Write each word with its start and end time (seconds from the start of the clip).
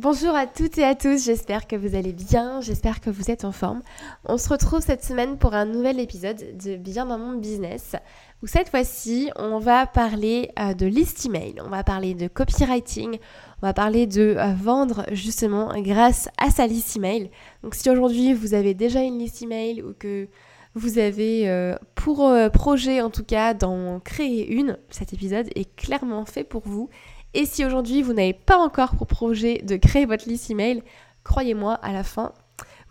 Bonjour 0.00 0.32
à 0.36 0.46
toutes 0.46 0.78
et 0.78 0.84
à 0.84 0.94
tous, 0.94 1.24
j'espère 1.24 1.66
que 1.66 1.74
vous 1.74 1.96
allez 1.96 2.12
bien, 2.12 2.60
j'espère 2.60 3.00
que 3.00 3.10
vous 3.10 3.32
êtes 3.32 3.44
en 3.44 3.50
forme. 3.50 3.82
On 4.24 4.38
se 4.38 4.48
retrouve 4.48 4.80
cette 4.80 5.02
semaine 5.02 5.38
pour 5.38 5.54
un 5.54 5.64
nouvel 5.64 5.98
épisode 5.98 6.56
de 6.56 6.76
Bien 6.76 7.04
dans 7.04 7.18
mon 7.18 7.36
business, 7.36 7.96
où 8.40 8.46
cette 8.46 8.68
fois-ci 8.68 9.28
on 9.34 9.58
va 9.58 9.86
parler 9.86 10.52
euh, 10.60 10.72
de 10.72 10.86
list 10.86 11.26
email, 11.26 11.56
on 11.66 11.68
va 11.68 11.82
parler 11.82 12.14
de 12.14 12.28
copywriting, 12.28 13.18
on 13.60 13.66
va 13.66 13.74
parler 13.74 14.06
de 14.06 14.36
euh, 14.38 14.54
vendre 14.54 15.04
justement 15.10 15.72
grâce 15.80 16.28
à 16.38 16.50
sa 16.50 16.68
liste 16.68 16.96
email. 16.96 17.28
Donc 17.64 17.74
si 17.74 17.90
aujourd'hui 17.90 18.34
vous 18.34 18.54
avez 18.54 18.74
déjà 18.74 19.00
une 19.00 19.18
liste 19.18 19.42
email 19.42 19.82
ou 19.82 19.94
que 19.98 20.28
vous 20.76 20.98
avez 21.00 21.48
euh, 21.48 21.74
pour 21.96 22.32
projet 22.52 23.00
en 23.00 23.10
tout 23.10 23.24
cas 23.24 23.52
d'en 23.52 23.98
créer 23.98 24.48
une, 24.48 24.78
cet 24.90 25.12
épisode 25.12 25.48
est 25.56 25.74
clairement 25.74 26.24
fait 26.24 26.44
pour 26.44 26.62
vous 26.64 26.88
et 27.34 27.46
si 27.46 27.64
aujourd'hui 27.64 28.02
vous 28.02 28.12
n'avez 28.12 28.32
pas 28.32 28.56
encore 28.56 28.96
pour 28.96 29.06
projet 29.06 29.58
de 29.58 29.76
créer 29.76 30.06
votre 30.06 30.28
liste 30.28 30.50
email, 30.50 30.82
croyez-moi, 31.24 31.74
à 31.74 31.92
la 31.92 32.04
fin, 32.04 32.32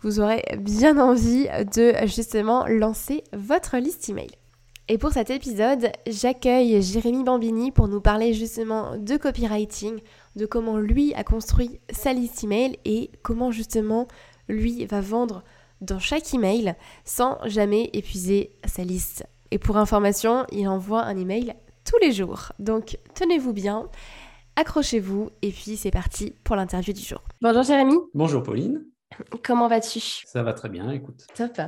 vous 0.02 0.20
aurez 0.20 0.44
bien 0.58 0.98
envie 0.98 1.48
de 1.74 1.94
justement 2.06 2.66
lancer 2.66 3.24
votre 3.32 3.76
liste 3.78 4.08
email. 4.08 4.30
Et 4.90 4.96
pour 4.96 5.12
cet 5.12 5.28
épisode, 5.28 5.90
j'accueille 6.06 6.80
Jérémy 6.80 7.22
Bambini 7.22 7.72
pour 7.72 7.88
nous 7.88 8.00
parler 8.00 8.32
justement 8.32 8.96
de 8.96 9.18
copywriting, 9.18 10.00
de 10.36 10.46
comment 10.46 10.78
lui 10.78 11.12
a 11.14 11.24
construit 11.24 11.78
sa 11.90 12.14
liste 12.14 12.42
email 12.42 12.78
et 12.86 13.10
comment 13.22 13.50
justement 13.50 14.08
lui 14.48 14.86
va 14.86 15.02
vendre 15.02 15.44
dans 15.82 15.98
chaque 15.98 16.32
email 16.32 16.74
sans 17.04 17.38
jamais 17.44 17.90
épuiser 17.92 18.52
sa 18.66 18.82
liste. 18.82 19.26
Et 19.50 19.58
pour 19.58 19.76
information, 19.76 20.46
il 20.52 20.66
envoie 20.68 21.02
un 21.02 21.18
email 21.18 21.54
tous 21.84 21.98
les 22.00 22.12
jours. 22.12 22.52
Donc 22.58 22.98
tenez-vous 23.14 23.52
bien 23.52 23.90
accrochez-vous 24.58 25.30
et 25.42 25.50
puis 25.52 25.76
c'est 25.76 25.92
parti 25.92 26.34
pour 26.42 26.56
l'interview 26.56 26.92
du 26.92 27.00
jour. 27.00 27.22
Bonjour 27.40 27.62
Jérémy. 27.62 27.94
Bonjour 28.12 28.42
Pauline. 28.42 28.84
Comment 29.42 29.68
vas-tu? 29.68 30.00
Ça 30.26 30.42
va 30.42 30.52
très 30.52 30.68
bien, 30.68 30.90
écoute. 30.90 31.26
Top. 31.34 31.60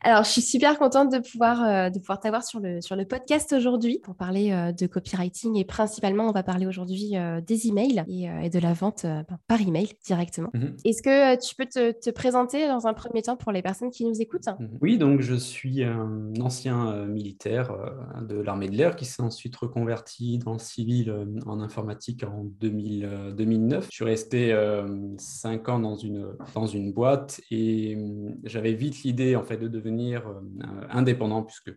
Alors, 0.00 0.24
je 0.24 0.30
suis 0.30 0.42
super 0.42 0.78
contente 0.78 1.12
de 1.12 1.18
pouvoir, 1.18 1.62
euh, 1.62 1.90
de 1.90 1.98
pouvoir 1.98 2.20
t'avoir 2.20 2.44
sur 2.44 2.60
le, 2.60 2.80
sur 2.80 2.96
le 2.96 3.04
podcast 3.04 3.52
aujourd'hui 3.52 4.00
pour 4.02 4.14
parler 4.14 4.52
euh, 4.52 4.72
de 4.72 4.86
copywriting 4.86 5.56
et 5.56 5.64
principalement, 5.64 6.28
on 6.28 6.32
va 6.32 6.42
parler 6.42 6.66
aujourd'hui 6.66 7.16
euh, 7.16 7.40
des 7.40 7.68
emails 7.68 8.04
et, 8.08 8.24
et, 8.42 8.50
de 8.50 8.58
la 8.58 8.72
vente 8.72 9.06
par 9.46 9.60
email 9.60 9.88
directement. 10.04 10.50
Mhm. 10.54 10.76
Est-ce 10.84 11.02
que 11.02 11.40
tu 11.46 11.54
peux 11.54 11.66
te, 11.66 11.92
te, 11.92 12.10
présenter 12.10 12.68
dans 12.68 12.86
un 12.86 12.94
premier 12.94 13.22
temps 13.22 13.36
pour 13.36 13.52
les 13.52 13.62
personnes 13.62 13.90
qui 13.90 14.04
nous 14.04 14.20
écoutent? 14.20 14.48
Mhm. 14.58 14.78
Oui, 14.80 14.98
donc 14.98 15.20
je 15.20 15.34
suis 15.34 15.82
un 15.82 16.32
ancien 16.40 17.06
militaire 17.06 17.72
de 18.22 18.36
l'armée 18.36 18.68
de 18.68 18.76
l'air 18.76 18.96
qui 18.96 19.04
s'est 19.04 19.22
ensuite 19.22 19.56
reconverti 19.56 20.38
dans 20.38 20.52
le 20.52 20.58
civil 20.58 21.14
en 21.46 21.60
informatique 21.60 22.24
en 22.24 22.44
2000, 22.60 23.34
2009. 23.36 23.86
Je 23.90 23.94
suis 23.94 24.04
resté 24.04 24.54
cinq 25.18 25.68
ans 25.68 25.78
dans 25.78 25.96
une 25.96 26.28
dans 26.54 26.66
une 26.66 26.92
boîte 26.92 27.40
et 27.50 27.96
hum, 27.96 28.36
j'avais 28.44 28.72
vite 28.74 29.02
l'idée 29.02 29.36
en 29.36 29.42
fait 29.42 29.56
de 29.56 29.68
devenir 29.68 30.26
euh, 30.28 30.86
indépendant 30.90 31.42
puisque 31.42 31.72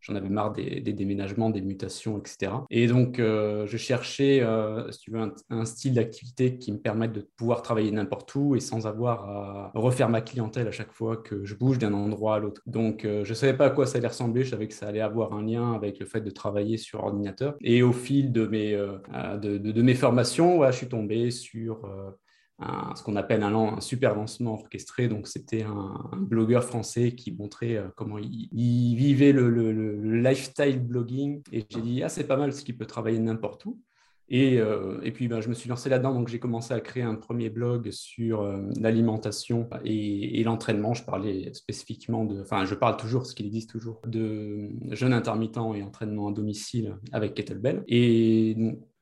j'en 0.00 0.14
avais 0.14 0.28
marre 0.28 0.52
des, 0.52 0.80
déménagements, 0.80 1.50
des 1.50 1.60
mutations, 1.60 2.18
etc. 2.18 2.52
Et 2.70 2.86
donc, 2.86 3.18
euh, 3.18 3.66
je 3.66 3.76
cherchais, 3.76 4.40
euh, 4.40 4.90
si 4.92 5.00
tu 5.00 5.10
veux, 5.10 5.34
un, 5.50 5.64
style 5.64 5.94
d'activité 5.94 6.56
qui 6.56 6.70
me 6.72 6.78
permette 6.78 7.12
de 7.12 7.28
pouvoir 7.36 7.62
travailler 7.62 7.90
n'importe 7.90 8.32
où 8.36 8.54
et 8.54 8.60
sans 8.60 8.86
avoir 8.86 9.28
à 9.28 9.72
refaire 9.74 10.08
ma 10.08 10.20
clientèle 10.20 10.68
à 10.68 10.70
chaque 10.70 10.92
fois 10.92 11.16
que 11.16 11.44
je 11.44 11.54
bouge 11.56 11.78
d'un 11.78 11.92
endroit 11.94 12.36
à 12.36 12.38
l'autre. 12.38 12.62
Donc, 12.66 13.00
je 13.02 13.28
ne 13.28 13.34
savais 13.34 13.54
pas 13.54 13.66
à 13.66 13.70
quoi 13.70 13.86
ça 13.86 13.98
allait 13.98 14.06
ressembler. 14.06 14.44
Je 14.44 14.50
savais 14.50 14.68
que 14.68 14.74
ça 14.74 14.86
allait 14.86 15.00
avoir 15.00 15.32
un 15.32 15.42
lien 15.42 15.72
avec 15.72 15.98
le 15.98 16.06
fait 16.06 16.20
de 16.20 16.30
travailler 16.30 16.76
sur 16.76 17.02
ordinateur. 17.02 17.56
Et 17.60 17.82
au 17.82 17.92
fil 17.92 18.30
de 18.30 18.46
mes, 18.46 18.72
de, 18.72 19.58
de, 19.58 19.82
mes 19.82 19.94
formations, 19.94 20.64
je 20.64 20.76
suis 20.76 20.88
tombé 20.88 21.32
sur 21.32 21.82
ce 22.60 23.02
qu'on 23.02 23.16
appelle 23.16 23.42
un, 23.42 23.80
super 23.80 24.14
lancement 24.14 24.54
orchestré. 24.54 25.08
Donc, 25.08 25.28
c'était 25.28 25.62
un, 25.62 26.10
blogueur 26.18 26.64
français 26.64 27.12
qui 27.12 27.32
montrait 27.32 27.76
euh, 27.76 27.88
comment 27.96 28.18
il, 28.18 28.96
vivait 28.96 29.32
le, 29.32 30.20
lifestyle 30.20 30.80
blogging. 30.80 31.42
Et 31.52 31.64
j'ai 31.68 31.80
dit, 31.80 32.02
ah, 32.02 32.08
c'est 32.08 32.26
pas 32.26 32.36
mal 32.36 32.52
ce 32.52 32.64
qui 32.64 32.72
peut 32.72 32.86
travailler 32.86 33.18
n'importe 33.18 33.64
où. 33.66 33.80
Et, 34.30 34.60
euh, 34.60 35.00
et, 35.02 35.12
puis, 35.12 35.26
ben, 35.28 35.40
je 35.40 35.48
me 35.48 35.54
suis 35.54 35.68
lancé 35.68 35.88
là-dedans. 35.88 36.12
Donc, 36.12 36.28
j'ai 36.28 36.40
commencé 36.40 36.74
à 36.74 36.80
créer 36.80 37.02
un 37.02 37.14
premier 37.14 37.48
blog 37.48 37.90
sur 37.92 38.42
euh, 38.42 38.60
l'alimentation 38.78 39.70
et, 39.84 40.42
l'entraînement. 40.42 40.94
Je 40.94 41.04
parlais 41.04 41.54
spécifiquement 41.54 42.24
de, 42.24 42.42
enfin, 42.42 42.64
je 42.64 42.74
parle 42.74 42.96
toujours, 42.96 43.24
ce 43.24 43.34
qu'il 43.34 43.46
existe 43.46 43.70
toujours, 43.70 44.00
de 44.06 44.68
jeûne 44.90 45.12
intermittent 45.12 45.56
et 45.76 45.82
entraînement 45.82 46.28
à 46.28 46.32
domicile 46.32 46.96
avec 47.12 47.34
Kettlebell. 47.34 47.84
Et 47.86 48.56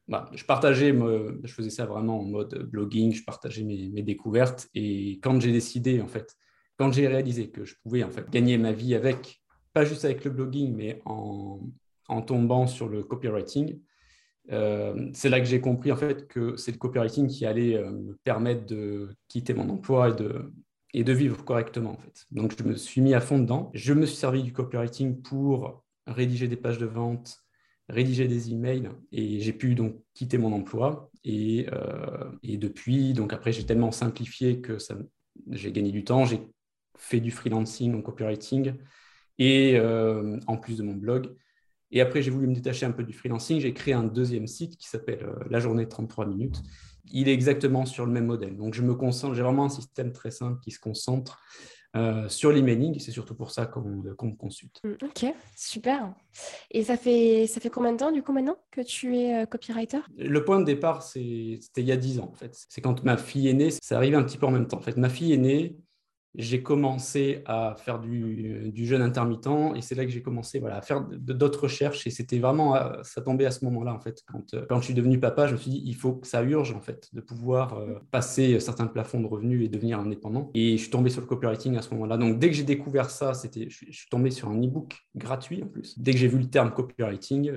bah, 0.08 0.30
je 0.34 0.44
partageais, 0.44 0.92
je 0.92 1.52
faisais 1.52 1.70
ça 1.70 1.84
vraiment 1.84 2.20
en 2.20 2.24
mode 2.24 2.68
blogging, 2.70 3.12
je 3.12 3.24
partageais 3.24 3.64
mes, 3.64 4.02
découvertes. 4.02 4.68
Et 4.74 5.18
quand 5.22 5.40
j'ai 5.40 5.52
décidé, 5.52 6.00
en 6.00 6.06
fait, 6.06 6.36
quand 6.76 6.92
j'ai 6.92 7.08
réalisé 7.08 7.50
que 7.50 7.64
je 7.64 7.74
pouvais 7.82 8.04
en 8.04 8.10
fait 8.10 8.30
gagner 8.30 8.56
ma 8.58 8.72
vie 8.72 8.94
avec, 8.94 9.42
pas 9.72 9.84
juste 9.84 10.04
avec 10.04 10.24
le 10.24 10.30
blogging, 10.30 10.74
mais 10.74 11.00
en, 11.04 11.60
tombant 12.24 12.66
sur 12.66 12.88
le 12.88 13.02
copywriting, 13.02 13.80
euh, 14.52 15.10
c'est 15.12 15.28
là 15.28 15.40
que 15.40 15.46
j'ai 15.46 15.60
compris 15.60 15.90
en 15.90 15.96
fait 15.96 16.28
que 16.28 16.56
c'est 16.56 16.70
le 16.70 16.78
copywriting 16.78 17.26
qui 17.26 17.44
allait 17.44 17.76
euh, 17.76 17.90
me 17.90 18.16
permettre 18.22 18.64
de 18.64 19.10
quitter 19.26 19.54
mon 19.54 19.68
emploi 19.68 20.10
et 20.10 20.14
de, 20.14 20.52
et 20.94 21.02
de 21.02 21.12
vivre 21.12 21.44
correctement 21.44 21.90
en 21.90 21.98
fait. 21.98 22.26
Donc 22.30 22.54
je 22.56 22.62
me 22.62 22.76
suis 22.76 23.00
mis 23.00 23.12
à 23.12 23.20
fond 23.20 23.40
dedans. 23.40 23.72
Je 23.74 23.92
me 23.92 24.06
suis 24.06 24.16
servi 24.16 24.44
du 24.44 24.52
copywriting 24.52 25.20
pour 25.20 25.82
rédiger 26.06 26.46
des 26.46 26.56
pages 26.56 26.78
de 26.78 26.86
vente, 26.86 27.38
rédiger 27.88 28.26
des 28.26 28.50
emails 28.50 28.90
et 29.12 29.40
j'ai 29.40 29.52
pu 29.52 29.74
donc 29.74 29.96
quitter 30.14 30.38
mon 30.38 30.52
emploi. 30.52 31.10
Et, 31.24 31.66
euh, 31.72 32.30
et 32.42 32.56
depuis, 32.56 33.12
donc 33.12 33.32
après, 33.32 33.52
j'ai 33.52 33.64
tellement 33.64 33.92
simplifié 33.92 34.60
que 34.60 34.76
j'ai 35.50 35.72
gagné 35.72 35.92
du 35.92 36.04
temps. 36.04 36.24
J'ai 36.24 36.40
fait 36.96 37.20
du 37.20 37.30
freelancing, 37.30 37.92
donc 37.92 38.04
copywriting, 38.04 38.74
et 39.38 39.76
euh, 39.76 40.38
en 40.46 40.56
plus 40.56 40.78
de 40.78 40.82
mon 40.82 40.94
blog. 40.94 41.34
Et 41.92 42.00
après, 42.00 42.22
j'ai 42.22 42.30
voulu 42.30 42.48
me 42.48 42.54
détacher 42.54 42.86
un 42.86 42.92
peu 42.92 43.04
du 43.04 43.12
freelancing. 43.12 43.60
J'ai 43.60 43.72
créé 43.72 43.94
un 43.94 44.02
deuxième 44.02 44.46
site 44.46 44.76
qui 44.76 44.88
s'appelle 44.88 45.22
euh, 45.22 45.44
La 45.50 45.60
journée 45.60 45.88
33 45.88 46.26
minutes. 46.26 46.62
Il 47.12 47.28
est 47.28 47.32
exactement 47.32 47.86
sur 47.86 48.06
le 48.06 48.12
même 48.12 48.26
modèle. 48.26 48.56
Donc, 48.56 48.74
je 48.74 48.82
me 48.82 48.94
concentre, 48.94 49.34
j'ai 49.34 49.42
vraiment 49.42 49.66
un 49.66 49.68
système 49.68 50.12
très 50.12 50.32
simple 50.32 50.58
qui 50.60 50.72
se 50.72 50.80
concentre 50.80 51.40
euh, 51.96 52.28
sur 52.28 52.52
l'emailing. 52.52 52.98
C'est 52.98 53.10
surtout 53.10 53.34
pour 53.34 53.50
ça 53.50 53.66
qu'on 53.66 53.80
me 53.82 54.36
consulte. 54.36 54.80
Mm, 54.84 55.04
ok, 55.04 55.34
super. 55.56 56.14
Et 56.70 56.84
ça 56.84 56.96
fait, 56.96 57.46
ça 57.46 57.60
fait 57.60 57.70
combien 57.70 57.92
de 57.92 57.98
temps, 57.98 58.12
du 58.12 58.22
coup, 58.22 58.32
maintenant, 58.32 58.56
que 58.70 58.82
tu 58.82 59.16
es 59.16 59.42
euh, 59.42 59.46
copywriter? 59.46 60.00
Le 60.16 60.44
point 60.44 60.60
de 60.60 60.64
départ, 60.64 61.02
c'était 61.02 61.80
il 61.80 61.86
y 61.86 61.92
a 61.92 61.96
10 61.96 62.20
ans, 62.20 62.30
en 62.30 62.34
fait. 62.34 62.56
C'est 62.68 62.80
quand 62.80 63.02
ma 63.04 63.16
fille 63.16 63.48
est 63.48 63.54
née, 63.54 63.70
ça 63.70 63.96
arrivait 63.96 64.16
un 64.16 64.24
petit 64.24 64.38
peu 64.38 64.46
en 64.46 64.50
même 64.50 64.66
temps. 64.66 64.78
En 64.78 64.82
fait, 64.82 64.96
ma 64.96 65.08
fille 65.08 65.32
est 65.32 65.38
née, 65.38 65.76
j'ai 66.38 66.62
commencé 66.62 67.42
à 67.46 67.74
faire 67.78 67.98
du, 67.98 68.70
du, 68.72 68.86
jeûne 68.86 69.02
intermittent 69.02 69.48
et 69.74 69.80
c'est 69.80 69.94
là 69.94 70.04
que 70.04 70.10
j'ai 70.10 70.22
commencé 70.22 70.58
voilà, 70.58 70.76
à 70.76 70.82
faire 70.82 71.02
d'autres 71.02 71.62
recherches 71.62 72.06
et 72.06 72.10
c'était 72.10 72.38
vraiment, 72.38 72.76
euh, 72.76 73.02
ça 73.02 73.22
tombait 73.22 73.46
à 73.46 73.50
ce 73.50 73.64
moment-là 73.64 73.94
en 73.94 74.00
fait. 74.00 74.22
Quand, 74.26 74.54
euh, 74.54 74.66
quand 74.68 74.80
je 74.80 74.84
suis 74.84 74.94
devenu 74.94 75.18
papa, 75.18 75.46
je 75.46 75.52
me 75.52 75.56
suis 75.58 75.70
dit, 75.70 75.82
il 75.84 75.94
faut 75.94 76.12
que 76.12 76.26
ça 76.26 76.42
urge 76.42 76.72
en 76.72 76.80
fait 76.80 77.08
de 77.12 77.20
pouvoir 77.20 77.78
euh, 77.78 77.98
passer 78.10 78.60
certains 78.60 78.86
plafonds 78.86 79.20
de 79.20 79.26
revenus 79.26 79.64
et 79.64 79.68
devenir 79.68 79.98
indépendant. 79.98 80.50
Et 80.54 80.76
je 80.76 80.82
suis 80.82 80.90
tombé 80.90 81.10
sur 81.10 81.22
le 81.22 81.26
copywriting 81.26 81.76
à 81.76 81.82
ce 81.82 81.90
moment-là. 81.94 82.18
Donc 82.18 82.38
dès 82.38 82.48
que 82.48 82.54
j'ai 82.54 82.64
découvert 82.64 83.10
ça, 83.10 83.32
je, 83.32 83.68
suis 83.68 84.08
tombé 84.10 84.30
sur 84.30 84.48
un 84.48 84.62
e-book 84.62 84.94
gratuit 85.14 85.62
en 85.62 85.68
plus. 85.68 85.98
Dès 85.98 86.12
que 86.12 86.18
j'ai 86.18 86.28
vu 86.28 86.38
le 86.38 86.50
terme 86.50 86.70
copywriting, 86.72 87.50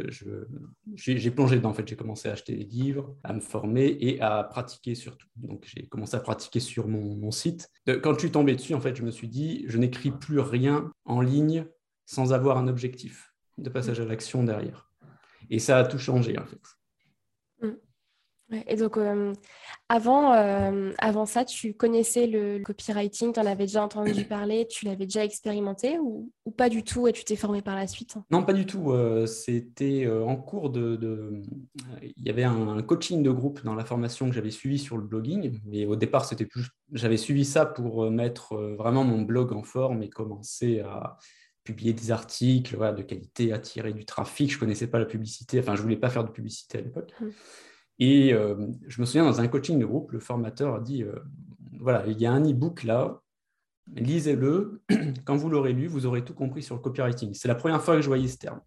j'ai 0.95 1.31
plongé 1.31 1.57
dedans 1.57 1.69
en 1.69 1.73
fait. 1.73 1.87
J'ai 1.87 1.97
commencé 1.97 2.29
à 2.29 2.33
acheter 2.33 2.55
des 2.55 2.63
livres, 2.63 3.15
à 3.23 3.33
me 3.33 3.41
former 3.41 3.97
et 3.99 4.21
à 4.21 4.43
pratiquer 4.43 4.95
surtout. 4.95 5.27
Donc 5.35 5.65
j'ai 5.65 5.87
commencé 5.87 6.15
à 6.15 6.19
pratiquer 6.19 6.59
sur 6.59 6.87
mon 6.87 7.31
site. 7.31 7.69
Quand 7.85 8.13
je 8.13 8.19
suis 8.19 8.31
tombé 8.31 8.55
dessus, 8.55 8.68
en 8.73 8.81
fait, 8.81 8.95
je 8.95 9.03
me 9.03 9.11
suis 9.11 9.27
dit, 9.27 9.65
je 9.67 9.77
n'écris 9.77 10.11
plus 10.11 10.39
rien 10.39 10.91
en 11.05 11.21
ligne 11.21 11.65
sans 12.05 12.33
avoir 12.33 12.57
un 12.57 12.67
objectif 12.67 13.33
de 13.57 13.69
passage 13.69 13.99
à 13.99 14.05
l'action 14.05 14.43
derrière. 14.43 14.89
Et 15.49 15.59
ça 15.59 15.77
a 15.77 15.83
tout 15.83 15.99
changé, 15.99 16.37
en 16.37 16.45
fait. 16.45 16.61
Et 18.67 18.75
donc, 18.75 18.97
euh, 18.97 19.33
avant, 19.89 20.33
euh, 20.33 20.91
avant 20.97 21.25
ça, 21.25 21.45
tu 21.45 21.73
connaissais 21.73 22.25
le, 22.25 22.59
copywriting, 22.63 23.33
tu 23.33 23.39
en 23.39 23.45
avais 23.45 23.65
déjà 23.65 23.83
entendu 23.83 24.25
parler, 24.25 24.67
tu 24.67 24.85
l'avais 24.85 25.05
déjà 25.05 25.23
expérimenté 25.23 25.99
ou, 25.99 26.31
pas 26.57 26.69
du 26.69 26.83
tout 26.83 27.07
et 27.07 27.13
tu 27.13 27.23
t'es 27.23 27.35
formé 27.35 27.61
par 27.61 27.75
la 27.75 27.85
suite? 27.85 28.15
Non, 28.31 28.43
pas 28.43 28.53
du 28.53 28.65
tout. 28.65 28.91
Euh, 28.91 29.27
c'était 29.27 30.09
en 30.09 30.35
cours 30.35 30.71
de, 30.71 31.43
Il 32.01 32.25
y 32.25 32.29
avait 32.29 32.43
un, 32.43 32.81
coaching 32.81 33.21
de 33.21 33.29
groupe 33.29 33.63
dans 33.63 33.75
la 33.75 33.85
formation 33.85 34.27
que 34.27 34.33
j'avais 34.33 34.49
suivi 34.49 34.79
sur 34.79 34.97
le 34.97 35.03
blogging. 35.03 35.59
Mais 35.65 35.85
au 35.85 35.95
départ, 35.95 36.25
c'était 36.25 36.47
plus... 36.47 36.65
j'avais 36.91 37.17
suivi 37.17 37.45
ça 37.45 37.67
pour 37.67 38.09
mettre 38.09 38.55
vraiment 38.55 39.03
mon 39.03 39.21
blog 39.21 39.53
en 39.53 39.61
forme 39.61 40.01
et 40.01 40.09
commencer 40.09 40.79
à 40.79 41.17
publier 41.63 41.93
des 41.93 42.09
articles 42.09 42.77
de 42.95 43.03
qualité, 43.03 43.53
attirer 43.53 43.93
du 43.93 44.05
trafic. 44.05 44.49
Je 44.49 44.55
ne 44.55 44.59
connaissais 44.61 44.87
pas 44.87 44.97
la 44.97 45.05
publicité, 45.05 45.59
enfin, 45.59 45.75
je 45.75 45.81
ne 45.81 45.83
voulais 45.83 45.97
pas 45.97 46.09
faire 46.09 46.23
de 46.23 46.31
publicité 46.31 46.79
à 46.79 46.81
l'époque. 46.81 47.13
Mmh. 47.21 47.27
Et 47.99 48.31
je 48.31 49.01
me 49.01 49.05
souviens, 49.05 49.25
dans 49.25 49.41
un 49.41 49.47
coaching 49.47 49.77
de 49.77 49.85
groupe, 49.85 50.11
le 50.11 50.19
formateur 50.19 50.75
a 50.75 50.79
dit, 50.79 51.03
voilà, 51.79 52.05
il 52.07 52.19
y 52.19 52.25
a 52.25 52.31
un 52.31 52.43
e-book 52.49 52.83
là, 52.83 53.21
lisez-le. 53.95 54.81
Quand 55.25 55.35
vous 55.35 55.49
l'aurez 55.49 55.73
lu, 55.73 55.87
vous 55.87 56.05
aurez 56.05 56.23
tout 56.23 56.33
compris 56.33 56.63
sur 56.63 56.75
le 56.75 56.81
copywriting. 56.81 57.33
C'est 57.33 57.47
la 57.47 57.55
première 57.55 57.81
fois 57.83 57.95
que 57.95 58.01
je 58.01 58.07
voyais 58.07 58.27
ce 58.27 58.37
terme. 58.37 58.61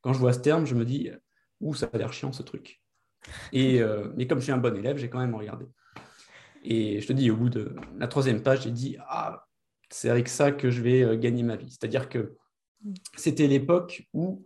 Quand 0.00 0.12
je 0.12 0.18
vois 0.18 0.32
ce 0.32 0.40
terme, 0.40 0.64
je 0.64 0.74
me 0.74 0.84
dis, 0.84 1.10
ouh, 1.60 1.74
ça 1.74 1.88
a 1.92 1.98
l'air 1.98 2.12
chiant 2.12 2.32
ce 2.32 2.42
truc. 2.42 2.82
Et, 3.52 3.80
euh, 3.80 4.08
mais 4.16 4.26
comme 4.26 4.38
je 4.38 4.44
suis 4.44 4.52
un 4.52 4.58
bon 4.58 4.76
élève, 4.76 4.96
j'ai 4.96 5.08
quand 5.08 5.20
même 5.20 5.34
regardé. 5.34 5.66
Et 6.64 7.00
je 7.00 7.06
te 7.06 7.12
dis, 7.12 7.30
au 7.30 7.36
bout 7.36 7.50
de 7.50 7.74
la 7.98 8.08
troisième 8.08 8.42
page, 8.42 8.62
j'ai 8.62 8.70
dit, 8.70 8.96
ah, 9.08 9.46
c'est 9.90 10.10
avec 10.10 10.28
ça 10.28 10.52
que 10.52 10.70
je 10.70 10.82
vais 10.82 11.02
euh, 11.02 11.16
gagner 11.16 11.42
ma 11.42 11.56
vie. 11.56 11.70
C'est-à-dire 11.70 12.08
que 12.08 12.36
c'était 13.16 13.46
l'époque 13.46 14.08
où 14.12 14.44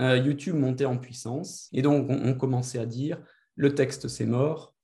euh, 0.00 0.16
YouTube 0.16 0.56
montait 0.56 0.84
en 0.84 0.98
puissance. 0.98 1.68
Et 1.72 1.82
donc, 1.82 2.06
on, 2.08 2.34
commençait 2.34 2.78
à 2.78 2.86
dire, 2.86 3.18
le 3.56 3.74
texte, 3.74 4.08
c'est 4.08 4.26
mort, 4.26 4.74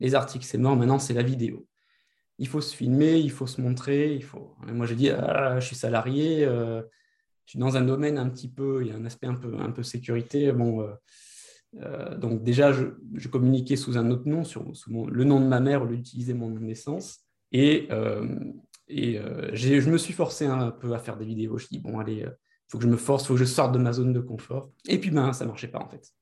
les 0.00 0.14
articles, 0.14 0.44
c'est 0.44 0.58
mort, 0.58 0.76
maintenant, 0.76 0.98
c'est 0.98 1.14
la 1.14 1.22
vidéo. 1.22 1.66
Il 2.38 2.48
faut 2.48 2.60
se 2.60 2.74
filmer, 2.74 3.18
il 3.18 3.30
faut 3.30 3.46
se 3.46 3.60
montrer. 3.60 4.20
Faut... 4.20 4.56
moi, 4.66 4.86
j'ai 4.86 4.96
dit, 4.96 5.10
ah, 5.10 5.60
je 5.60 5.66
suis 5.66 5.76
salarié, 5.76 6.48
je 7.44 7.50
suis 7.50 7.58
dans 7.58 7.76
un 7.76 7.82
domaine 7.82 8.18
un 8.18 8.28
petit 8.28 8.48
peu, 8.48 8.82
il 8.82 8.88
y 8.88 8.90
a 8.90 8.96
un 8.96 9.04
aspect 9.04 9.26
un 9.26 9.34
peu, 9.34 9.82
sécurité. 9.82 10.48
Euh, 10.48 10.94
euh, 11.82 12.16
donc 12.16 12.42
déjà, 12.42 12.72
je, 12.72 13.28
communiquais 13.28 13.76
sous 13.76 13.98
un 13.98 14.10
autre 14.10 14.26
nom, 14.26 14.42
le 15.08 15.24
nom 15.24 15.40
de 15.40 15.46
ma 15.46 15.60
mère, 15.60 15.82
au 15.82 15.86
lieu 15.86 15.96
d'utiliser 15.96 16.32
mon 16.34 16.48
nom 16.48 16.56
de 16.56 16.64
naissance. 16.64 17.20
Et, 17.52 17.88
euh, 17.90 18.26
et 18.88 19.20
je 19.52 19.90
me 19.90 19.98
suis 19.98 20.14
forcé 20.14 20.46
un 20.46 20.70
peu 20.70 20.94
à 20.94 20.98
faire 20.98 21.16
des 21.16 21.26
vidéos. 21.26 21.58
Je 21.58 21.66
dis, 21.68 21.78
bon, 21.78 21.98
allez, 21.98 22.24
il 22.26 22.32
faut 22.68 22.78
que 22.78 22.84
je 22.84 22.88
me 22.88 22.96
force, 22.96 23.24
il 23.24 23.26
faut 23.28 23.34
que 23.34 23.40
je 23.40 23.44
sorte 23.44 23.72
de 23.72 23.78
ma 23.78 23.92
zone 23.92 24.12
de 24.12 24.20
confort. 24.20 24.70
Et 24.88 24.98
puis, 24.98 25.10
ben, 25.10 25.32
ça 25.32 25.44
ne 25.44 25.50
marchait 25.50 25.68
pas, 25.68 25.80
en 25.80 25.88
fait. 25.88 26.12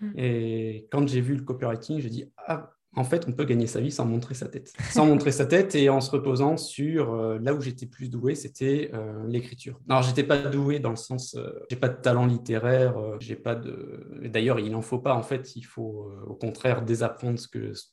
Mmh. 0.00 0.12
Et 0.16 0.88
quand 0.90 1.06
j'ai 1.08 1.20
vu 1.20 1.34
le 1.34 1.42
copywriting, 1.42 2.00
j'ai 2.00 2.10
dit, 2.10 2.32
ah, 2.46 2.72
en 2.96 3.04
fait, 3.04 3.26
on 3.28 3.32
peut 3.32 3.44
gagner 3.44 3.68
sa 3.68 3.80
vie 3.80 3.92
sans 3.92 4.04
montrer 4.04 4.34
sa 4.34 4.48
tête. 4.48 4.72
Sans 4.90 5.06
montrer 5.06 5.30
sa 5.30 5.46
tête 5.46 5.76
et 5.76 5.88
en 5.88 6.00
se 6.00 6.10
reposant 6.10 6.56
sur 6.56 7.14
euh, 7.14 7.38
là 7.40 7.54
où 7.54 7.60
j'étais 7.60 7.86
plus 7.86 8.10
doué, 8.10 8.34
c'était 8.34 8.90
euh, 8.94 9.24
l'écriture. 9.28 9.78
Alors, 9.88 10.02
j'étais 10.02 10.24
pas 10.24 10.38
doué 10.38 10.80
dans 10.80 10.90
le 10.90 10.96
sens, 10.96 11.36
euh, 11.36 11.52
j'ai 11.70 11.76
pas 11.76 11.88
de 11.88 12.00
talent 12.00 12.26
littéraire, 12.26 12.96
j'ai 13.20 13.36
pas 13.36 13.54
de. 13.54 14.18
D'ailleurs, 14.24 14.58
il 14.58 14.72
n'en 14.72 14.82
faut 14.82 14.98
pas. 14.98 15.14
En 15.14 15.22
fait, 15.22 15.54
il 15.54 15.62
faut 15.62 16.12
au 16.26 16.34
contraire 16.34 16.82
désapprendre 16.82 17.38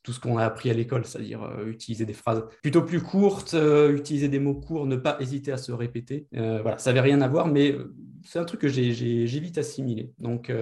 tout 0.02 0.12
ce 0.12 0.20
qu'on 0.20 0.36
a 0.36 0.44
appris 0.44 0.70
à 0.70 0.74
l'école, 0.74 1.04
c'est-à-dire 1.04 1.48
utiliser 1.66 2.04
des 2.04 2.12
phrases 2.12 2.44
plutôt 2.62 2.82
plus 2.82 3.00
courtes, 3.00 3.54
utiliser 3.90 4.28
des 4.28 4.40
mots 4.40 4.54
courts, 4.54 4.86
ne 4.86 4.96
pas 4.96 5.16
hésiter 5.20 5.52
à 5.52 5.56
se 5.58 5.70
répéter. 5.70 6.26
voilà, 6.32 6.78
ça 6.78 6.90
avait 6.90 7.00
rien 7.00 7.20
à 7.20 7.28
voir, 7.28 7.46
mais 7.46 7.76
c'est 8.24 8.38
un 8.38 8.44
truc 8.44 8.60
que 8.60 8.68
j'ai 8.68 9.24
vite 9.24 9.58
assimilé. 9.58 10.12
Donc, 10.18 10.52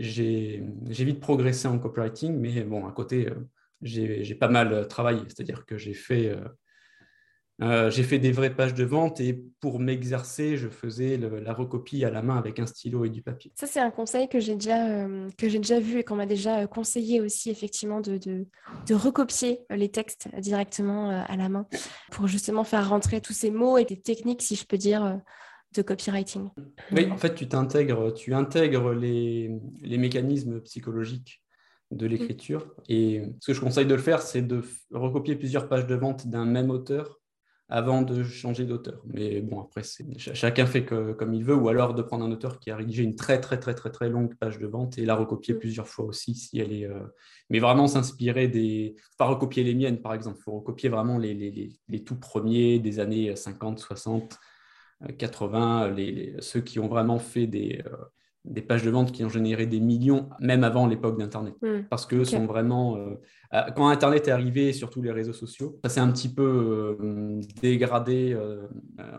j'ai 0.00 0.64
vite 0.88 1.20
progressé 1.20 1.68
en 1.68 1.78
copywriting, 1.78 2.34
mais 2.34 2.62
bon, 2.62 2.86
à 2.86 2.92
côté, 2.92 3.28
euh, 3.28 3.34
j'ai 3.82 4.34
pas 4.34 4.48
mal 4.48 4.88
travaillé. 4.88 5.20
C'est-à-dire 5.28 5.66
que 5.66 5.76
j'ai 5.76 5.92
fait, 5.92 6.28
euh, 6.28 6.40
euh, 7.60 7.90
fait 7.90 8.18
des 8.18 8.32
vraies 8.32 8.54
pages 8.54 8.72
de 8.72 8.84
vente 8.84 9.20
et 9.20 9.44
pour 9.60 9.78
m'exercer, 9.78 10.56
je 10.56 10.68
faisais 10.68 11.18
la 11.18 11.52
recopie 11.52 12.02
à 12.06 12.10
la 12.10 12.22
main 12.22 12.38
avec 12.38 12.58
un 12.58 12.64
stylo 12.64 13.04
et 13.04 13.10
du 13.10 13.20
papier. 13.20 13.52
Ça, 13.56 13.66
c'est 13.66 13.80
un 13.80 13.90
conseil 13.90 14.26
que 14.26 14.40
j'ai 14.40 14.54
déjà, 14.54 15.06
que 15.36 15.50
j'ai 15.50 15.58
déjà 15.58 15.78
vu 15.78 15.98
et 15.98 16.04
qu'on 16.04 16.16
m'a 16.16 16.24
déjà 16.24 16.66
conseillé 16.66 17.20
aussi, 17.20 17.50
effectivement, 17.50 18.00
de, 18.00 18.16
de, 18.16 18.94
recopier 18.94 19.60
les 19.68 19.90
textes 19.90 20.28
directement 20.38 21.10
à 21.10 21.36
la 21.36 21.50
main 21.50 21.66
pour 22.10 22.26
justement 22.26 22.64
faire 22.64 22.88
rentrer 22.88 23.20
tous 23.20 23.34
ces 23.34 23.50
mots 23.50 23.76
et 23.76 23.84
des 23.84 24.00
techniques, 24.00 24.40
si 24.40 24.56
je 24.56 24.64
peux 24.64 24.78
dire 24.78 25.20
de 25.74 25.82
copywriting. 25.82 26.48
Oui, 26.92 27.10
en 27.10 27.16
fait, 27.16 27.34
tu 27.34 27.48
t'intègres, 27.48 28.12
tu 28.12 28.34
intègres 28.34 28.92
les, 28.92 29.50
les, 29.82 29.98
mécanismes 29.98 30.60
psychologiques 30.60 31.42
de 31.90 32.06
mm. 32.06 32.10
l'écriture. 32.10 32.74
Et 32.88 33.22
ce 33.40 33.48
que 33.48 33.54
je 33.54 33.60
conseille 33.60 33.86
de 33.86 33.94
le 33.94 34.00
faire, 34.00 34.22
c'est 34.22 34.42
de 34.42 34.62
recopier 34.90 35.36
plusieurs 35.36 35.68
pages 35.68 35.86
de 35.86 35.94
vente 35.94 36.26
d'un 36.26 36.44
même 36.44 36.70
auteur 36.70 37.20
avant 37.72 38.02
de 38.02 38.24
changer 38.24 38.64
d'auteur. 38.64 39.00
Mais 39.06 39.40
bon, 39.40 39.60
après, 39.60 39.82
chacun 40.16 40.66
fait 40.66 40.84
comme 40.84 41.32
il 41.32 41.44
veut, 41.44 41.54
ou 41.54 41.68
alors 41.68 41.94
de 41.94 42.02
prendre 42.02 42.24
un 42.24 42.32
auteur 42.32 42.58
qui 42.58 42.72
a 42.72 42.76
rédigé 42.76 43.04
une 43.04 43.14
très, 43.14 43.40
très, 43.40 43.60
très, 43.60 43.74
très, 43.74 43.90
très 43.90 44.08
longue 44.08 44.34
page 44.34 44.58
de 44.58 44.66
vente 44.66 44.98
et 44.98 45.04
la 45.04 45.14
recopier 45.14 45.54
mm. 45.54 45.58
plusieurs 45.58 45.86
fois 45.86 46.04
aussi, 46.04 46.34
si 46.34 46.58
elle 46.58 46.72
est... 46.72 46.86
Euh, 46.86 47.00
mais 47.48 47.60
vraiment 47.60 47.86
s'inspirer 47.86 48.48
des... 48.48 48.96
Pas 49.16 49.26
recopier 49.26 49.62
les 49.62 49.76
miennes, 49.76 50.02
par 50.02 50.14
exemple. 50.14 50.38
Il 50.40 50.42
faut 50.42 50.58
recopier 50.58 50.88
vraiment 50.88 51.16
les, 51.16 51.32
les, 51.32 51.72
les, 51.88 52.04
tout 52.04 52.16
premiers 52.16 52.80
des 52.80 52.98
années 52.98 53.36
50, 53.36 53.78
60, 53.78 54.36
80, 55.18 55.90
les, 55.90 56.34
ceux 56.40 56.60
qui 56.60 56.78
ont 56.78 56.88
vraiment 56.88 57.18
fait 57.18 57.46
des, 57.46 57.82
euh, 57.86 57.96
des 58.44 58.62
pages 58.62 58.82
de 58.82 58.90
vente 58.90 59.12
qui 59.12 59.24
ont 59.24 59.28
généré 59.28 59.66
des 59.66 59.80
millions, 59.80 60.28
même 60.40 60.64
avant 60.64 60.86
l'époque 60.86 61.18
d'Internet. 61.18 61.54
Hmm. 61.62 61.82
Parce 61.88 62.06
que 62.06 62.24
sont 62.24 62.46
vraiment. 62.46 62.96
Euh, 62.96 63.14
euh, 63.54 63.62
quand 63.74 63.88
Internet 63.88 64.28
est 64.28 64.30
arrivé, 64.30 64.72
surtout 64.72 65.02
les 65.02 65.10
réseaux 65.10 65.32
sociaux, 65.32 65.78
ça 65.84 65.90
s'est 65.90 66.00
un 66.00 66.10
petit 66.10 66.32
peu 66.32 66.96
dégradé. 67.60 68.38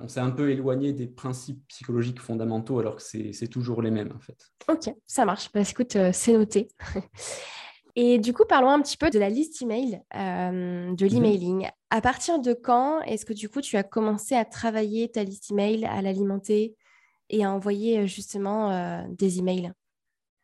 on 0.01 0.07
s'est 0.07 0.21
un 0.21 0.31
peu 0.31 0.51
éloigné 0.51 0.93
des 0.93 1.07
principes 1.07 1.67
psychologiques 1.67 2.21
fondamentaux, 2.21 2.79
alors 2.79 2.95
que 2.95 3.01
c'est 3.01 3.47
toujours 3.47 3.81
les 3.81 3.91
mêmes, 3.91 4.13
en 4.15 4.19
fait. 4.19 4.37
Ok, 4.69 4.95
ça 5.05 5.25
marche. 5.25 5.51
Bah, 5.53 5.61
écoute, 5.61 5.97
c'est 6.13 6.33
noté. 6.33 6.69
Et 7.95 8.19
du 8.19 8.33
coup, 8.33 8.43
parlons 8.47 8.69
un 8.69 8.81
petit 8.81 8.97
peu 8.97 9.09
de 9.09 9.19
la 9.19 9.29
liste 9.29 9.61
email, 9.61 10.01
euh, 10.15 10.93
de 10.93 11.05
mhm. 11.05 11.11
l'emailing. 11.11 11.69
À 11.89 12.01
partir 12.01 12.39
de 12.39 12.53
quand 12.53 13.01
est-ce 13.01 13.25
que 13.25 13.33
du 13.33 13.49
coup 13.49 13.61
tu 13.61 13.75
as 13.75 13.83
commencé 13.83 14.35
à 14.35 14.45
travailler 14.45 15.09
ta 15.09 15.23
liste 15.23 15.51
email, 15.51 15.85
à 15.85 16.01
l'alimenter 16.01 16.75
et 17.29 17.43
à 17.43 17.51
envoyer 17.51 17.99
euh, 17.99 18.07
justement 18.07 18.71
euh, 18.71 19.01
des 19.09 19.39
emails? 19.39 19.73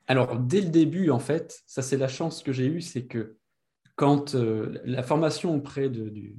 Alors, 0.07 0.37
dès 0.37 0.61
le 0.61 0.69
début, 0.69 1.09
en 1.09 1.19
fait, 1.19 1.61
ça 1.65 1.81
c'est 1.81 1.97
la 1.97 2.07
chance 2.07 2.41
que 2.41 2.51
j'ai 2.51 2.65
eue, 2.65 2.81
c'est 2.81 3.05
que 3.05 3.37
quand 3.95 4.35
la 4.35 5.01
formation 5.01 5.55
auprès 5.55 5.89
de, 5.89 6.09
du, 6.09 6.35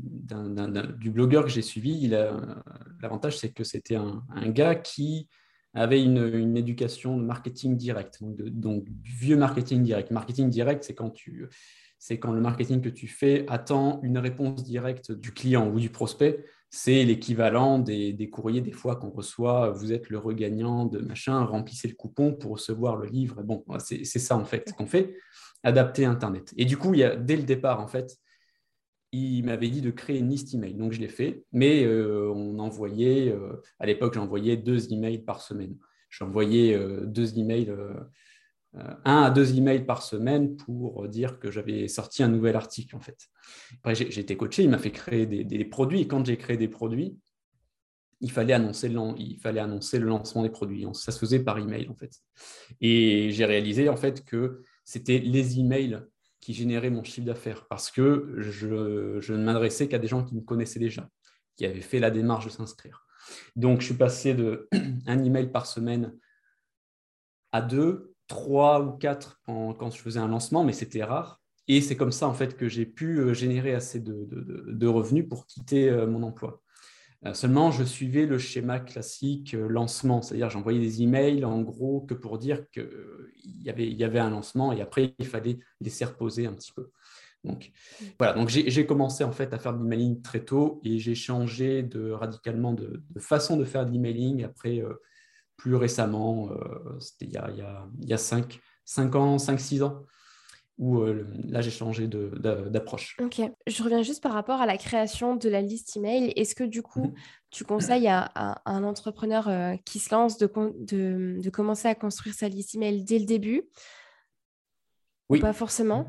du, 1.00 1.10
blogueur 1.10 1.42
que 1.42 1.50
j'ai 1.50 1.60
suivi, 1.60 2.06
l'avantage 2.06 3.36
c'est 3.36 3.50
que 3.50 3.64
c'était 3.64 3.96
un, 3.96 4.22
gars 4.50 4.76
qui 4.76 5.28
avait 5.74 6.02
une, 6.02 6.56
éducation 6.56 7.16
de 7.16 7.22
marketing 7.22 7.76
direct, 7.76 8.18
donc, 8.22 8.84
du 8.84 9.12
vieux 9.12 9.36
marketing 9.36 9.82
direct. 9.82 10.10
Marketing 10.10 10.48
direct, 10.48 10.84
c'est 10.84 10.94
quand 10.94 11.10
tu 11.10 11.48
c'est 12.00 12.20
quand 12.20 12.30
le 12.30 12.40
marketing 12.40 12.80
que 12.80 12.88
tu 12.88 13.08
fais 13.08 13.44
attend 13.48 14.00
une 14.04 14.18
réponse 14.18 14.62
directe 14.62 15.10
du 15.10 15.32
client 15.32 15.68
ou 15.68 15.80
du 15.80 15.90
prospect. 15.90 16.44
C'est 16.70 17.02
l'équivalent 17.04 17.80
des, 17.80 18.12
des, 18.12 18.30
courriers 18.30 18.60
des 18.60 18.72
fois 18.72 18.94
qu'on 18.94 19.10
reçoit. 19.10 19.70
Vous 19.70 19.92
êtes 19.92 20.08
le 20.08 20.18
regagnant 20.18 20.84
de 20.84 21.00
machin, 21.00 21.42
remplissez 21.42 21.88
le 21.88 21.94
coupon 21.94 22.34
pour 22.34 22.52
recevoir 22.52 22.96
le 22.96 23.06
livre. 23.06 23.42
Bon, 23.42 23.64
c'est 23.80 24.04
ça 24.04 24.36
en 24.36 24.44
fait 24.44 24.72
qu'on 24.74 24.86
fait, 24.86 25.16
adapter 25.64 26.04
Internet. 26.04 26.54
Et 26.56 26.66
du 26.66 26.76
coup, 26.76 26.94
il 26.94 27.00
y 27.00 27.04
a, 27.04 27.16
dès 27.16 27.36
le 27.36 27.42
départ, 27.42 27.80
en 27.80 27.88
fait, 27.88 28.16
il 29.12 29.44
m'avait 29.44 29.68
dit 29.68 29.80
de 29.80 29.90
créer 29.90 30.18
une 30.18 30.28
liste 30.28 30.54
email. 30.54 30.74
Donc, 30.74 30.92
je 30.92 31.00
l'ai 31.00 31.08
fait, 31.08 31.44
mais 31.52 31.84
euh, 31.84 32.30
on 32.34 32.58
envoyait, 32.58 33.30
euh, 33.30 33.62
à 33.78 33.86
l'époque, 33.86 34.14
j'envoyais 34.14 34.56
deux 34.56 34.92
emails 34.92 35.18
par 35.18 35.40
semaine. 35.40 35.76
J'envoyais 36.10 36.74
euh, 36.74 37.04
deux 37.06 37.38
emails, 37.38 37.74
un 38.74 39.22
à 39.22 39.30
deux 39.30 39.56
emails 39.56 39.84
par 39.84 40.02
semaine 40.02 40.56
pour 40.56 41.08
dire 41.08 41.38
que 41.38 41.50
j'avais 41.50 41.88
sorti 41.88 42.22
un 42.22 42.28
nouvel 42.28 42.54
article, 42.54 42.96
en 42.96 43.00
fait. 43.00 43.18
Après, 43.78 43.94
j'ai 43.94 44.20
été 44.20 44.36
coaché, 44.36 44.62
il 44.62 44.70
m'a 44.70 44.78
fait 44.78 44.92
créer 44.92 45.26
des, 45.26 45.64
produits. 45.64 46.02
Et 46.02 46.06
quand 46.06 46.24
j'ai 46.24 46.36
créé 46.36 46.56
des 46.56 46.68
produits, 46.68 47.16
il 48.20 48.30
fallait, 48.30 48.52
annoncer 48.52 48.88
le, 48.88 49.00
il 49.16 49.38
fallait 49.38 49.60
annoncer 49.60 49.98
le 49.98 50.06
lancement 50.06 50.42
des 50.42 50.50
produits. 50.50 50.84
Ça 50.92 51.12
se 51.12 51.18
faisait 51.18 51.40
par 51.40 51.58
email, 51.58 51.88
en 51.88 51.94
fait. 51.94 52.12
Et 52.80 53.30
j'ai 53.30 53.46
réalisé, 53.46 53.88
en 53.88 53.96
fait, 53.96 54.24
que 54.24 54.62
c'était 54.84 55.18
les 55.18 55.58
emails 55.58 56.02
qui 56.48 56.54
générait 56.54 56.88
mon 56.88 57.04
chiffre 57.04 57.26
d'affaires 57.26 57.66
parce 57.68 57.90
que 57.90 58.32
je, 58.38 59.20
je 59.20 59.34
ne 59.34 59.44
m'adressais 59.44 59.86
qu'à 59.86 59.98
des 59.98 60.06
gens 60.06 60.24
qui 60.24 60.34
me 60.34 60.40
connaissaient 60.40 60.78
déjà, 60.78 61.06
qui 61.56 61.66
avaient 61.66 61.82
fait 61.82 61.98
la 61.98 62.10
démarche 62.10 62.46
de 62.46 62.50
s'inscrire. 62.50 63.04
Donc, 63.54 63.82
je 63.82 63.86
suis 63.88 63.94
passé 63.94 64.32
de 64.32 64.66
un 65.06 65.24
email 65.24 65.52
par 65.52 65.66
semaine 65.66 66.14
à 67.52 67.60
deux, 67.60 68.14
trois 68.28 68.80
ou 68.80 68.92
quatre 68.92 69.42
quand 69.44 69.90
je 69.90 70.00
faisais 70.00 70.20
un 70.20 70.28
lancement, 70.28 70.64
mais 70.64 70.72
c'était 70.72 71.04
rare. 71.04 71.42
Et 71.66 71.82
c'est 71.82 71.96
comme 71.96 72.12
ça, 72.12 72.26
en 72.26 72.32
fait, 72.32 72.56
que 72.56 72.66
j'ai 72.66 72.86
pu 72.86 73.18
euh, 73.18 73.34
générer 73.34 73.74
assez 73.74 74.00
de, 74.00 74.26
de 74.30 74.86
revenus 74.86 75.28
pour 75.28 75.44
quitter 75.44 75.90
euh, 75.90 76.06
mon 76.06 76.22
emploi. 76.22 76.62
Euh, 77.26 77.34
seulement, 77.34 77.72
je 77.72 77.82
suivais 77.82 78.26
le 78.26 78.38
schéma 78.38 78.78
classique 78.78 79.54
euh, 79.54 79.66
lancement, 79.66 80.22
c'est-à-dire 80.22 80.50
j'envoyais 80.50 80.78
des 80.78 81.02
emails 81.02 81.44
en 81.44 81.60
gros 81.62 82.02
que 82.02 82.14
pour 82.14 82.38
dire 82.38 82.70
qu'il 82.70 82.82
euh, 82.82 83.32
y, 83.44 84.04
avait, 84.04 84.18
un 84.20 84.30
lancement 84.30 84.72
et 84.72 84.80
après 84.80 85.16
il 85.18 85.26
fallait 85.26 85.58
laisser 85.80 86.04
reposer 86.04 86.46
un 86.46 86.52
petit 86.52 86.72
peu. 86.72 86.92
Donc 87.44 87.72
voilà, 88.18 88.34
donc 88.34 88.48
j'ai 88.48 88.86
commencé 88.86 89.24
en 89.24 89.32
fait 89.32 89.52
à 89.54 89.58
faire 89.58 89.72
de 89.72 89.82
l'emailing 89.82 90.22
très 90.22 90.44
tôt 90.44 90.80
et 90.84 90.98
j'ai 90.98 91.14
changé 91.14 91.84
de, 91.84 92.10
radicalement 92.10 92.72
de, 92.72 93.00
façon 93.18 93.56
de 93.56 93.64
faire 93.64 93.86
de 93.86 93.92
l'emailing 93.92 94.44
après 94.44 94.82
plus 95.56 95.76
récemment, 95.76 96.50
c'était 96.98 97.26
il 97.26 97.32
y 97.32 97.36
a, 97.36 97.86
il 98.02 98.08
y 98.08 98.12
a, 98.12 98.18
5, 98.18 98.58
5 98.84 99.14
ans, 99.14 99.36
5-6 99.36 99.84
ans. 99.84 100.04
Où 100.78 101.04
là, 101.04 101.60
j'ai 101.60 101.70
changé 101.70 102.06
d'approche. 102.06 103.16
ok. 103.20 103.50
Je 103.66 103.82
reviens 103.82 104.02
juste 104.02 104.22
par 104.22 104.32
rapport 104.32 104.60
à 104.60 104.66
la 104.66 104.76
création 104.76 105.34
de 105.34 105.48
la 105.48 105.60
liste 105.60 105.96
email. 105.96 106.32
Est-ce 106.36 106.54
que 106.54 106.64
du 106.64 106.82
coup, 106.82 107.06
mhm. 107.06 107.14
tu 107.50 107.64
conseilles 107.64 108.08
à, 108.08 108.62
un 108.64 108.84
entrepreneur 108.84 109.76
qui 109.84 109.98
se 109.98 110.14
lance 110.14 110.38
de, 110.38 110.46
de, 111.40 111.50
commencer 111.50 111.88
à 111.88 111.94
construire 111.94 112.34
sa 112.34 112.48
liste 112.48 112.74
email 112.76 113.02
dès 113.02 113.18
le 113.18 113.26
début? 113.26 113.64
Oui. 115.28 115.40
pas 115.40 115.52
forcément? 115.52 116.06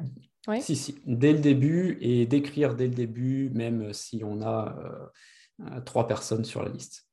Si, 0.61 0.75
si, 0.75 0.95
dès 1.05 1.33
le 1.33 1.39
début 1.39 1.97
et 1.99 2.25
d'écrire 2.25 2.75
dès 2.75 2.87
le 2.87 2.93
début, 2.93 3.49
même 3.49 3.91
si 3.93 4.23
on 4.23 4.41
a 4.41 4.75
trois 5.85 6.07
personnes 6.07 6.45
sur 6.45 6.63
la 6.63 6.69
liste. 6.69 7.07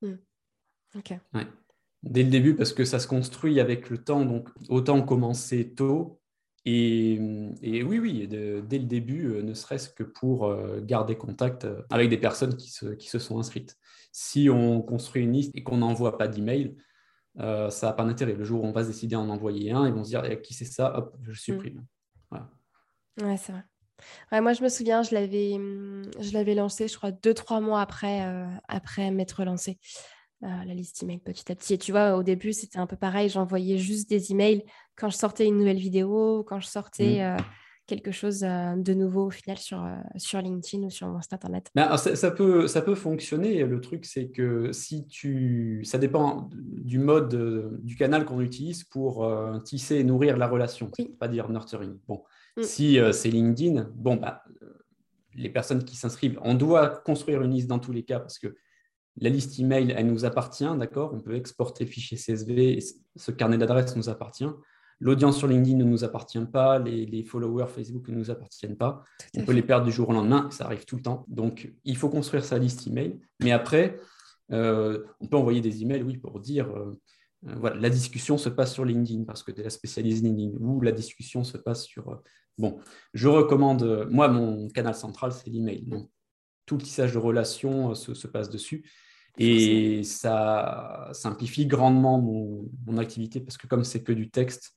Hmm. 0.00 0.16
Ok. 0.96 1.14
Dès 2.02 2.24
le 2.24 2.30
début, 2.30 2.56
parce 2.56 2.72
que 2.72 2.84
ça 2.84 2.98
se 2.98 3.06
construit 3.06 3.60
avec 3.60 3.88
le 3.88 3.98
temps, 3.98 4.24
donc 4.24 4.48
autant 4.68 5.02
commencer 5.02 5.72
tôt. 5.72 6.20
Et, 6.64 7.18
oui, 7.82 7.98
oui, 7.98 8.28
dès 8.28 8.78
le 8.78 8.84
début, 8.84 9.26
euh, 9.26 9.42
ne 9.42 9.52
serait-ce 9.52 9.88
que 9.90 10.04
pour 10.04 10.46
euh, 10.46 10.80
garder 10.80 11.16
contact 11.16 11.64
euh, 11.64 11.82
avec 11.90 12.08
des 12.08 12.18
personnes 12.18 12.56
qui 12.56 12.70
se, 12.70 12.86
qui 12.86 13.08
se 13.08 13.18
sont 13.18 13.38
inscrites. 13.38 13.76
Si 14.12 14.48
on 14.48 14.80
construit 14.80 15.22
une 15.24 15.32
liste 15.32 15.52
et 15.54 15.64
qu'on 15.64 15.78
n'envoie 15.78 16.18
pas 16.18 16.28
d'email, 16.28 16.76
ça 17.36 17.70
n'a 17.82 17.92
pas 17.94 18.04
d'intérêt. 18.04 18.34
Le 18.34 18.44
jour 18.44 18.62
où 18.62 18.66
on 18.66 18.72
va 18.72 18.84
se 18.84 18.88
décider 18.88 19.16
d'en 19.16 19.28
envoyer 19.30 19.72
un, 19.72 19.86
ils 19.86 19.94
vont 19.94 20.04
se 20.04 20.10
dire 20.10 20.24
eh, 20.24 20.40
qui 20.42 20.52
c'est 20.52 20.66
ça, 20.66 20.96
hop, 20.96 21.16
je 21.22 21.32
supprime. 21.32 21.76
Mm. 21.76 21.86
Voilà. 22.30 22.50
Ouais, 23.22 23.36
c'est 23.38 23.52
vrai. 23.52 24.40
moi, 24.42 24.52
je 24.52 24.62
me 24.62 24.68
souviens, 24.68 25.02
je 25.02 25.14
l'avais, 25.14 25.52
je 26.20 26.32
l'avais 26.34 26.54
lancé, 26.54 26.88
je 26.88 26.96
crois, 26.96 27.10
deux, 27.10 27.32
trois 27.32 27.60
mois 27.60 27.80
après, 27.80 28.22
après 28.68 29.10
m'être 29.10 29.44
lancé. 29.44 29.78
Euh, 30.44 30.64
la 30.64 30.74
liste 30.74 31.00
email 31.04 31.18
petit 31.18 31.52
à 31.52 31.54
petit. 31.54 31.74
Et 31.74 31.78
tu 31.78 31.92
vois, 31.92 32.16
au 32.16 32.24
début, 32.24 32.52
c'était 32.52 32.80
un 32.80 32.88
peu 32.88 32.96
pareil. 32.96 33.28
J'envoyais 33.28 33.78
juste 33.78 34.08
des 34.08 34.32
emails 34.32 34.64
quand 34.96 35.10
je 35.10 35.16
sortais 35.16 35.46
une 35.46 35.58
nouvelle 35.58 35.78
vidéo, 35.78 36.44
quand 36.46 36.60
je 36.60 36.66
sortais 36.66 37.18
mmh. 37.18 37.20
euh, 37.20 37.36
quelque 37.86 38.12
chose 38.12 38.44
euh, 38.44 38.76
de 38.76 38.94
nouveau 38.94 39.26
au 39.26 39.30
final 39.30 39.58
sur, 39.58 39.86
sur 40.16 40.40
LinkedIn 40.40 40.84
ou 40.84 40.90
sur 40.90 41.08
mon 41.08 41.20
site 41.20 41.32
internet. 41.32 41.70
Ben, 41.74 41.96
ça, 41.96 42.30
peut, 42.30 42.66
ça 42.66 42.82
peut 42.82 42.94
fonctionner. 42.94 43.64
Le 43.64 43.80
truc, 43.80 44.04
c'est 44.04 44.28
que 44.28 44.72
si 44.72 45.06
tu. 45.06 45.82
Ça 45.84 45.98
dépend 45.98 46.50
du 46.52 46.98
mode 46.98 47.80
du 47.82 47.96
canal 47.96 48.24
qu'on 48.24 48.40
utilise 48.40 48.84
pour 48.84 49.28
tisser 49.64 49.96
et 49.96 50.04
nourrir 50.04 50.36
la 50.36 50.46
relation. 50.48 50.90
Pas 51.18 51.28
dire 51.28 51.48
nurturing. 51.48 51.98
Bon. 52.06 52.22
Mmh. 52.56 52.62
Si 52.62 52.98
c'est 53.12 53.30
LinkedIn, 53.30 53.90
bon, 53.94 54.16
bah, 54.16 54.44
les 55.34 55.48
personnes 55.48 55.84
qui 55.84 55.96
s'inscrivent, 55.96 56.38
on 56.42 56.54
doit 56.54 56.88
construire 56.88 57.42
une 57.42 57.52
liste 57.52 57.68
dans 57.68 57.78
tous 57.78 57.92
les 57.92 58.02
cas 58.02 58.20
parce 58.20 58.38
que 58.38 58.54
la 59.20 59.28
liste 59.28 59.58
email, 59.58 59.92
elle 59.96 60.06
nous 60.06 60.24
appartient, 60.24 60.68
d'accord? 60.78 61.12
On 61.14 61.20
peut 61.20 61.34
exporter 61.34 61.84
le 61.84 61.90
fichier 61.90 62.16
CSV, 62.16 62.78
ce 63.16 63.30
carnet 63.30 63.58
d'adresse 63.58 63.94
nous 63.96 64.08
appartient. 64.08 64.48
L'audience 65.02 65.36
sur 65.36 65.48
LinkedIn 65.48 65.76
ne 65.76 65.84
nous 65.84 66.04
appartient 66.04 66.44
pas, 66.44 66.78
les, 66.78 67.24
followers 67.24 67.66
Facebook 67.68 68.08
ne 68.08 68.14
nous 68.14 68.30
appartiennent 68.30 68.76
pas. 68.76 69.02
On 69.36 69.44
peut 69.44 69.52
les 69.52 69.62
perdre 69.62 69.84
du 69.84 69.92
jour 69.92 70.08
au 70.08 70.12
lendemain, 70.12 70.48
ça 70.50 70.64
arrive 70.64 70.84
tout 70.84 70.96
le 70.96 71.02
temps. 71.02 71.24
Donc, 71.28 71.72
il 71.84 71.96
faut 71.96 72.08
construire 72.08 72.44
sa 72.44 72.58
liste 72.58 72.86
email. 72.86 73.20
Mais 73.40 73.52
après, 73.52 73.98
euh, 74.52 75.04
on 75.20 75.26
peut 75.26 75.36
envoyer 75.36 75.60
des 75.60 75.82
emails, 75.82 76.02
oui, 76.02 76.18
pour 76.18 76.38
dire, 76.38 76.70
euh, 76.70 76.98
euh, 77.48 77.54
voilà, 77.58 77.76
la 77.76 77.90
discussion 77.90 78.38
se 78.38 78.48
passe 78.48 78.72
sur 78.72 78.84
LinkedIn 78.84 79.24
parce 79.24 79.42
que 79.42 79.50
tu 79.50 79.60
es 79.60 79.64
la 79.64 79.70
spécialiste 79.70 80.22
LinkedIn, 80.22 80.56
ou 80.60 80.80
la 80.80 80.92
discussion 80.92 81.42
se 81.42 81.58
passe 81.58 81.84
sur... 81.84 82.22
bon, 82.56 82.78
je 83.12 83.26
recommande, 83.26 84.08
moi, 84.08 84.28
mon 84.28 84.68
canal 84.68 84.94
central, 84.94 85.32
c'est 85.32 85.50
l'email. 85.50 85.84
tout 86.64 86.76
le 86.76 86.82
tissage 86.82 87.12
de 87.12 87.18
relations 87.18 87.94
se 87.94 88.26
passe 88.28 88.48
dessus. 88.48 88.84
Et 89.38 90.04
ça 90.04 91.08
simplifie 91.12 91.66
grandement 91.66 92.20
mon, 92.20 92.98
activité 92.98 93.40
parce 93.40 93.56
que 93.56 93.66
comme 93.66 93.84
c'est 93.84 94.02
que 94.02 94.12
du 94.12 94.30
texte, 94.30 94.72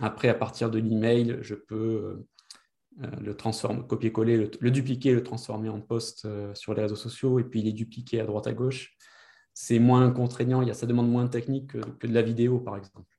après, 0.00 0.28
à 0.28 0.34
partir 0.34 0.70
de 0.70 0.78
l'email, 0.78 1.38
je 1.42 1.54
peux 1.54 2.24
euh, 3.02 3.06
le 3.20 3.36
transformer, 3.36 3.86
copier-coller, 3.86 4.50
le, 4.60 4.70
dupliquer, 4.70 5.14
le 5.14 5.22
transformer 5.22 5.68
en 5.68 5.80
post 5.80 6.24
euh, 6.24 6.54
sur 6.54 6.74
les 6.74 6.82
réseaux 6.82 6.96
sociaux 6.96 7.38
et 7.38 7.44
puis 7.44 7.62
les 7.62 7.72
dupliquer 7.72 8.20
à 8.20 8.26
droite 8.26 8.46
à 8.46 8.52
gauche. 8.52 8.96
C'est 9.54 9.78
moins 9.78 10.10
contraignant, 10.10 10.66
ça 10.72 10.86
demande 10.86 11.10
moins 11.10 11.24
de 11.24 11.30
technique 11.30 11.72
que, 11.72 12.06
de 12.06 12.14
la 12.14 12.22
vidéo, 12.22 12.58
par 12.58 12.76
exemple. 12.76 13.10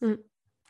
Mmh. 0.00 0.14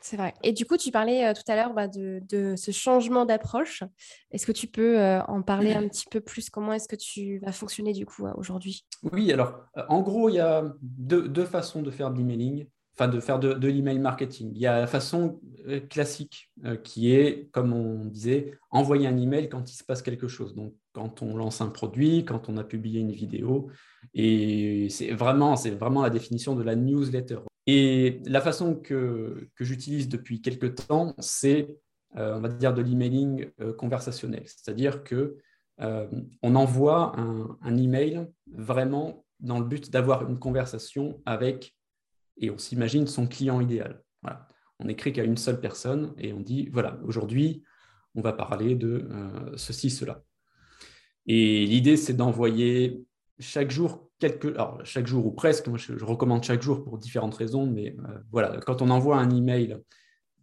C'est 0.00 0.16
vrai. 0.16 0.34
Et 0.42 0.52
du 0.52 0.66
coup, 0.66 0.76
tu 0.76 0.90
parlais 0.90 1.26
euh, 1.26 1.32
tout 1.32 1.42
à 1.48 1.56
l'heure 1.56 1.72
bah, 1.72 1.88
de, 1.88 2.54
ce 2.56 2.70
changement 2.70 3.24
d'approche. 3.24 3.82
Est-ce 4.30 4.46
que 4.46 4.52
tu 4.52 4.66
peux 4.66 5.00
euh, 5.00 5.20
en 5.22 5.42
parler 5.42 5.72
un 5.72 5.88
petit 5.88 6.06
peu 6.10 6.20
plus? 6.20 6.50
Comment 6.50 6.72
est-ce 6.72 6.86
que 6.86 6.96
tu 6.96 7.38
vas 7.38 7.52
fonctionner 7.52 7.92
du 7.92 8.06
coup 8.06 8.26
euh, 8.26 8.32
aujourd'hui? 8.36 8.86
Oui, 9.02 9.32
alors 9.32 9.64
en 9.88 10.02
gros, 10.02 10.28
il 10.28 10.36
y 10.36 10.40
a 10.40 10.64
deux, 10.80 11.44
façons 11.44 11.82
de 11.82 11.90
faire 11.90 12.10
de 12.10 12.18
l'emailing, 12.18 12.66
enfin 12.98 13.08
de 13.08 13.20
faire 13.20 13.38
de, 13.38 13.68
l'email 13.68 13.98
marketing. 13.98 14.52
Il 14.54 14.60
y 14.60 14.66
a 14.66 14.80
la 14.80 14.86
façon 14.86 15.40
classique 15.90 16.50
qui 16.82 17.12
est, 17.12 17.50
comme 17.52 17.72
on 17.72 18.06
disait, 18.06 18.58
envoyer 18.70 19.06
un 19.06 19.16
email 19.18 19.48
quand 19.48 19.70
il 19.70 19.74
se 19.74 19.84
passe 19.84 20.00
quelque 20.00 20.28
chose. 20.28 20.54
Donc, 20.54 20.74
quand 20.92 21.20
on 21.20 21.36
lance 21.36 21.60
un 21.60 21.68
produit, 21.68 22.24
quand 22.24 22.48
on 22.48 22.56
a 22.56 22.64
publié 22.64 23.00
une 23.00 23.12
vidéo. 23.12 23.68
Et 24.14 24.88
c'est 24.88 25.12
vraiment, 25.12 25.56
c'est 25.56 25.70
vraiment 25.70 26.02
la 26.02 26.10
définition 26.10 26.54
de 26.54 26.62
la 26.62 26.74
newsletter. 26.74 27.40
Et 27.66 28.20
la 28.24 28.40
façon 28.40 28.74
que, 28.76 29.48
j'utilise 29.60 30.08
depuis 30.08 30.40
quelques 30.40 30.86
temps, 30.86 31.14
c'est, 31.18 31.68
euh, 32.16 32.36
on 32.36 32.40
va 32.40 32.48
dire, 32.48 32.72
de 32.72 32.80
l'emailing 32.80 33.50
euh, 33.60 33.72
conversationnel. 33.74 34.44
C'est-à-dire 34.46 35.04
que 35.04 35.36
euh, 35.80 36.06
on 36.42 36.54
envoie 36.54 37.12
un, 37.18 37.76
email 37.76 38.26
vraiment 38.50 39.26
dans 39.40 39.58
le 39.58 39.66
but 39.66 39.90
d'avoir 39.90 40.26
une 40.26 40.38
conversation 40.38 41.20
avec, 41.26 41.75
et 42.38 42.50
on 42.50 42.58
s'imagine, 42.58 43.06
son 43.06 43.26
client 43.26 43.60
idéal. 43.60 44.02
On 44.78 44.88
écrit 44.88 45.12
qu'à 45.14 45.24
une 45.24 45.38
seule 45.38 45.58
personne 45.58 46.12
et 46.18 46.34
on 46.34 46.40
dit, 46.40 46.68
voilà, 46.70 46.98
aujourd'hui, 47.02 47.62
on 48.14 48.20
va 48.20 48.34
parler 48.34 48.74
de 48.74 49.08
ceci, 49.56 49.88
cela. 49.88 50.22
Et 51.26 51.64
l'idée, 51.64 51.96
c'est 51.96 52.12
d'envoyer 52.12 53.02
chaque 53.38 53.70
jour 53.70 54.06
quelques, 54.18 54.54
alors 54.54 54.80
chaque 54.84 55.06
jour 55.06 55.26
ou 55.26 55.32
presque, 55.32 55.68
moi 55.68 55.78
je, 55.78 55.92
recommande 56.04 56.42
chaque 56.44 56.62
jour 56.62 56.84
pour 56.84 56.98
différentes 56.98 57.34
raisons, 57.34 57.66
mais 57.66 57.96
euh, 57.98 58.18
voilà, 58.30 58.58
quand 58.60 58.82
on 58.82 58.90
envoie 58.90 59.18
un 59.18 59.30
email, 59.30 59.78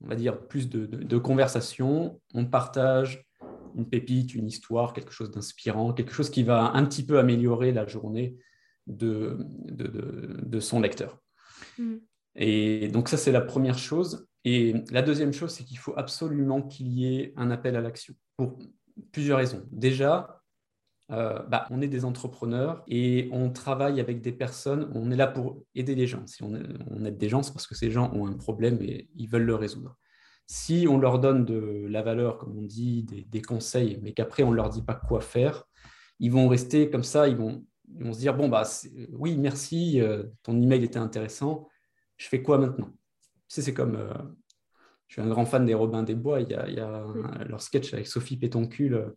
on 0.01 0.07
va 0.07 0.15
dire 0.15 0.39
plus 0.47 0.69
de, 0.69 0.85
de, 0.85 1.17
conversation, 1.17 2.19
on 2.33 2.45
partage 2.45 3.25
une 3.75 3.89
pépite, 3.89 4.35
une 4.35 4.47
histoire, 4.47 4.93
quelque 4.93 5.11
chose 5.11 5.31
d'inspirant, 5.31 5.93
quelque 5.93 6.13
chose 6.13 6.29
qui 6.29 6.43
va 6.43 6.71
un 6.73 6.85
petit 6.85 7.05
peu 7.05 7.17
améliorer 7.17 7.71
la 7.71 7.87
journée 7.87 8.35
de, 8.85 9.37
de 9.65 10.59
son 10.59 10.81
lecteur. 10.81 11.22
Mm. 11.77 11.95
Et 12.35 12.87
donc 12.87 13.09
ça, 13.09 13.17
c'est 13.17 13.31
la 13.31 13.41
première 13.41 13.77
chose. 13.77 14.27
Et 14.45 14.73
la 14.91 15.01
deuxième 15.01 15.33
chose, 15.33 15.51
c'est 15.51 15.63
qu'il 15.63 15.77
faut 15.77 15.93
absolument 15.97 16.61
qu'il 16.61 16.87
y 16.87 17.15
ait 17.15 17.33
un 17.37 17.51
appel 17.51 17.75
à 17.75 17.81
l'action 17.81 18.13
pour 18.35 18.57
plusieurs 19.11 19.37
raisons. 19.37 19.63
Déjà, 19.71 20.43
euh, 21.11 21.39
bah, 21.43 21.67
on 21.69 21.81
est 21.81 21.87
des 21.87 22.05
entrepreneurs 22.05 22.83
et 22.87 23.29
on 23.31 23.51
travaille 23.51 23.99
avec 23.99 24.21
des 24.21 24.31
personnes, 24.31 24.89
on 24.95 25.11
est 25.11 25.15
là 25.15 25.27
pour 25.27 25.61
aider 25.75 25.95
les 25.95 26.07
gens. 26.07 26.25
Si 26.25 26.43
on, 26.43 26.55
aide 26.55 27.17
des 27.17 27.29
gens, 27.29 27.43
c'est 27.43 27.53
parce 27.53 27.67
que 27.67 27.75
ces 27.75 27.91
gens 27.91 28.11
ont 28.13 28.27
un 28.27 28.33
problème 28.33 28.79
et 28.81 29.09
ils 29.15 29.29
veulent 29.29 29.43
le 29.43 29.55
résoudre. 29.55 29.97
Si 30.47 30.87
on 30.89 30.97
leur 30.97 31.19
donne 31.19 31.45
de 31.45 31.85
la 31.89 32.01
valeur, 32.01 32.37
comme 32.37 32.57
on 32.57 32.63
dit, 32.63 33.03
des, 33.03 33.41
conseils, 33.41 33.99
mais 34.01 34.13
qu'après 34.13 34.43
on 34.43 34.51
ne 34.51 34.55
leur 34.55 34.69
dit 34.69 34.81
pas 34.81 34.95
quoi 34.95 35.21
faire, 35.21 35.65
ils 36.19 36.31
vont 36.31 36.47
rester 36.47 36.89
comme 36.89 37.03
ça, 37.03 37.27
ils 37.27 37.35
vont, 37.35 37.65
se 38.11 38.19
dire, 38.19 38.35
bon, 38.35 38.49
bah, 38.49 38.63
oui, 39.11 39.37
merci, 39.37 40.01
euh, 40.01 40.23
ton 40.43 40.59
email 40.61 40.83
était 40.83 40.97
intéressant, 40.97 41.67
je 42.17 42.27
fais 42.27 42.41
quoi 42.41 42.57
maintenant? 42.57 42.91
C'est 43.47 43.73
comme... 43.73 43.95
Euh, 43.95 44.13
je 45.07 45.21
suis 45.21 45.21
un 45.21 45.29
grand 45.29 45.45
fan 45.45 45.63
des 45.63 45.75
Robins 45.75 46.01
des 46.01 46.15
Bois. 46.15 46.41
Il 46.41 46.49
y 46.49 46.55
a, 46.55 47.05
leur 47.45 47.61
sketch 47.61 47.93
avec 47.93 48.07
Sophie 48.07 48.37
Pétoncule 48.37 49.13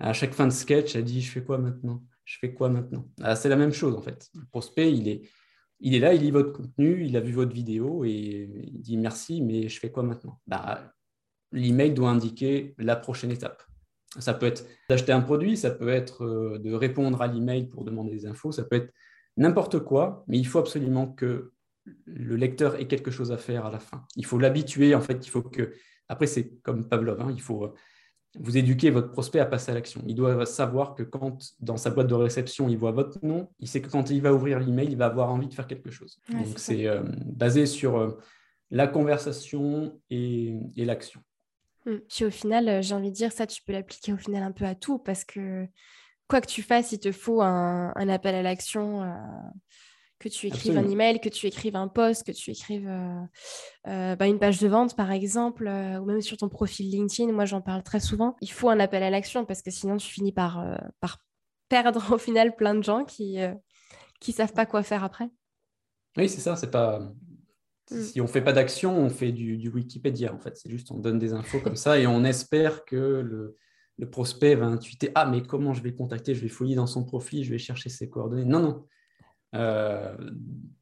à 0.00 0.12
chaque 0.12 0.34
fin 0.34 0.46
de 0.46 0.52
sketch, 0.52 0.96
elle 0.96 1.04
dit 1.04 1.20
Je 1.20 1.30
fais 1.30 1.44
quoi 1.44 1.58
maintenant? 1.58 2.02
Je 2.24 2.38
fais 2.38 2.54
quoi 2.54 2.70
maintenant? 2.70 3.08
Ah, 3.22 3.36
C'est 3.36 3.48
la 3.48 3.56
même 3.56 3.72
chose 3.72 3.94
en 3.94 4.00
fait. 4.00 4.28
Le 4.34 4.46
prospect, 4.46 4.92
il 4.92 5.08
est, 5.08 5.28
il 5.80 5.94
est 5.94 5.98
là, 5.98 6.14
il 6.14 6.22
lit 6.22 6.30
votre 6.30 6.52
contenu, 6.52 7.04
il 7.04 7.16
a 7.16 7.20
vu 7.20 7.32
votre 7.32 7.52
vidéo 7.52 8.04
et 8.04 8.70
il 8.72 8.80
dit 8.80 8.96
Merci, 8.96 9.42
mais 9.42 9.68
je 9.68 9.78
fais 9.78 9.90
quoi 9.90 10.02
maintenant? 10.02 10.40
Bah, 10.46 10.94
L'email 11.52 11.92
doit 11.92 12.10
indiquer 12.10 12.74
la 12.78 12.96
prochaine 12.96 13.32
étape. 13.32 13.62
Ça 14.18 14.34
peut 14.34 14.46
être 14.46 14.66
d'acheter 14.88 15.12
un 15.12 15.20
produit, 15.20 15.56
ça 15.56 15.70
peut 15.70 15.88
être 15.88 16.24
euh, 16.24 16.58
de 16.58 16.72
répondre 16.72 17.22
à 17.22 17.28
l'email 17.28 17.68
pour 17.68 17.84
demander 17.84 18.10
des 18.10 18.26
infos, 18.26 18.50
ça 18.50 18.64
peut 18.64 18.76
être 18.76 18.92
n'importe 19.36 19.78
quoi, 19.80 20.24
mais 20.26 20.38
il 20.38 20.46
faut 20.46 20.58
absolument 20.58 21.06
que 21.06 21.52
le 22.06 22.36
lecteur 22.36 22.76
ait 22.76 22.88
quelque 22.88 23.10
chose 23.10 23.30
à 23.32 23.36
faire 23.36 23.66
à 23.66 23.70
la 23.70 23.78
fin. 23.78 24.04
Il 24.16 24.26
faut 24.26 24.38
l'habituer, 24.38 24.94
en 24.94 25.00
fait, 25.00 25.26
il 25.26 25.30
faut 25.30 25.42
que. 25.42 25.72
Après, 26.08 26.26
c'est 26.26 26.50
comme 26.62 26.88
Pavlov, 26.88 27.20
hein, 27.20 27.30
il 27.32 27.40
faut 27.40 27.72
vous 28.38 28.56
éduquez 28.56 28.90
votre 28.90 29.10
prospect 29.10 29.40
à 29.40 29.46
passer 29.46 29.72
à 29.72 29.74
l'action. 29.74 30.02
Il 30.06 30.14
doit 30.14 30.46
savoir 30.46 30.94
que 30.94 31.02
quand, 31.02 31.38
dans 31.60 31.76
sa 31.76 31.90
boîte 31.90 32.06
de 32.06 32.14
réception, 32.14 32.68
il 32.68 32.78
voit 32.78 32.92
votre 32.92 33.24
nom, 33.24 33.48
il 33.58 33.66
sait 33.66 33.80
que 33.80 33.88
quand 33.88 34.10
il 34.10 34.22
va 34.22 34.32
ouvrir 34.32 34.60
l'email, 34.60 34.88
il 34.90 34.96
va 34.96 35.06
avoir 35.06 35.30
envie 35.30 35.48
de 35.48 35.54
faire 35.54 35.66
quelque 35.66 35.90
chose. 35.90 36.20
Donc, 36.30 36.46
c'est 36.56 36.86
euh, 36.86 37.02
basé 37.24 37.66
sur 37.66 37.98
euh, 37.98 38.18
la 38.70 38.86
conversation 38.86 40.00
et, 40.10 40.54
l'action. 40.76 41.20
Hmm. 41.86 41.98
Puis 42.08 42.24
au 42.24 42.30
final, 42.30 42.68
euh, 42.68 42.82
j'ai 42.82 42.94
envie 42.94 43.10
de 43.10 43.14
dire, 43.14 43.32
ça, 43.32 43.46
tu 43.46 43.62
peux 43.62 43.72
l'appliquer 43.72 44.12
au 44.12 44.16
final 44.16 44.42
un 44.42 44.52
peu 44.52 44.64
à 44.64 44.74
tout 44.74 44.98
parce 44.98 45.24
que 45.24 45.66
quoi 46.28 46.40
que 46.40 46.46
tu 46.46 46.62
fasses, 46.62 46.92
il 46.92 47.00
te 47.00 47.12
faut 47.12 47.42
un, 47.42 48.08
appel 48.08 48.34
à 48.34 48.42
l'action 48.42 49.02
que 50.20 50.28
tu 50.28 50.46
écrives 50.46 50.78
un 50.78 50.88
email, 50.88 51.18
que 51.18 51.28
tu 51.28 51.48
écrives 51.48 51.74
un 51.74 51.88
post, 51.88 52.24
que 52.24 52.30
tu 52.30 52.52
écrives 52.52 52.88
bah, 53.84 54.26
une 54.28 54.38
page 54.38 54.60
de 54.60 54.68
vente, 54.68 54.94
par 54.94 55.10
exemple, 55.10 55.64
ou 55.64 56.04
même 56.04 56.20
sur 56.20 56.36
ton 56.36 56.48
profil 56.48 56.88
LinkedIn. 56.88 57.32
Moi, 57.32 57.46
j'en 57.46 57.60
parle 57.60 57.82
très 57.82 57.98
souvent. 57.98 58.36
Il 58.40 58.52
faut 58.52 58.68
un 58.68 58.78
appel 58.78 59.02
à 59.02 59.10
l'action 59.10 59.44
parce 59.44 59.60
que 59.60 59.72
sinon, 59.72 59.96
tu 59.96 60.06
finis 60.06 60.30
par, 60.30 60.64
par 61.00 61.18
perdre 61.68 62.00
au 62.14 62.18
final 62.18 62.54
plein 62.54 62.76
de 62.76 62.84
gens 62.84 63.04
qui 63.04 63.40
qui 64.20 64.32
savent 64.32 64.52
pas 64.52 64.66
quoi 64.66 64.82
faire 64.82 65.02
après. 65.02 65.28
Oui, 66.16 66.28
c'est 66.28 66.40
ça. 66.40 66.54
C'est 66.54 66.70
pas 66.70 67.00
mm. 67.90 68.02
si 68.02 68.20
on 68.20 68.26
fait 68.26 68.42
pas 68.42 68.52
d'action, 68.52 68.98
on 68.98 69.10
fait 69.10 69.32
du, 69.32 69.68
Wikipédia 69.68 70.32
en 70.32 70.38
fait. 70.38 70.56
C'est 70.56 70.70
juste 70.70 70.90
on 70.90 70.98
donne 70.98 71.18
des 71.18 71.32
infos 71.32 71.60
comme 71.60 71.76
ça 71.76 71.98
et 71.98 72.06
on 72.06 72.24
espère 72.24 72.84
que 72.84 72.96
le, 72.96 73.56
prospect 74.10 74.54
va 74.54 74.64
intuiter 74.64 75.10
ah 75.14 75.26
mais 75.26 75.42
comment 75.42 75.74
je 75.74 75.82
vais 75.82 75.92
contacter? 75.92 76.34
Je 76.34 76.40
vais 76.40 76.48
fouiller 76.48 76.74
dans 76.74 76.86
son 76.86 77.04
profil, 77.04 77.44
je 77.44 77.50
vais 77.50 77.58
chercher 77.58 77.90
ses 77.90 78.08
coordonnées. 78.08 78.46
Non 78.46 78.60
non. 78.60 78.86
Euh, 79.54 80.16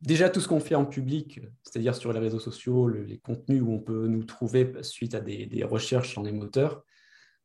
déjà 0.02 0.28
tout 0.28 0.40
ce 0.40 0.48
qu'on 0.48 0.60
fait 0.60 0.74
en 0.74 0.84
public, 0.84 1.40
c'est-à-dire 1.64 1.94
sur 1.94 2.12
les 2.12 2.18
réseaux 2.20 2.38
sociaux, 2.38 2.88
les 2.88 3.18
contenus 3.18 3.62
où 3.62 3.72
on 3.72 3.80
peut 3.80 4.06
nous 4.06 4.24
trouver 4.24 4.72
suite 4.82 5.14
à 5.14 5.20
des, 5.20 5.64
recherches 5.64 6.14
dans 6.14 6.22
les 6.22 6.32
moteurs, 6.32 6.84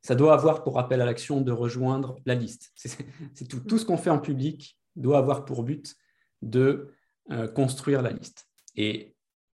ça 0.01 0.15
doit 0.15 0.33
avoir 0.33 0.63
pour 0.63 0.79
appel 0.79 1.01
à 1.01 1.05
l'action 1.05 1.41
de 1.41 1.51
rejoindre 1.51 2.17
la 2.25 2.35
liste. 2.35 2.71
C'est 2.75 3.47
tout. 3.47 3.61
Tout 3.61 3.77
ce 3.77 3.85
qu'on 3.85 3.97
fait 3.97 4.09
en 4.09 4.19
public 4.19 4.77
doit 4.95 5.17
avoir 5.17 5.45
pour 5.45 5.63
but 5.63 5.95
de 6.41 6.93
euh, 7.31 7.47
construire 7.47 8.01
la 8.01 8.11
liste. 8.11 8.49
Et 8.75 9.12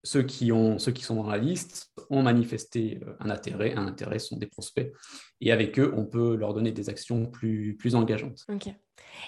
ceux 0.07 0.23
qui, 0.23 0.53
ont, 0.53 0.79
ceux 0.79 0.93
qui 0.93 1.03
sont 1.03 1.17
dans 1.17 1.29
la 1.29 1.39
liste 1.39 1.93
ont 2.11 2.23
manifesté 2.23 3.01
euh, 3.03 3.15
un 3.21 3.31
intérêt. 3.31 3.75
Un 3.75 3.87
intérêt 3.87 4.19
sont 4.19 4.37
des 4.37 4.47
prospects. 4.47 4.93
Et 5.41 5.53
avec 5.53 5.79
eux, 5.79 5.93
on 5.97 6.05
peut 6.05 6.37
leur 6.37 6.55
donner 6.55 6.73
des 6.73 6.89
actions 6.89 7.27
plus, 7.27 7.77
plus 7.77 7.95
engageantes. 7.95 8.45
Ok. 8.49 8.73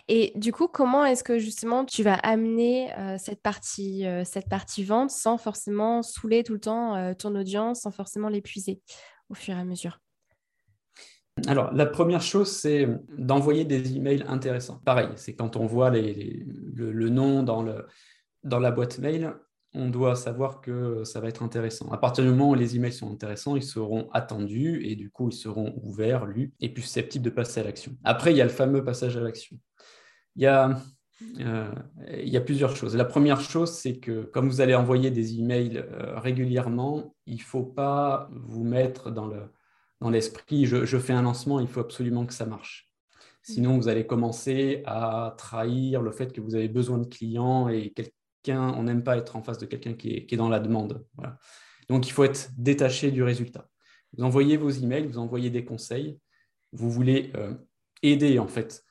Et 0.07 0.33
du 0.37 0.53
coup, 0.53 0.69
comment 0.69 1.05
est-ce 1.05 1.25
que 1.25 1.39
justement 1.39 1.85
tu 1.85 2.03
vas 2.03 2.15
amener 2.15 2.93
euh, 2.97 3.17
cette, 3.19 3.43
partie, 3.43 4.05
cette 4.25 4.49
partie 4.49 4.85
vente 4.85 5.11
sans 5.11 5.37
forcément 5.37 6.03
saouler 6.03 6.45
tout 6.45 6.55
le 6.55 6.61
temps 6.61 7.15
ton 7.15 7.35
audience, 7.35 7.83
sans 7.83 7.91
forcément 7.91 8.29
l'épuiser 8.29 8.81
au 9.29 9.35
fur 9.35 9.55
et 9.55 9.61
à 9.61 9.65
mesure? 9.65 10.01
Alors, 11.47 11.73
la 11.73 11.87
première 11.87 12.23
chose, 12.23 12.51
c'est 12.51 12.89
d'envoyer 13.17 13.65
des 13.65 13.97
emails 13.97 14.25
intéressants. 14.27 14.81
Pareil, 14.85 15.09
c'est 15.17 15.35
quand 15.35 15.57
on 15.57 15.67
voit 15.67 15.91
le, 15.91 17.09
nom 17.09 17.43
dans, 17.43 17.63
la 18.59 18.71
boîte 18.71 18.99
mail, 18.99 19.35
on 19.75 19.91
doit 19.91 20.17
savoir 20.17 20.61
que 20.61 21.05
ça 21.05 21.21
va 21.21 21.29
être 21.29 21.43
intéressant. 21.43 21.91
À 21.91 21.99
partir 21.99 22.25
du 22.25 22.31
moment 22.31 22.51
où 22.51 22.55
les 22.55 22.77
emails 22.77 22.93
sont 22.93 23.13
intéressants, 23.13 23.57
ils 23.57 23.63
seront 23.63 24.09
attendus 24.13 24.83
et 24.85 24.97
du 24.97 25.11
coup, 25.11 25.29
ils 25.29 25.37
seront 25.37 25.75
ouverts, 25.83 26.27
lus 26.27 26.53
et 26.61 26.69
plus 26.69 26.83
susceptibles 26.83 27.25
de 27.25 27.31
passer 27.31 27.61
à 27.61 27.65
l'action. 27.65 27.93
Après, 28.05 28.33
il 28.33 28.37
y 28.37 28.41
a 28.41 28.45
le 28.45 28.51
fameux 28.51 28.83
passage 28.83 29.17
à 29.17 29.21
l'action. 29.21 29.59
Il 30.37 30.43
y 30.43 30.47
a, 30.47 30.79
euh, 31.41 32.41
plusieurs 32.47 32.77
choses. 32.77 32.97
La 32.97 33.05
première 33.05 33.41
chose, 33.41 33.73
c'est 33.73 33.99
que 33.99 34.23
comme 34.23 34.49
vous 34.49 34.61
allez 34.61 34.75
envoyer 34.75 35.11
des 35.11 35.39
emails 35.39 35.79
euh, 35.79 36.19
régulièrement, 36.19 37.15
il 37.27 37.37
ne 37.37 37.43
faut 37.43 37.65
pas 37.65 38.31
vous 38.33 38.65
mettre 38.65 39.11
dans 39.11 39.27
le 39.27 39.43
dans 40.01 40.11
l'esprit, 40.11 40.67
je, 40.67 40.99
fais 40.99 41.13
un 41.13 41.23
lancement, 41.23 41.61
il 41.61 41.67
faut 41.67 41.81
absolument 41.81 42.25
que 42.25 42.33
ça 42.33 42.47
marche. 42.47 42.89
Sinon, 43.43 43.77
vous 43.79 43.89
allez 43.89 44.07
commencer 44.07 44.83
à 44.87 45.35
trahir 45.39 46.03
le 46.03 46.13
fait 46.13 46.33
que 46.33 46.41
vous 46.41 46.55
avez 46.55 46.69
besoin 46.69 46.99
de 46.99 47.07
clients 47.07 47.69
et 47.69 47.93
on 48.57 48.83
n'aime 48.85 49.03
pas 49.03 49.17
être 49.17 49.37
en 49.37 49.43
face 49.43 49.59
de 49.59 49.67
quelqu'un 49.67 49.95
qui 49.95 50.27
est, 50.29 50.37
dans 50.37 50.49
la 50.49 50.61
demande. 50.61 51.05
Donc, 51.89 52.07
il 52.07 52.11
faut 52.11 52.25
être 52.25 52.51
détaché 52.57 53.11
du 53.11 53.23
résultat. 53.23 53.69
Vous 54.17 54.25
envoyez 54.25 54.57
vos 54.57 54.71
emails, 54.71 55.07
vous 55.07 55.19
envoyez 55.19 55.51
des 55.51 55.65
conseils, 55.65 56.19
vous 56.73 56.91
voulez 56.91 57.31
euh, 57.37 57.55
aider 58.03 58.39
en 58.39 58.49
fait 58.49 58.85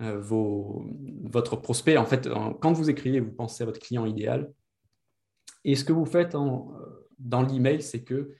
euh, 0.00 0.18
votre 0.20 1.56
prospect. 1.56 1.96
En 1.96 2.06
fait, 2.06 2.28
quand 2.60 2.72
vous 2.72 2.90
écrivez, 2.90 3.20
vous 3.20 3.32
pensez 3.32 3.62
à 3.62 3.66
votre 3.66 3.80
client 3.80 4.06
idéal. 4.06 4.52
Et 5.64 5.76
ce 5.76 5.84
que 5.84 5.92
vous 5.92 6.06
faites 6.06 6.34
en, 6.34 6.72
dans 7.18 7.42
l'email, 7.42 7.82
c'est 7.82 8.02
que 8.02 8.34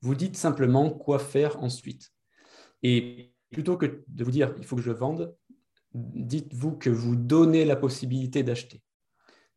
vous 0.00 0.14
dites 0.14 0.36
simplement 0.36 0.90
quoi 0.90 1.18
faire 1.18 1.62
ensuite. 1.62 2.10
Et 2.82 3.34
plutôt 3.50 3.76
que 3.76 4.02
de 4.06 4.24
vous 4.24 4.30
dire 4.30 4.54
il 4.58 4.64
faut 4.64 4.76
que 4.76 4.82
je 4.82 4.90
vende, 4.90 5.34
dites-vous 5.94 6.72
que 6.76 6.90
vous 6.90 7.16
donnez 7.16 7.64
la 7.64 7.76
possibilité 7.76 8.42
d'acheter. 8.42 8.82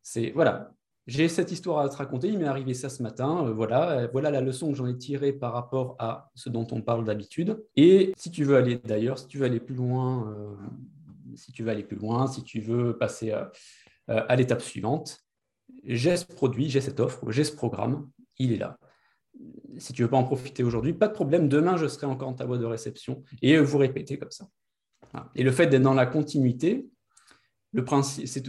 C'est 0.03 0.31
voilà, 0.31 0.73
j'ai 1.07 1.27
cette 1.27 1.51
histoire 1.51 1.79
à 1.79 1.89
te 1.89 1.95
raconter, 1.95 2.27
il 2.27 2.37
m'est 2.37 2.45
arrivé 2.45 2.73
ça 2.73 2.89
ce 2.89 3.03
matin, 3.03 3.45
euh, 3.45 3.53
voilà, 3.53 3.91
euh, 3.91 4.07
voilà 4.11 4.31
la 4.31 4.41
leçon 4.41 4.69
que 4.71 4.77
j'en 4.77 4.87
ai 4.87 4.97
tirée 4.97 5.33
par 5.33 5.53
rapport 5.53 5.95
à 5.99 6.31
ce 6.35 6.49
dont 6.49 6.67
on 6.71 6.81
parle 6.81 7.03
d'habitude. 7.03 7.63
Et 7.75 8.13
si 8.15 8.31
tu 8.31 8.43
veux 8.43 8.55
aller 8.55 8.77
d'ailleurs, 8.77 9.17
si 9.17 9.27
tu 9.27 9.37
veux 9.37 9.45
aller 9.45 9.59
plus 9.59 9.75
loin, 9.75 10.31
euh, 10.31 10.55
si 11.35 11.51
tu 11.51 11.63
veux 11.63 11.71
aller 11.71 11.83
plus 11.83 11.97
loin, 11.97 12.27
si 12.27 12.43
tu 12.43 12.59
veux 12.59 12.97
passer 12.97 13.33
à 14.07 14.35
l'étape 14.35 14.61
suivante, 14.61 15.19
j'ai 15.85 16.15
ce 16.15 16.25
produit, 16.25 16.69
j'ai 16.69 16.81
cette 16.81 16.99
offre, 16.99 17.31
j'ai 17.31 17.43
ce 17.43 17.55
programme, 17.55 18.09
il 18.37 18.53
est 18.53 18.57
là 18.57 18.77
si 19.77 19.93
tu 19.93 20.03
veux 20.03 20.09
pas 20.09 20.17
en 20.17 20.23
profiter 20.23 20.63
aujourd'hui, 20.63 20.93
pas 20.93 21.07
de 21.07 21.13
problème, 21.13 21.49
demain 21.49 21.75
je 21.77 21.87
serai 21.87 22.05
encore 22.05 22.29
en 22.29 22.33
ta 22.33 22.45
de 22.45 22.65
réception. 22.65 23.23
Et 23.41 23.57
vous 23.57 23.77
répétez 23.77 24.17
comme 24.17 24.31
ça. 24.31 24.47
Et 25.35 25.43
le 25.43 25.51
fait 25.51 25.67
d'être 25.67 25.81
dans 25.81 25.93
la 25.93 26.05
continuité, 26.05 26.87
le 27.73 27.83
principe, 27.83 28.27
c'est, 28.27 28.41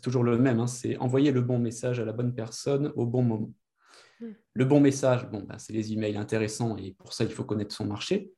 toujours, 0.00 0.24
le 0.24 0.38
même, 0.38 0.60
hein, 0.60 0.66
c'est 0.66 0.96
envoyer 0.98 1.32
le 1.32 1.42
bon 1.42 1.58
message 1.58 2.00
à 2.00 2.04
la 2.04 2.12
bonne 2.12 2.34
personne 2.34 2.92
au 2.96 3.06
bon 3.06 3.22
moment. 3.22 3.52
Hmm. 4.20 4.32
Le 4.54 4.64
bon 4.64 4.80
message, 4.80 5.28
bon, 5.30 5.44
ben, 5.46 5.58
c'est 5.58 5.72
les 5.72 5.92
emails 5.92 6.16
intéressants 6.16 6.76
et 6.76 6.92
pour 6.92 7.12
ça, 7.12 7.24
il 7.24 7.30
faut 7.30 7.44
connaître 7.44 7.74
son 7.74 7.86
marché. 7.86 8.32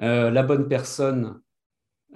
Euh, 0.00 0.30
la 0.30 0.42
bonne 0.42 0.68
personne, 0.68 1.40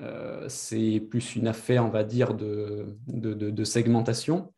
euh, 0.00 0.48
c'est 0.48 1.00
plus 1.00 1.36
une 1.36 1.48
affaire, 1.48 1.84
on 1.84 1.90
va 1.90 2.04
dire, 2.04 2.34
de, 2.34 2.96
de 3.06 3.64
segmentation 3.64 4.54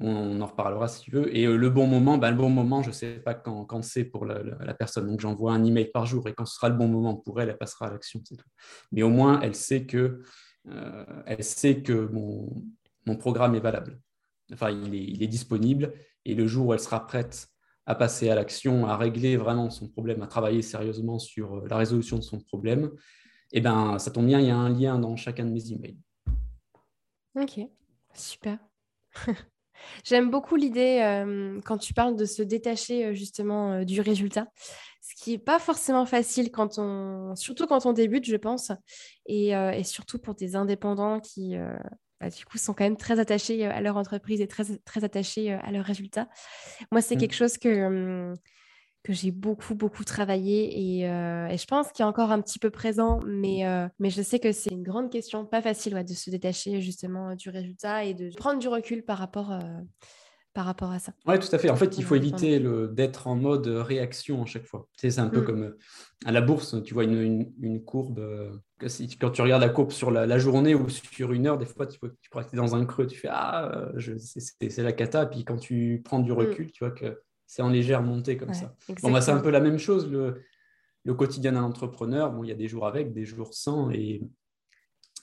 on 0.00 0.40
en 0.40 0.46
reparlera 0.46 0.88
si 0.88 1.02
tu 1.02 1.10
veux. 1.10 1.34
Et 1.36 1.46
euh, 1.46 1.56
le 1.56 1.70
bon 1.70 1.86
moment, 1.86 2.18
ben, 2.18 2.30
le 2.30 2.36
bon 2.36 2.50
moment, 2.50 2.82
je 2.82 2.88
ne 2.88 2.94
sais 2.94 3.14
pas 3.14 3.34
quand, 3.34 3.64
quand 3.64 3.82
c'est 3.82 4.04
pour 4.04 4.24
la, 4.24 4.74
personne. 4.74 5.06
Donc 5.06 5.20
j'envoie 5.20 5.52
un 5.52 5.64
email 5.64 5.90
par 5.90 6.06
jour 6.06 6.28
et 6.28 6.34
quand 6.34 6.46
ce 6.46 6.54
sera 6.54 6.68
le 6.68 6.76
bon 6.76 6.88
moment 6.88 7.16
pour 7.16 7.40
elle, 7.40 7.48
elle 7.48 7.58
passera 7.58 7.86
à 7.86 7.90
l'action, 7.90 8.20
c'est 8.24 8.36
tout. 8.36 8.48
Mais 8.92 9.02
au 9.02 9.10
moins, 9.10 9.40
elle 9.40 9.54
sait 9.54 9.86
que, 9.86 10.22
euh, 10.70 11.04
elle 11.26 11.44
sait 11.44 11.82
que 11.82 11.92
mon, 11.92 12.48
mon, 13.06 13.16
programme 13.16 13.54
est 13.54 13.60
valable. 13.60 14.00
Enfin, 14.52 14.70
il 14.70 14.94
est, 14.94 15.04
il 15.04 15.22
est, 15.22 15.28
disponible 15.28 15.92
et 16.24 16.34
le 16.34 16.46
jour 16.46 16.68
où 16.68 16.72
elle 16.72 16.80
sera 16.80 17.06
prête 17.06 17.48
à 17.86 17.94
passer 17.94 18.28
à 18.28 18.34
l'action, 18.34 18.86
à 18.86 18.96
régler 18.96 19.36
vraiment 19.36 19.70
son 19.70 19.88
problème, 19.88 20.22
à 20.22 20.26
travailler 20.26 20.62
sérieusement 20.62 21.18
sur 21.18 21.56
euh, 21.56 21.66
la 21.68 21.76
résolution 21.76 22.16
de 22.16 22.22
son 22.22 22.38
problème, 22.38 22.90
eh 23.52 23.60
ben, 23.60 23.98
ça 23.98 24.10
tombe 24.10 24.26
bien, 24.26 24.40
il 24.40 24.46
y 24.46 24.50
a 24.50 24.56
un 24.56 24.68
lien 24.68 24.98
dans 24.98 25.16
chacun 25.16 25.44
de 25.44 25.50
mes 25.50 25.72
emails. 25.72 25.98
Ok, 27.34 27.60
super. 28.14 28.58
J'aime 30.04 30.30
beaucoup 30.30 30.56
l'idée 30.56 30.98
quand 31.64 31.78
tu 31.78 31.94
parles 31.94 32.16
de 32.16 32.24
se 32.24 32.42
détacher 32.42 33.14
justement 33.14 33.84
du 33.84 34.00
résultat, 34.00 34.48
qui 35.18 35.32
n'est 35.32 35.38
pas 35.38 35.58
forcément 35.58 36.06
facile 36.06 36.50
quand 36.50 36.78
on, 36.78 37.34
surtout 37.34 37.66
quand 37.66 37.86
on 37.86 37.92
débute, 37.92 38.24
je 38.24 38.36
pense, 38.36 38.70
et, 39.26 39.52
surtout 39.84 40.18
pour 40.18 40.34
des 40.34 40.56
indépendants 40.56 41.20
qui 41.20 41.56
bah, 42.20 42.30
du 42.30 42.44
coup 42.44 42.58
sont 42.58 42.74
quand 42.74 42.84
même 42.84 42.96
très 42.96 43.18
attachés 43.18 43.64
à 43.64 43.80
leur 43.80 43.96
entreprise 43.96 44.40
et 44.40 44.48
très, 44.48 44.64
très 44.84 45.04
attachés 45.04 45.52
à 45.52 45.70
leurs 45.72 45.84
résultats. 45.84 46.28
Moi, 46.92 47.00
c'est 47.00 47.16
mmh. 47.16 47.18
quelque 47.18 47.34
chose 47.34 47.58
que 47.58 48.34
que 49.08 49.12
j'ai 49.12 49.30
beaucoup, 49.30 49.74
beaucoup 49.74 50.04
travaillé 50.04 50.98
et, 50.98 51.08
euh, 51.08 51.48
et 51.48 51.56
je 51.56 51.66
pense 51.66 51.92
qu'il 51.92 52.02
est 52.02 52.06
encore 52.06 52.30
un 52.30 52.40
petit 52.40 52.58
peu 52.58 52.70
présent, 52.70 53.20
mais, 53.26 53.66
euh, 53.66 53.88
mais 53.98 54.10
je 54.10 54.20
sais 54.22 54.38
que 54.38 54.52
c'est 54.52 54.70
une 54.70 54.82
grande 54.82 55.10
question, 55.10 55.46
pas 55.46 55.62
facile 55.62 55.94
de 55.94 56.12
se 56.12 56.30
détacher 56.30 56.80
justement 56.80 57.34
du 57.34 57.48
résultat 57.48 58.04
et 58.04 58.14
de 58.14 58.30
prendre 58.36 58.58
du 58.58 58.68
recul 58.68 59.04
par 59.04 59.18
rapport, 59.18 59.52
euh, 59.52 59.60
par 60.54 60.64
rapport 60.64 60.90
à 60.90 60.98
ça. 60.98 61.12
Oui, 61.26 61.38
tout 61.38 61.48
à 61.52 61.58
fait. 61.58 61.70
En 61.70 61.76
fait, 61.76 61.98
il 61.98 62.04
faut 62.04 62.14
éviter 62.14 62.60
d'être 62.90 63.26
en 63.26 63.36
mode 63.36 63.66
réaction 63.66 64.42
à 64.42 64.46
chaque 64.46 64.64
fois. 64.64 64.88
Tu 64.96 65.02
sais, 65.02 65.10
c'est 65.12 65.20
un 65.20 65.28
peu 65.28 65.42
mm. 65.42 65.44
comme 65.44 65.74
à 66.24 66.32
la 66.32 66.40
bourse, 66.40 66.82
tu 66.82 66.94
vois 66.94 67.04
une, 67.04 67.52
une, 67.60 67.84
courbe. 67.84 68.20
quand 69.20 69.30
tu 69.30 69.42
regardes 69.42 69.62
la 69.62 69.68
courbe 69.68 69.92
sur 69.92 70.10
la, 70.10 70.38
journée 70.38 70.74
ou 70.74 70.88
sur 70.88 71.32
une 71.32 71.46
heure, 71.46 71.58
des 71.58 71.66
fois, 71.66 71.86
tu, 71.86 71.98
tu 72.20 72.30
pourrais 72.30 72.44
être 72.44 72.54
dans 72.54 72.74
un 72.74 72.84
creux, 72.86 73.06
tu 73.06 73.18
fais 73.18 73.28
Ah, 73.30 73.90
c'est 73.98 74.82
la 74.82 74.92
cata. 74.92 75.26
Puis 75.26 75.44
quand 75.44 75.58
tu 75.58 76.02
prends 76.04 76.18
du 76.18 76.32
mm. 76.32 76.36
recul, 76.36 76.72
tu 76.72 76.84
vois 76.84 76.92
que 76.92 77.20
c'est 77.48 77.62
en 77.62 77.70
légère 77.70 78.02
montée 78.02 78.36
comme 78.36 78.52
ça. 78.52 78.74
Bon, 79.02 79.10
bah, 79.10 79.20
c'est 79.20 79.32
un 79.32 79.40
peu 79.40 79.50
la 79.50 79.60
même 79.60 79.78
chose, 79.78 80.10
le, 80.10 80.42
le 81.04 81.14
quotidien 81.14 81.52
d'un 81.52 81.62
entrepreneur. 81.62 82.30
Bon, 82.30 82.44
il 82.44 82.48
y 82.48 82.52
a 82.52 82.56
des 82.56 82.68
jours 82.68 82.86
avec, 82.86 83.12
des 83.12 83.24
jours 83.24 83.54
sans, 83.54 83.90
et 83.90 84.22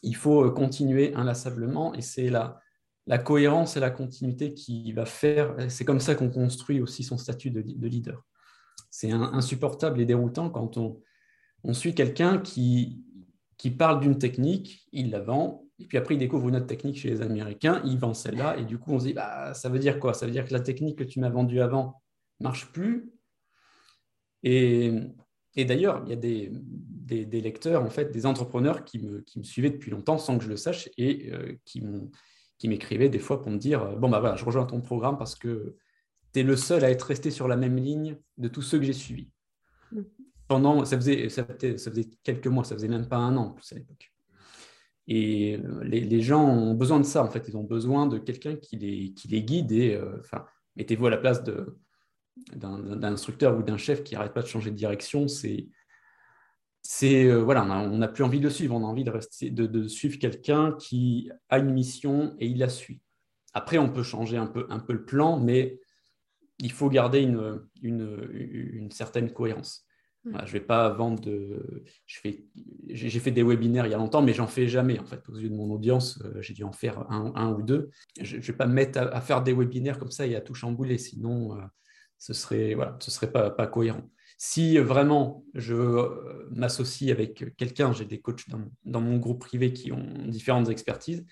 il 0.02 0.16
faut 0.16 0.46
euh, 0.46 0.50
continuer 0.50 1.14
inlassablement. 1.14 1.94
Et 1.94 2.02
c'est 2.02 2.30
la, 2.30 2.60
la 3.08 3.18
cohérence 3.18 3.78
et 3.78 3.80
la 3.80 3.92
continuité 3.92 4.54
qui 4.54 4.92
va 4.94 5.06
faire. 5.06 5.56
C'est 5.70 5.86
comme 5.86 6.00
ça 6.00 6.16
qu'on 6.16 6.30
construit 6.30 6.82
aussi 6.82 7.04
son 7.04 7.18
statut 7.18 7.52
de, 7.52 7.62
leader. 7.88 8.24
C'est 8.90 9.12
insupportable 9.12 10.02
et 10.02 10.06
déroutant 10.06 10.50
quand 10.50 10.78
on, 10.78 11.02
suit 11.74 11.96
quelqu'un 11.96 12.38
qui, 12.38 13.04
qui 13.58 13.72
parle 13.72 14.00
d'une 14.00 14.18
technique, 14.18 14.88
il 14.92 15.10
la 15.12 15.20
vend, 15.20 15.66
et 15.80 15.86
puis 15.86 15.98
après, 15.98 16.16
il 16.16 16.20
découvre 16.20 16.48
une 16.48 16.56
autre 16.56 16.68
technique 16.68 16.98
chez 16.98 17.10
les 17.10 17.22
Américains, 17.22 17.82
il 17.86 17.98
vend 17.98 18.14
celle-là, 18.14 18.58
et 18.58 18.66
du 18.66 18.78
coup, 18.78 18.92
on 18.94 19.00
se 19.00 19.06
dit, 19.06 19.14
bah, 19.14 19.54
ça 19.54 19.68
veut 19.68 19.80
dire 19.80 20.00
quoi? 20.00 20.14
Ça 20.14 20.26
veut 20.26 20.32
dire 20.32 20.46
que 20.46 20.54
la 20.54 20.62
technique 20.62 20.98
que 20.98 21.04
tu 21.04 21.20
m'as 21.20 21.30
vendue 21.30 21.60
avant, 21.60 22.02
marche 22.40 22.72
plus? 22.72 23.12
Et, 24.44 24.92
d'ailleurs, 25.58 26.04
il 26.06 26.10
y 26.12 26.14
a 26.14 26.18
des, 26.18 26.52
des, 26.54 27.42
lecteurs, 27.42 27.84
en 27.84 27.90
fait, 27.90 28.12
des 28.12 28.26
entrepreneurs 28.26 28.86
qui 28.86 29.00
me, 29.00 29.22
qui 29.22 29.40
me, 29.40 29.44
suivaient 29.44 29.72
depuis 29.72 29.92
longtemps 29.92 30.18
sans 30.18 30.38
que 30.38 30.44
je 30.44 30.50
le 30.50 30.58
sache 30.58 30.90
et 30.98 31.32
euh, 31.34 31.58
qui 31.66 31.82
m'ont 31.82 32.12
qui 32.58 32.68
m'écrivaient 32.68 33.10
des 33.10 33.20
fois 33.20 33.42
pour 33.42 33.52
me 33.52 33.58
dire 33.58 33.98
Bon, 33.98 34.10
bah 34.10 34.20
voilà, 34.20 34.36
je 34.36 34.46
rejoins 34.46 34.66
ton 34.66 34.82
programme 34.82 35.18
parce 35.18 35.36
que 35.36 35.76
tu 36.34 36.40
es 36.40 36.44
le 36.44 36.56
seul 36.56 36.84
à 36.84 36.90
être 36.90 37.04
resté 37.04 37.32
sur 37.32 37.48
la 37.48 37.56
même 37.56 37.78
ligne 37.78 38.18
de 38.38 38.48
tous 38.48 38.62
ceux 38.62 38.80
que 38.80 38.86
j'ai 38.86 38.94
suivis. 38.94 39.30
Mm. 39.92 40.02
Pendant, 40.48 40.86
ça 40.86 40.96
faisait, 40.96 41.30
ça, 41.30 41.44
faisait, 41.44 42.10
quelques 42.24 42.48
mois, 42.48 42.64
ça 42.64 42.76
faisait 42.76 42.88
même 42.88 43.08
pas 43.08 43.18
un 43.18 43.36
an 43.36 43.48
en 43.48 43.52
plus 43.52 43.72
à 43.72 43.76
l'époque. 43.76 44.12
Et 45.08 45.60
les, 45.84 46.22
gens 46.22 46.44
ont 46.44 46.74
besoin 46.74 47.00
de 47.00 47.06
ça, 47.06 47.24
en 47.24 47.30
fait. 47.30 47.48
Ils 47.48 47.58
ont 47.58 47.64
besoin 47.64 48.08
de 48.08 48.18
quelqu'un 48.18 48.56
qui 48.56 48.78
les, 48.78 49.14
qui 49.14 49.28
les 49.28 49.44
guide. 49.44 49.72
Et 49.72 50.00
enfin, 50.20 50.46
mettez-vous 50.76 51.08
à 51.08 51.10
la 51.12 51.18
place 51.18 51.44
d'un 52.54 53.04
instructeur 53.04 53.58
ou 53.58 53.64
d'un 53.64 53.78
chef 53.78 54.04
qui 54.04 54.16
n'arrête 54.16 54.34
pas 54.34 54.42
de 54.42 54.48
changer 54.48 54.72
de 54.72 54.76
direction. 54.76 55.28
C'est 55.28 55.68
c'est 56.88 57.26
euh, 57.26 57.38
voilà, 57.42 57.64
on 57.64 57.98
n'a 57.98 58.08
plus 58.08 58.24
envie 58.24 58.38
de 58.38 58.44
le 58.44 58.52
suivre, 58.52 58.76
on 58.76 58.84
a 58.84 58.88
envie 58.88 59.04
de, 59.04 59.10
rester, 59.10 59.50
de, 59.50 59.88
suivre 59.88 60.20
quelqu'un 60.20 60.74
qui 60.80 61.32
a 61.50 61.58
une 61.58 61.72
mission 61.72 62.36
et 62.40 62.46
il 62.46 62.60
la 62.60 62.70
suit. 62.70 63.02
Après, 63.56 63.80
on 63.80 63.90
peut 63.90 64.04
changer 64.04 64.38
un 64.38 64.46
peu, 64.46 64.68
un 64.70 64.78
peu 64.78 64.94
le 64.94 65.04
plan, 65.04 65.40
mais 65.40 65.80
il 66.60 66.72
faut 66.72 66.90
garder 66.90 67.22
une, 67.22 67.60
une, 67.82 68.92
certaine 68.92 69.34
cohérence. 69.34 69.88
Mm. 70.26 70.38
je 70.46 70.52
vais 70.52 70.60
pas 70.60 70.90
vendre 70.90 71.20
de. 71.20 71.84
J'ai 72.06 73.20
fait 73.20 73.32
des 73.32 73.42
webinaires 73.42 73.88
il 73.88 73.92
y 73.92 73.96
a 73.96 73.98
longtemps, 73.98 74.22
mais 74.22 74.34
j'en 74.34 74.48
fais 74.48 74.68
jamais 74.68 75.00
en 75.00 75.06
fait. 75.06 75.28
Aux 75.28 75.40
yeux 75.40 75.50
de 75.50 75.56
mon 75.56 75.72
audience, 75.72 76.22
euh, 76.24 76.40
j'ai 76.42 76.54
dû 76.54 76.64
en 76.64 76.72
faire 76.72 77.10
un, 77.10 77.52
ou 77.52 77.64
deux. 77.64 77.90
Je 78.22 78.38
ne 78.38 78.42
vais 78.42 78.54
pas 78.54 78.68
me 78.68 78.74
mettre 78.74 79.00
à, 79.00 79.22
faire 79.22 79.42
des 79.42 79.54
webinaires 79.54 79.98
comme 79.98 80.12
ça 80.12 80.28
et 80.28 80.36
à 80.36 80.42
tout 80.42 80.54
chambouler, 80.54 81.00
sinon 81.00 81.58
euh, 81.58 81.62
ce 82.20 82.34
serait 82.34 82.76
voilà, 82.76 82.96
ce 83.00 83.10
serait 83.10 83.32
pas, 83.32 83.50
pas 83.50 83.66
cohérent. 83.66 84.08
Si 84.38 84.78
vraiment 84.78 85.46
je 85.54 85.74
euh, 85.74 86.48
m'associe 86.52 87.12
avec 87.12 87.56
quelqu'un, 87.56 87.94
j'ai 87.94 88.06
des 88.06 88.20
coachs 88.20 88.46
dans, 88.84 89.02
mon 89.02 89.18
groupe 89.18 89.40
privé 89.40 89.72
qui 89.72 89.94
ont 89.94 90.28
différentes 90.28 90.70
expertises, 90.70 91.26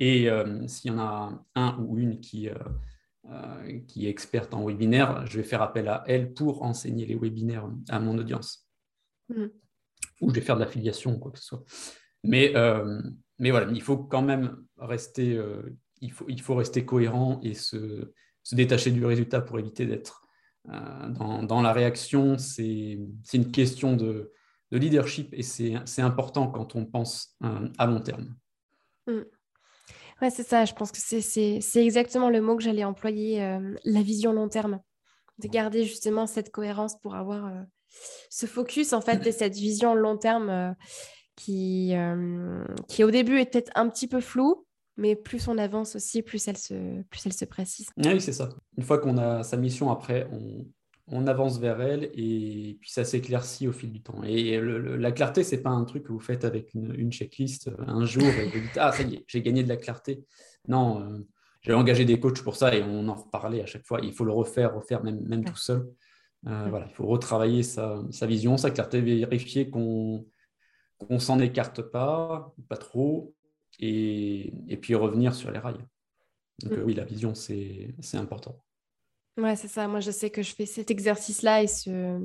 et 0.00 0.28
euh, 0.28 0.66
s'il 0.66 0.90
y 0.90 0.94
en 0.94 0.98
a 0.98 1.44
un 1.54 1.78
ou 1.78 1.98
une 1.98 2.18
qui, 2.18 2.48
euh, 2.48 3.80
qui 3.86 4.06
est 4.06 4.10
experte 4.10 4.54
en 4.54 4.66
webinaire, 4.66 5.24
je 5.26 5.36
vais 5.36 5.44
faire 5.44 5.62
appel 5.62 5.86
à 5.86 6.02
elle 6.08 6.32
pour 6.32 6.64
enseigner 6.64 7.06
les 7.06 7.14
webinaires 7.14 7.68
à 7.88 8.00
mon 8.00 8.18
audience. 8.18 8.68
Mm. 9.28 9.46
Ou 10.20 10.30
je 10.30 10.34
vais 10.34 10.40
faire 10.40 10.56
de 10.56 10.60
l'affiliation, 10.60 11.18
quoi 11.20 11.30
que 11.30 11.38
ce 11.38 11.44
soit. 11.44 11.64
Mais, 12.24 12.52
mais 13.38 13.50
voilà, 13.50 13.70
il 13.72 13.82
faut 13.82 13.98
quand 13.98 14.22
même 14.22 14.56
rester, 14.78 15.40
il 16.00 16.12
faut, 16.12 16.24
il 16.28 16.40
faut 16.40 16.54
rester 16.54 16.84
cohérent 16.84 17.40
et 17.42 17.54
se, 17.54 18.12
se 18.44 18.54
détacher 18.54 18.92
du 18.92 19.04
résultat 19.04 19.40
pour 19.40 19.58
éviter 19.58 19.86
d'être 19.86 20.21
euh, 20.68 21.42
dans, 21.42 21.60
la 21.60 21.72
réaction, 21.72 22.38
c'est 22.38 22.98
une 23.32 23.50
question 23.50 23.96
de, 23.96 24.32
leadership 24.70 25.34
et 25.34 25.42
c'est 25.42 26.00
important 26.00 26.46
quand 26.46 26.76
on 26.76 26.86
pense 26.86 27.36
euh, 27.44 27.68
à 27.76 27.86
long 27.86 28.00
terme. 28.00 28.34
Mm. 29.06 29.20
Ouais, 30.22 30.30
c'est 30.30 30.44
ça. 30.44 30.64
Je 30.64 30.72
pense 30.72 30.92
que 30.92 30.98
c'est 30.98 31.84
exactement 31.84 32.30
le 32.30 32.40
mot 32.40 32.56
que 32.56 32.62
j'allais 32.62 32.84
employer, 32.84 33.42
euh, 33.42 33.74
la 33.84 34.02
vision 34.02 34.32
long 34.32 34.48
terme. 34.48 34.80
De 35.38 35.48
garder 35.48 35.84
justement 35.84 36.26
cette 36.26 36.52
cohérence 36.52 36.98
pour 37.00 37.16
avoir 37.16 37.50
ce 38.30 38.46
focus 38.46 38.92
en 38.92 39.00
fait 39.00 39.26
et 39.26 39.32
cette 39.32 39.54
vision 39.54 39.94
long 39.94 40.16
terme 40.16 40.76
qui, 41.36 41.94
qui 42.86 43.02
au 43.02 43.10
début 43.10 43.40
est 43.40 43.50
peut-être 43.50 43.72
un 43.74 43.88
petit 43.88 44.06
peu 44.06 44.20
floue, 44.20 44.66
mais 44.96 45.16
plus 45.16 45.48
on 45.48 45.58
avance 45.58 45.96
aussi, 45.96 46.22
plus 46.22 46.46
elle 46.48 46.58
se, 46.58 47.02
plus 47.04 47.26
elle 47.26 47.32
se 47.32 47.44
précise. 47.44 47.88
Oui, 47.96 48.20
c'est 48.20 48.32
ça. 48.32 48.50
Une 48.76 48.84
fois 48.84 48.98
qu'on 48.98 49.18
a 49.18 49.42
sa 49.42 49.56
mission, 49.56 49.90
après, 49.90 50.28
on, 50.32 50.66
on 51.08 51.26
avance 51.26 51.58
vers 51.58 51.80
elle 51.80 52.04
et 52.14 52.78
puis 52.80 52.90
ça 52.90 53.04
s'éclaircit 53.04 53.66
au 53.66 53.72
fil 53.72 53.92
du 53.92 54.02
temps. 54.02 54.22
Et 54.24 54.60
la 54.60 55.12
clarté, 55.12 55.44
c'est 55.44 55.62
pas 55.62 55.70
un 55.70 55.84
truc 55.84 56.04
que 56.04 56.12
vous 56.12 56.20
faites 56.20 56.44
avec 56.44 56.72
une, 56.74 57.12
checklist 57.12 57.68
euh, 57.68 57.74
un 57.86 58.04
jour 58.04 58.24
et 58.24 58.46
vous 58.46 58.60
dites 58.60 58.76
Ah, 58.78 58.92
ça 58.92 59.02
y 59.02 59.16
est, 59.16 59.24
j'ai 59.26 59.42
gagné 59.42 59.62
de 59.62 59.68
la 59.68 59.76
clarté. 59.76 60.24
Non, 60.68 61.02
euh, 61.02 61.18
j'ai 61.60 61.74
engagé 61.74 62.04
des 62.04 62.20
coachs 62.20 62.42
pour 62.42 62.56
ça 62.56 62.74
et 62.74 62.82
on 62.82 63.08
en 63.08 63.14
reparlait 63.14 63.62
à 63.62 63.66
chaque 63.66 63.84
fois. 63.84 64.00
Il 64.02 64.12
faut 64.12 64.24
le 64.24 64.32
refaire, 64.32 64.74
refaire 64.74 65.02
même, 65.02 65.20
même 65.20 65.44
tout 65.44 65.56
seul. 65.56 65.86
Euh, 66.46 66.66
voilà, 66.70 66.86
il 66.88 66.94
faut 66.94 67.06
retravailler 67.06 67.62
sa, 67.62 68.02
sa, 68.10 68.26
vision, 68.26 68.56
sa 68.56 68.70
clarté, 68.70 69.00
vérifier 69.00 69.70
qu'on 69.70 70.24
ne 71.08 71.18
s'en 71.18 71.38
écarte 71.38 71.82
pas, 71.82 72.52
pas 72.68 72.76
trop, 72.76 73.34
et, 73.78 74.78
puis 74.80 74.94
revenir 74.94 75.34
sur 75.34 75.50
les 75.50 75.58
rails. 75.58 75.84
Donc, 76.62 76.78
mm. 76.78 76.82
oui, 76.84 76.94
la 76.94 77.04
vision, 77.04 77.34
c'est 77.34 77.94
important. 78.14 78.62
Ouais, 79.38 79.56
c'est 79.56 79.68
ça. 79.68 79.88
Moi, 79.88 80.00
je 80.00 80.10
sais 80.10 80.30
que 80.30 80.42
je 80.42 80.54
fais 80.54 80.66
cet 80.66 80.90
exercice-là 80.90 81.62
et 81.62 81.66
ce, 81.66 82.20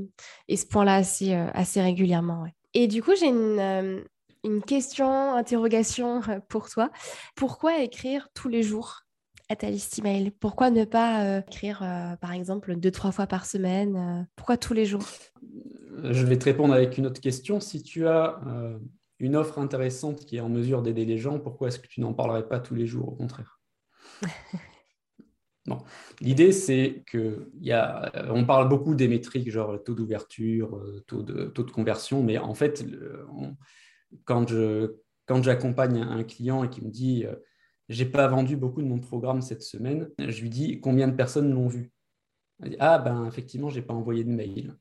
et 0.50 0.58
ce 0.58 0.66
point-là 0.66 0.96
assez, 0.96 1.34
euh, 1.34 1.48
assez 1.54 1.82
régulièrement. 1.82 2.46
Et 2.74 2.88
du 2.88 3.02
coup, 3.02 3.12
j'ai 3.18 3.28
une, 3.28 3.60
euh, 3.60 4.02
une 4.44 4.62
question, 4.62 5.34
interrogation 5.34 6.22
euh, 6.28 6.40
pour 6.50 6.70
toi. 6.70 6.90
Pourquoi 7.36 7.80
écrire 7.82 8.28
tous 8.34 8.50
les 8.50 8.62
jours 8.62 9.04
à 9.48 9.56
ta 9.56 9.70
liste 9.70 9.98
email? 10.00 10.32
Pourquoi 10.32 10.70
ne 10.70 10.84
pas 10.84 11.40
écrire, 11.40 11.80
par 12.20 12.34
exemple, 12.34 12.76
deux, 12.76 12.92
trois 12.92 13.14
fois 13.14 13.28
par 13.28 13.46
semaine? 13.46 14.28
Pourquoi 14.36 14.58
tous 14.58 14.74
les 14.74 14.86
jours? 14.86 15.06
Je 16.04 16.26
vais 16.26 16.38
te 16.38 16.44
répondre 16.44 16.74
avec 16.74 16.98
une 16.98 17.06
autre 17.06 17.22
question. 17.22 17.62
Si 17.62 17.82
tu 17.82 18.06
as 18.06 18.42
une 19.20 19.36
offre 19.36 19.60
intéressante 19.60 20.26
qui 20.26 20.38
est 20.38 20.42
en 20.42 20.50
mesure 20.50 20.82
d'aider 20.82 21.06
les 21.06 21.18
gens, 21.18 21.40
pourquoi 21.40 21.70
est-ce 21.70 21.80
que 21.80 21.88
tu 21.88 22.02
n'en 22.02 22.14
parlerais 22.14 22.48
pas 22.48 22.60
tous 22.60 22.76
les 22.76 22.86
jours, 22.86 23.10
au 23.10 23.16
contraire? 23.16 23.60
Non. 25.68 25.80
L'idée, 26.22 26.54
c'est 26.54 27.04
que 27.08 27.52
y 27.60 27.74
a, 27.74 28.10
on 28.32 28.46
parle 28.46 28.70
beaucoup 28.70 28.96
des 28.96 29.10
métriques, 29.10 29.52
genre 29.52 29.84
taux 29.84 29.96
d'ouverture, 29.96 30.78
euh, 30.78 31.04
taux 31.08 31.24
de, 31.24 31.48
taux 31.48 31.64
de 31.64 31.72
conversion, 31.72 32.24
mais 32.24 32.38
en 32.38 32.54
fait, 32.54 32.86
quand, 34.24 34.48
je, 34.48 34.96
quand 35.26 35.44
j'accompagne 35.44 35.98
un 35.98 36.24
client 36.24 36.64
et 36.64 36.70
qui 36.70 36.86
me 36.86 36.90
dit 36.90 37.26
euh, 37.26 37.36
j'ai 37.90 38.06
pas 38.06 38.28
vendu 38.28 38.56
beaucoup 38.56 38.82
de 38.82 38.88
mon 38.88 39.00
programme 39.00 39.42
cette 39.42 39.62
semaine, 39.62 40.10
je 40.20 40.42
lui 40.42 40.50
dis 40.50 40.80
combien 40.80 41.08
de 41.08 41.16
personnes 41.16 41.54
l'ont 41.54 41.68
vu? 41.68 41.92
Ah, 42.80 42.98
ben 42.98 43.26
effectivement, 43.26 43.70
j'ai 43.70 43.82
pas 43.82 43.94
envoyé 43.94 44.24
de 44.24 44.32
mail. 44.32 44.76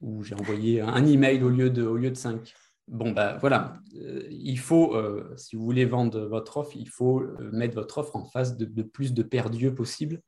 Ou 0.00 0.22
j'ai 0.22 0.34
envoyé 0.34 0.80
un 0.80 1.04
email 1.06 1.42
au 1.42 1.48
lieu 1.48 1.70
de, 1.70 1.82
au 1.82 1.96
lieu 1.96 2.10
de 2.10 2.16
cinq. 2.16 2.54
Bon, 2.88 3.10
ben 3.10 3.36
voilà, 3.38 3.80
euh, 3.96 4.22
il 4.30 4.60
faut, 4.60 4.94
euh, 4.94 5.32
si 5.36 5.56
vous 5.56 5.64
voulez 5.64 5.84
vendre 5.84 6.20
votre 6.26 6.58
offre, 6.58 6.76
il 6.76 6.88
faut 6.88 7.20
euh, 7.20 7.50
mettre 7.52 7.74
votre 7.74 7.98
offre 7.98 8.14
en 8.14 8.24
face 8.26 8.56
de, 8.56 8.82
plus 8.84 9.12
de 9.12 9.22
perdus 9.24 9.74
possible 9.74 10.20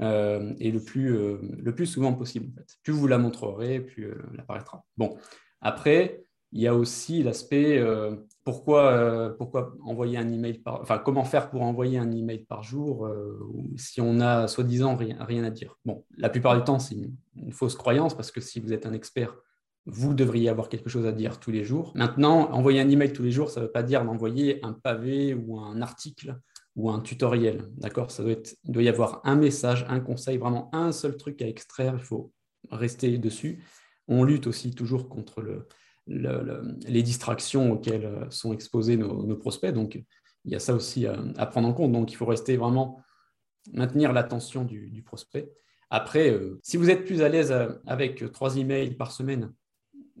et 0.00 0.70
le 0.70 0.80
plus, 0.80 1.86
souvent 1.86 2.14
possible. 2.14 2.52
Plus 2.84 2.92
vous 2.92 3.08
la 3.08 3.18
montrerez, 3.18 3.80
plus 3.80 4.14
elle 4.32 4.40
apparaîtra. 4.40 4.84
Bon, 4.96 5.18
après, 5.60 6.22
il 6.52 6.62
y 6.62 6.68
a 6.68 6.74
aussi 6.74 7.24
l'aspect 7.24 7.84
pourquoi, 8.44 9.36
envoyer 9.82 10.16
un 10.16 10.32
email 10.32 10.60
par, 10.60 10.80
enfin, 10.80 10.98
comment 10.98 11.24
faire 11.24 11.50
pour 11.50 11.62
envoyer 11.62 11.98
un 11.98 12.12
email 12.12 12.44
par 12.44 12.62
jour 12.62 13.10
si 13.76 14.00
on 14.00 14.20
a 14.20 14.46
soi-disant 14.46 14.94
rien, 14.94 15.16
rien, 15.18 15.42
à 15.42 15.50
dire. 15.50 15.76
Bon, 15.84 16.04
la 16.16 16.28
plupart 16.28 16.56
du 16.56 16.62
temps, 16.62 16.78
c'est 16.78 16.94
une 17.34 17.52
fausse 17.52 17.74
croyance 17.74 18.14
parce 18.14 18.30
que 18.30 18.40
si 18.40 18.60
vous 18.60 18.72
êtes 18.72 18.86
un 18.86 18.92
expert 18.92 19.36
vous 19.90 20.12
devriez 20.12 20.50
avoir 20.50 20.68
quelque 20.68 20.90
chose 20.90 21.06
à 21.06 21.12
dire 21.12 21.40
tous 21.40 21.50
les 21.50 21.64
jours. 21.64 21.92
Maintenant, 21.94 22.50
envoyer 22.52 22.80
un 22.80 22.88
email 22.88 23.12
tous 23.12 23.22
les 23.22 23.30
jours, 23.30 23.50
ça 23.50 23.60
ne 23.60 23.66
veut 23.66 23.72
pas 23.72 23.82
dire 23.82 24.04
d'envoyer 24.04 24.64
un 24.64 24.74
pavé 24.74 25.32
ou 25.32 25.58
un 25.58 25.80
article 25.80 26.38
ou 26.76 26.90
un 26.90 27.00
tutoriel. 27.00 27.64
D'accord? 27.78 28.10
Ça 28.10 28.22
doit 28.22 28.32
être, 28.32 28.54
Il 28.64 28.72
doit 28.72 28.82
y 28.82 28.88
avoir 28.88 29.22
un 29.24 29.34
message, 29.34 29.86
un 29.88 30.00
conseil, 30.00 30.36
vraiment 30.36 30.68
un 30.74 30.92
seul 30.92 31.16
truc 31.16 31.40
à 31.40 31.48
extraire. 31.48 31.94
Il 31.96 32.04
faut 32.04 32.32
rester 32.70 33.16
dessus. 33.16 33.64
On 34.08 34.24
lutte 34.24 34.46
aussi 34.46 34.74
toujours 34.74 35.08
contre 35.08 35.40
le, 35.40 35.66
les 36.86 37.02
distractions 37.02 37.72
auxquelles 37.72 38.26
sont 38.28 38.52
exposés 38.52 38.98
nos, 38.98 39.36
prospects. 39.36 39.72
Donc, 39.72 39.94
il 40.44 40.52
y 40.52 40.54
a 40.54 40.60
ça 40.60 40.74
aussi 40.74 41.06
à, 41.06 41.46
prendre 41.46 41.66
en 41.66 41.72
compte. 41.72 41.92
Donc, 41.92 42.12
il 42.12 42.16
faut 42.16 42.26
rester 42.26 42.58
vraiment 42.58 43.00
maintenir 43.72 44.12
l'attention 44.12 44.64
du, 44.64 45.02
prospect. 45.02 45.50
Après, 45.88 46.30
euh, 46.30 46.60
si 46.62 46.76
vous 46.76 46.90
êtes 46.90 47.06
plus 47.06 47.22
à 47.22 47.30
l'aise 47.30 47.50
euh, 47.50 47.70
avec 47.86 48.30
trois 48.32 48.58
emails 48.58 48.94
par 48.94 49.10
semaine 49.10 49.54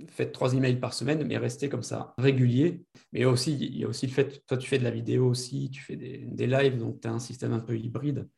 faites 0.08 0.32
trois 0.32 0.54
emails 0.54 0.78
par 0.78 0.94
semaine, 0.94 1.24
mais 1.26 1.36
restez 1.36 1.68
comme 1.68 1.82
ça, 1.82 2.14
régulier. 2.18 2.84
Mais 3.12 3.24
aussi, 3.24 3.54
il 3.54 3.78
y 3.78 3.84
a 3.84 3.88
aussi 3.88 4.06
le 4.06 4.12
fait, 4.12 4.44
toi, 4.46 4.56
tu 4.56 4.68
fais 4.68 4.78
de 4.78 4.84
la 4.84 4.90
vidéo 4.90 5.28
aussi, 5.28 5.70
tu 5.70 5.82
fais 5.82 5.96
des, 5.96 6.18
des 6.18 6.46
lives, 6.46 6.78
donc 6.78 7.00
tu 7.00 7.08
as 7.08 7.12
un 7.12 7.18
système 7.18 7.52
un 7.52 7.60
peu 7.60 7.76
hybride. 7.76 8.28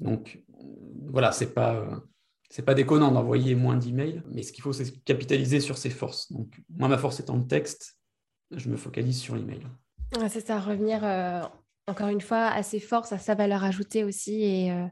Donc, 0.00 0.42
voilà, 1.06 1.32
c'est 1.32 1.54
pas, 1.54 2.02
c'est 2.50 2.64
pas 2.64 2.74
déconnant 2.74 3.10
d'envoyer 3.10 3.54
moins 3.54 3.76
d'emails, 3.76 4.22
mais 4.30 4.42
ce 4.42 4.52
qu'il 4.52 4.62
faut, 4.62 4.72
c'est 4.72 5.02
capitaliser 5.04 5.60
sur 5.60 5.78
ses 5.78 5.90
forces. 5.90 6.30
Donc, 6.32 6.60
moi, 6.68 6.88
ma 6.88 6.98
force 6.98 7.20
étant 7.20 7.36
le 7.36 7.46
texte, 7.46 7.98
je 8.50 8.68
me 8.68 8.76
focalise 8.76 9.18
sur 9.18 9.34
l'email. 9.34 9.66
c'est 10.28 10.46
ça, 10.46 10.60
revenir 10.60 11.04
euh, 11.04 11.42
encore 11.86 12.08
une 12.08 12.20
fois 12.20 12.46
à 12.46 12.62
ses 12.62 12.80
forces, 12.80 13.12
à 13.12 13.18
sa 13.18 13.34
valeur 13.34 13.64
ajoutée 13.64 14.04
aussi, 14.04 14.42
et, 14.42 14.72
euh, 14.72 14.86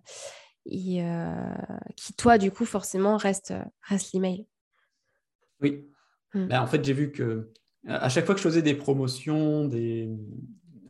et 0.66 1.04
euh, 1.04 1.54
qui, 1.96 2.14
toi, 2.14 2.38
du 2.38 2.50
coup, 2.50 2.64
forcément, 2.64 3.16
reste, 3.16 3.54
reste 3.82 4.12
l'email. 4.12 4.46
Oui, 5.60 5.91
Hmm. 6.34 6.46
Ben, 6.46 6.60
en 6.60 6.66
fait, 6.66 6.84
j'ai 6.84 6.92
vu 6.92 7.12
que 7.12 7.50
à 7.86 8.08
chaque 8.08 8.26
fois 8.26 8.34
que 8.34 8.40
je 8.40 8.48
faisais 8.48 8.62
des 8.62 8.74
promotions, 8.74 9.68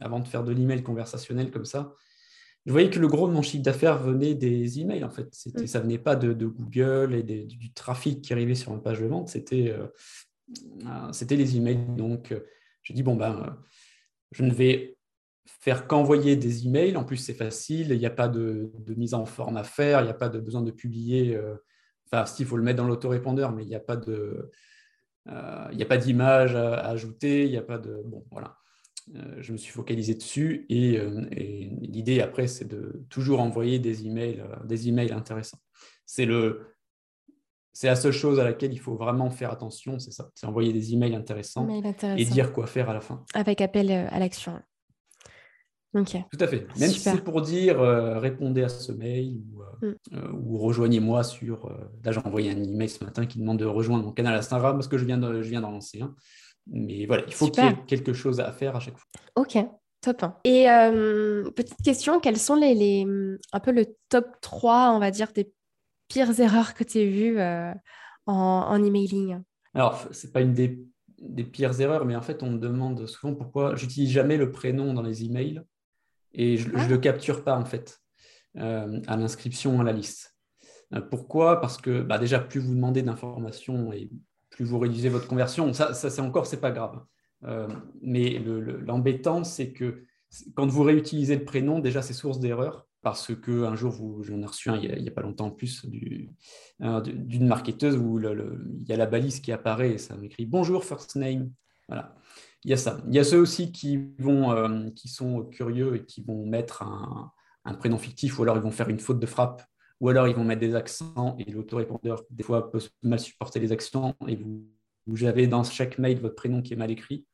avant 0.00 0.20
de 0.20 0.28
faire 0.28 0.44
de 0.44 0.52
l'email 0.52 0.82
conversationnel 0.82 1.50
comme 1.50 1.64
ça, 1.64 1.94
je 2.66 2.72
voyais 2.72 2.90
que 2.90 2.98
le 2.98 3.08
gros 3.08 3.26
de 3.26 3.32
mon 3.32 3.42
chiffre 3.42 3.62
d'affaires 3.62 3.98
venait 3.98 4.34
des 4.34 4.78
emails. 4.78 5.02
En 5.02 5.10
fait, 5.10 5.28
c'était, 5.32 5.64
hmm. 5.64 5.66
ça 5.66 5.80
venait 5.80 5.98
pas 5.98 6.16
de, 6.16 6.32
Google 6.46 7.14
et 7.14 7.22
du 7.22 7.72
trafic 7.72 8.22
qui 8.22 8.32
arrivait 8.32 8.54
sur 8.54 8.72
ma 8.72 8.78
page 8.78 9.00
de 9.00 9.06
vente, 9.06 9.28
c'était, 9.28 9.70
euh, 9.70 9.86
euh, 10.86 11.12
c'était 11.12 11.36
les 11.36 11.56
emails. 11.56 11.84
Donc, 11.96 12.32
euh, 12.32 12.40
j'ai 12.82 12.94
dit 12.94 13.02
bon 13.02 13.16
ben, 13.16 13.58
je 14.30 14.44
ne 14.44 14.52
vais 14.52 14.96
faire 15.46 15.86
qu'envoyer 15.86 16.36
des 16.36 16.66
emails. 16.66 16.96
En 16.96 17.04
plus, 17.04 17.16
c'est 17.16 17.34
facile, 17.34 17.90
il 17.90 17.98
n'y 17.98 18.06
a 18.06 18.10
pas 18.10 18.28
de, 18.28 18.70
mise 18.96 19.14
en 19.14 19.24
forme 19.24 19.56
à 19.56 19.64
faire, 19.64 20.00
il 20.00 20.04
n'y 20.04 20.10
a 20.10 20.14
pas 20.14 20.28
de 20.28 20.38
besoin 20.38 20.62
de 20.62 20.70
publier. 20.70 21.38
enfin, 22.06 22.26
s'il 22.26 22.46
faut 22.46 22.56
le 22.56 22.62
mettre 22.62 22.78
dans 22.78 22.86
l'autorépondeur, 22.86 23.52
mais 23.52 23.64
il 23.64 23.68
n'y 23.68 23.74
a 23.74 23.80
pas 23.80 23.96
de, 23.96 24.50
il 25.26 25.76
n'y 25.76 25.82
a 25.82 25.86
pas 25.86 25.98
d'image 25.98 26.54
à, 26.54 26.86
ajouter, 26.86 27.44
il 27.44 27.50
n'y 27.50 27.56
a 27.56 27.62
pas 27.62 27.78
de. 27.78 28.02
Bon, 28.04 28.24
voilà. 28.30 28.56
je 29.38 29.52
me 29.52 29.56
suis 29.56 29.72
focalisé 29.72 30.14
dessus 30.14 30.66
et, 30.68 30.94
et 30.94 31.70
l'idée 31.80 32.20
après, 32.20 32.46
c'est 32.46 32.66
de 32.66 33.04
toujours 33.08 33.40
envoyer 33.40 33.78
des 33.78 34.06
emails, 34.06 34.42
des 34.64 34.88
emails 34.88 35.12
intéressants. 35.12 35.60
C'est 36.06 36.26
le, 36.26 36.72
c'est 37.72 37.86
la 37.86 37.96
seule 37.96 38.12
chose 38.12 38.38
à 38.38 38.44
laquelle 38.44 38.72
il 38.72 38.78
faut 38.78 38.96
vraiment 38.96 39.30
faire 39.30 39.50
attention, 39.50 39.98
c'est 39.98 40.10
ça, 40.10 40.30
c'est 40.34 40.46
envoyer 40.46 40.72
des 40.72 40.92
emails 40.92 41.14
intéressants, 41.14 41.66
et 42.16 42.24
dire 42.24 42.52
quoi 42.52 42.66
faire 42.66 42.90
à 42.90 42.94
la 42.94 43.00
fin. 43.00 43.24
Avec 43.34 43.60
appel 43.60 43.90
euh, 43.90 44.06
à 44.10 44.18
l'action. 44.18 44.60
Ok. 45.94 46.16
Tout 46.30 46.44
à 46.44 46.46
fait. 46.46 46.66
Même 46.78 46.90
si 46.90 47.00
c'est 47.00 47.22
pour 47.22 47.42
dire 47.42 47.80
euh, 47.80 48.18
répondez 48.18 48.62
à 48.62 48.68
ce 48.68 48.92
mail 48.92 49.42
ou, 49.52 49.62
euh, 49.84 49.94
mm. 50.10 50.56
rejoignez-moi 50.56 51.22
sur. 51.22 51.68
là, 52.04 52.12
j'ai 52.12 52.20
envoyé 52.24 52.50
un 52.50 52.62
email 52.62 52.88
ce 52.88 53.04
matin 53.04 53.26
qui 53.26 53.38
demande 53.38 53.58
de 53.58 53.66
rejoindre 53.66 54.04
mon 54.04 54.12
canal 54.12 54.34
Instagram 54.34 54.76
parce 54.76 54.88
que 54.88 54.96
je 54.96 55.04
viens, 55.04 55.20
je 55.20 55.48
viens 55.48 55.60
d'en 55.60 55.70
lancer 55.70 56.00
un. 56.00 56.14
Mais 56.66 57.06
voilà, 57.06 57.24
il 57.26 57.34
faut 57.34 57.48
qu'il 57.48 57.64
y 57.64 57.66
ait 57.66 57.76
quelque 57.86 58.12
chose 58.12 58.40
à 58.40 58.52
faire 58.52 58.76
à 58.76 58.80
chaque 58.80 58.96
fois. 58.96 59.08
Ok, 59.34 59.58
top. 60.00 60.24
Et 60.44 60.66
petite 61.54 61.82
question, 61.82 62.20
quels 62.20 62.38
sont 62.38 62.54
les, 62.54 62.74
les, 62.74 63.06
un 63.52 63.60
peu 63.60 63.72
le 63.72 63.86
top 64.08 64.26
3, 64.40 64.92
on 64.94 64.98
va 64.98 65.10
dire, 65.10 65.32
des 65.32 65.52
pires 66.12 66.38
erreurs 66.40 66.74
que 66.74 66.84
tu 66.84 66.98
as 66.98 67.04
vues 67.04 67.38
euh, 67.38 67.72
en, 68.26 68.84
emailing? 68.84 69.38
Alors, 69.74 70.06
ce 70.10 70.26
n'est 70.26 70.32
pas 70.32 70.42
une 70.42 70.52
des, 70.52 71.44
pires 71.44 71.80
erreurs, 71.80 72.04
mais 72.04 72.16
en 72.16 72.22
fait, 72.22 72.42
on 72.42 72.50
me 72.50 72.58
demande 72.58 73.06
souvent 73.06 73.34
pourquoi 73.34 73.74
j'utilise 73.76 74.10
jamais 74.10 74.36
le 74.36 74.50
prénom 74.50 74.92
dans 74.92 75.02
les 75.02 75.24
emails 75.24 75.62
et 76.34 76.56
je 76.56 76.68
ne 76.68 76.76
ah. 76.76 76.88
le 76.88 76.98
capture 76.98 77.44
pas, 77.44 77.56
en 77.56 77.64
fait, 77.64 78.00
euh, 78.56 79.00
à 79.06 79.16
l'inscription 79.16 79.80
à 79.80 79.84
la 79.84 79.92
liste. 79.92 80.36
Euh, 80.94 81.00
pourquoi? 81.00 81.60
Parce 81.60 81.78
que 81.78 82.02
bah, 82.02 82.18
déjà, 82.18 82.38
plus 82.38 82.60
vous 82.60 82.74
demandez 82.74 83.02
d'informations 83.02 83.92
et 83.92 84.10
plus 84.50 84.64
vous 84.64 84.78
réduisez 84.78 85.08
votre 85.08 85.28
conversion, 85.28 85.72
ça, 85.72 85.94
ça 85.94 86.10
c'est 86.10 86.20
encore, 86.20 86.46
c'est 86.46 86.60
pas 86.60 86.70
grave. 86.70 87.00
mais 88.02 88.38
l'embêtant, 88.86 89.44
c'est 89.44 89.72
que 89.72 90.04
quand 90.54 90.66
vous 90.66 90.82
réutilisez 90.82 91.36
le 91.36 91.44
prénom, 91.44 91.78
déjà, 91.78 92.02
c'est 92.02 92.12
source 92.12 92.38
d'erreur 92.38 92.86
parce 93.02 93.34
qu'un 93.34 93.74
jour, 93.74 94.22
j'en 94.22 94.40
ai 94.40 94.46
reçu 94.46 94.70
un 94.70 94.76
il 94.76 95.02
n'y 95.02 95.08
a, 95.08 95.12
pas 95.12 95.22
longtemps 95.22 95.46
en 95.46 95.50
plus 95.50 95.84
d'une 95.86 97.46
marketeuse 97.46 97.96
où 97.96 98.18
il 98.20 98.88
y 98.88 98.92
a 98.92 98.96
la 98.96 99.06
balise 99.06 99.40
qui 99.40 99.50
apparaît 99.50 99.94
et 99.94 99.98
ça 99.98 100.16
m'écrit 100.16 100.46
bonjour 100.46 100.84
first 100.84 101.16
name. 101.16 101.50
Voilà. 101.88 102.14
Il 102.64 102.70
y 102.70 102.74
a 102.74 102.76
ça. 102.76 103.02
Il 103.08 103.14
y 103.14 103.18
a 103.18 103.24
ceux 103.24 103.38
aussi 103.38 103.72
qui, 103.72 103.98
vont, 104.18 104.52
euh, 104.52 104.90
qui 104.90 105.08
sont 105.08 105.44
curieux 105.44 105.96
et 105.96 106.04
qui 106.04 106.22
vont 106.22 106.46
mettre 106.46 106.82
un, 106.82 107.32
prénom 107.74 107.98
fictif 107.98 108.38
ou 108.38 108.42
alors 108.42 108.56
ils 108.56 108.62
vont 108.62 108.70
faire 108.70 108.88
une 108.88 109.00
faute 109.00 109.18
de 109.18 109.26
frappe 109.26 109.62
ou 110.00 110.08
alors 110.08 110.28
ils 110.28 110.34
vont 110.34 110.44
mettre 110.44 110.60
des 110.60 110.74
accents 110.74 111.36
et 111.38 111.50
l'autorépondeur, 111.50 112.22
des 112.30 112.42
fois, 112.42 112.70
peut 112.70 112.80
mal 113.02 113.18
supporter 113.18 113.60
les 113.60 113.72
accents 113.72 114.14
et 114.28 114.36
vous, 114.36 115.24
avez 115.24 115.46
dans 115.46 115.64
chaque 115.64 115.98
mail 115.98 116.20
votre 116.20 116.36
prénom 116.36 116.62
qui 116.62 116.72
est 116.72 116.76
mal 116.76 116.90
écrit. 116.90 117.26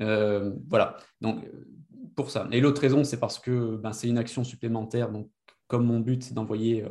Euh, 0.00 0.52
voilà. 0.68 0.96
Donc, 1.20 1.44
pour 2.14 2.30
ça. 2.30 2.46
Et 2.52 2.60
l'autre 2.60 2.80
raison, 2.80 3.04
c'est 3.04 3.18
parce 3.18 3.38
que 3.38 3.76
ben, 3.76 3.92
c'est 3.92 4.08
une 4.08 4.18
action 4.18 4.44
supplémentaire. 4.44 5.10
Donc, 5.10 5.30
comme 5.66 5.86
mon 5.86 6.00
but, 6.00 6.22
c'est 6.22 6.34
d'envoyer, 6.34 6.84
euh, 6.84 6.90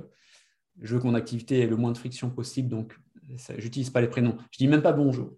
je 0.82 0.96
veux 0.96 1.02
que 1.02 1.08
mon 1.08 1.14
activité 1.14 1.60
ait 1.60 1.68
le 1.68 1.76
moins 1.76 1.92
de 1.92 1.98
friction 1.98 2.32
possible, 2.32 2.70
donc 2.70 2.98
je 3.30 3.54
n'utilise 3.54 3.92
pas 3.92 4.02
les 4.02 4.08
prénoms. 4.08 4.38
Je 4.52 4.58
dis 4.58 4.68
même 4.68 4.82
pas 4.82 4.94
bonjour 4.94 5.32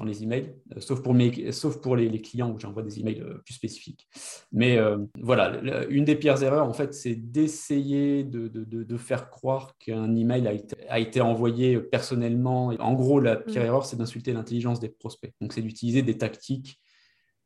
dans 0.00 0.06
les 0.06 0.22
emails, 0.22 0.54
euh, 0.74 0.80
sauf 0.80 1.02
pour, 1.02 1.12
mes, 1.12 1.52
sauf 1.52 1.80
pour 1.80 1.94
les, 1.94 2.20
clients 2.22 2.50
où 2.50 2.58
j'envoie 2.58 2.82
des 2.82 3.00
emails 3.00 3.20
euh, 3.20 3.38
plus 3.44 3.54
spécifiques. 3.54 4.08
Mais 4.50 4.78
voilà, 5.20 5.60
une 5.90 6.04
des 6.04 6.16
pires 6.16 6.42
erreurs, 6.42 6.66
en 6.66 6.72
fait, 6.72 6.94
c'est 6.94 7.14
d'essayer 7.14 8.24
de, 8.24 8.48
de, 8.48 8.96
faire 8.96 9.30
croire 9.30 9.76
qu'un 9.78 10.14
email 10.16 10.46
a 10.48 10.52
été, 10.52 10.76
a 10.88 10.98
été, 10.98 11.20
envoyé 11.20 11.78
personnellement. 11.78 12.68
En 12.78 12.94
gros, 12.94 13.20
la 13.20 13.36
pire 13.36 13.62
mmh. 13.62 13.66
erreur, 13.66 13.84
c'est 13.84 13.96
d'insulter 13.96 14.32
l'intelligence 14.32 14.80
des 14.80 14.88
prospects. 14.88 15.32
Donc, 15.40 15.52
c'est 15.52 15.62
d'utiliser 15.62 16.02
des 16.02 16.18
tactiques 16.18 16.80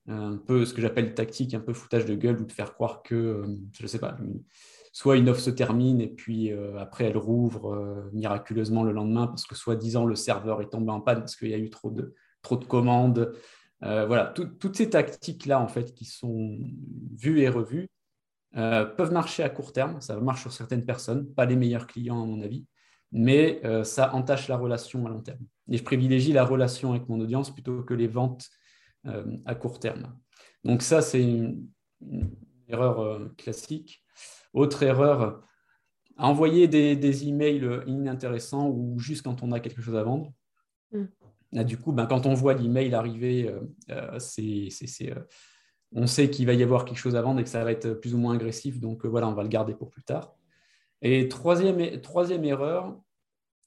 un 0.06 0.36
peu 0.36 0.64
ce 0.64 0.74
que 0.74 0.82
j'appelle 0.82 1.14
tactique, 1.14 1.54
un 1.54 1.60
peu 1.60 1.72
foutage 1.72 2.04
de 2.04 2.14
gueule 2.14 2.40
ou 2.40 2.44
de 2.44 2.52
faire 2.52 2.74
croire 2.74 3.02
que, 3.02 3.14
euh, 3.14 3.46
je 3.72 3.82
ne 3.82 3.88
sais 3.88 3.98
pas, 3.98 4.16
soit 4.92 5.16
une 5.16 5.28
offre 5.28 5.40
se 5.40 5.50
termine 5.50 6.00
et 6.00 6.08
puis 6.08 6.52
euh, 6.52 6.78
après 6.78 7.04
elle 7.04 7.16
rouvre 7.16 7.74
euh, 7.74 8.10
miraculeusement 8.12 8.84
le 8.84 8.92
lendemain 8.92 9.26
parce 9.26 9.44
que 9.44 9.56
soi-disant 9.56 10.04
le 10.04 10.14
serveur 10.14 10.62
est 10.62 10.68
tombé 10.68 10.92
en 10.92 11.00
panne 11.00 11.18
parce 11.18 11.34
qu'il 11.34 11.48
y 11.48 11.54
a 11.54 11.58
eu 11.58 11.68
trop 11.68 11.90
de, 11.90 12.14
trop 12.44 12.56
de 12.56 12.64
commandes. 12.64 13.32
voilà, 13.80 14.26
toutes 14.26 14.76
ces 14.76 14.90
tactiques-là, 14.90 15.60
en 15.60 15.68
fait, 15.68 15.92
qui 15.94 16.04
sont 16.04 16.58
vues 17.16 17.40
et 17.40 17.48
revues, 17.48 17.88
peuvent 18.52 19.12
marcher 19.12 19.42
à 19.42 19.50
court 19.50 19.72
terme. 19.72 20.00
Ça 20.00 20.18
marche 20.20 20.42
sur 20.42 20.52
certaines 20.52 20.84
personnes, 20.84 21.26
pas 21.34 21.44
les 21.44 21.56
meilleurs 21.56 21.86
clients 21.86 22.22
à 22.22 22.26
mon 22.26 22.40
avis, 22.40 22.66
mais 23.12 23.60
ça 23.84 24.14
entache 24.14 24.48
la 24.48 24.56
relation 24.56 25.06
à 25.06 25.10
long 25.10 25.22
terme. 25.22 25.44
Et 25.70 25.78
je 25.78 25.82
privilégie 25.82 26.32
la 26.32 26.44
relation 26.44 26.92
avec 26.92 27.08
mon 27.08 27.20
audience 27.20 27.52
plutôt 27.52 27.82
que 27.82 27.94
les 27.94 28.06
ventes 28.06 28.48
euh, 29.06 29.36
à 29.44 29.54
court 29.54 29.80
terme. 29.80 30.18
Donc 30.64 30.80
ça, 30.80 31.02
c'est 31.02 31.22
une, 31.22 31.68
erreur 32.68 33.00
euh, 33.00 33.28
classique. 33.36 34.02
Autre 34.54 34.82
erreur, 34.82 35.42
envoyer 36.16 36.68
des, 36.68 36.96
des, 36.96 37.28
emails 37.28 37.82
inintéressants 37.86 38.68
ou 38.68 38.98
juste 38.98 39.22
quand 39.22 39.42
on 39.42 39.52
a 39.52 39.60
quelque 39.60 39.82
chose 39.82 39.96
à 39.96 40.02
vendre. 40.02 40.32
Mm. 41.54 41.64
du 41.64 41.78
coup, 41.78 41.92
ben, 41.92 42.06
quand 42.06 42.26
on 42.26 42.34
voit 42.34 42.54
l'email 42.54 42.94
arriver, 42.94 43.52
euh, 43.90 44.18
c'est, 44.18 44.68
on 45.92 46.06
sait 46.06 46.30
qu'il 46.30 46.46
va 46.46 46.54
y 46.54 46.62
avoir 46.62 46.84
quelque 46.84 46.98
chose 46.98 47.16
à 47.16 47.22
vendre 47.22 47.40
et 47.40 47.44
que 47.44 47.50
ça 47.50 47.64
va 47.64 47.72
être 47.72 47.94
plus 47.94 48.14
ou 48.14 48.18
moins 48.18 48.34
agressif. 48.34 48.80
Donc 48.80 49.06
voilà, 49.06 49.28
on 49.28 49.34
va 49.34 49.42
le 49.42 49.48
garder 49.48 49.74
pour 49.74 49.90
plus 49.90 50.02
tard. 50.02 50.36
Et 51.02 51.28
troisième, 51.28 52.00
troisième 52.00 52.44
erreur, 52.44 53.00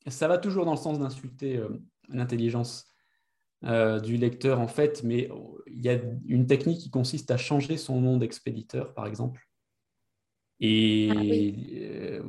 ça 0.08 0.28
va 0.28 0.38
toujours 0.38 0.65
dans 0.65 0.71
le 0.71 0.78
sens 0.78 1.00
d'insulter 1.00 1.62
l'intelligence 2.10 2.88
euh, 3.63 4.00
du 4.00 4.17
lecteur 4.17 4.60
en 4.60 4.67
fait, 4.67 5.04
mais 5.04 5.32
il 5.65 5.84
y 5.84 5.89
a 5.89 6.00
une 6.28 6.45
technique 6.45 6.80
qui 6.80 6.91
consiste 6.91 7.32
à 7.32 7.38
changer 7.38 7.76
son 7.76 8.00
nom 8.00 8.17
d'expéditeur, 8.17 8.93
par 8.93 9.08
exemple. 9.08 9.47
Et 10.60 11.10
ah 11.12 11.19
euh, 11.19 12.21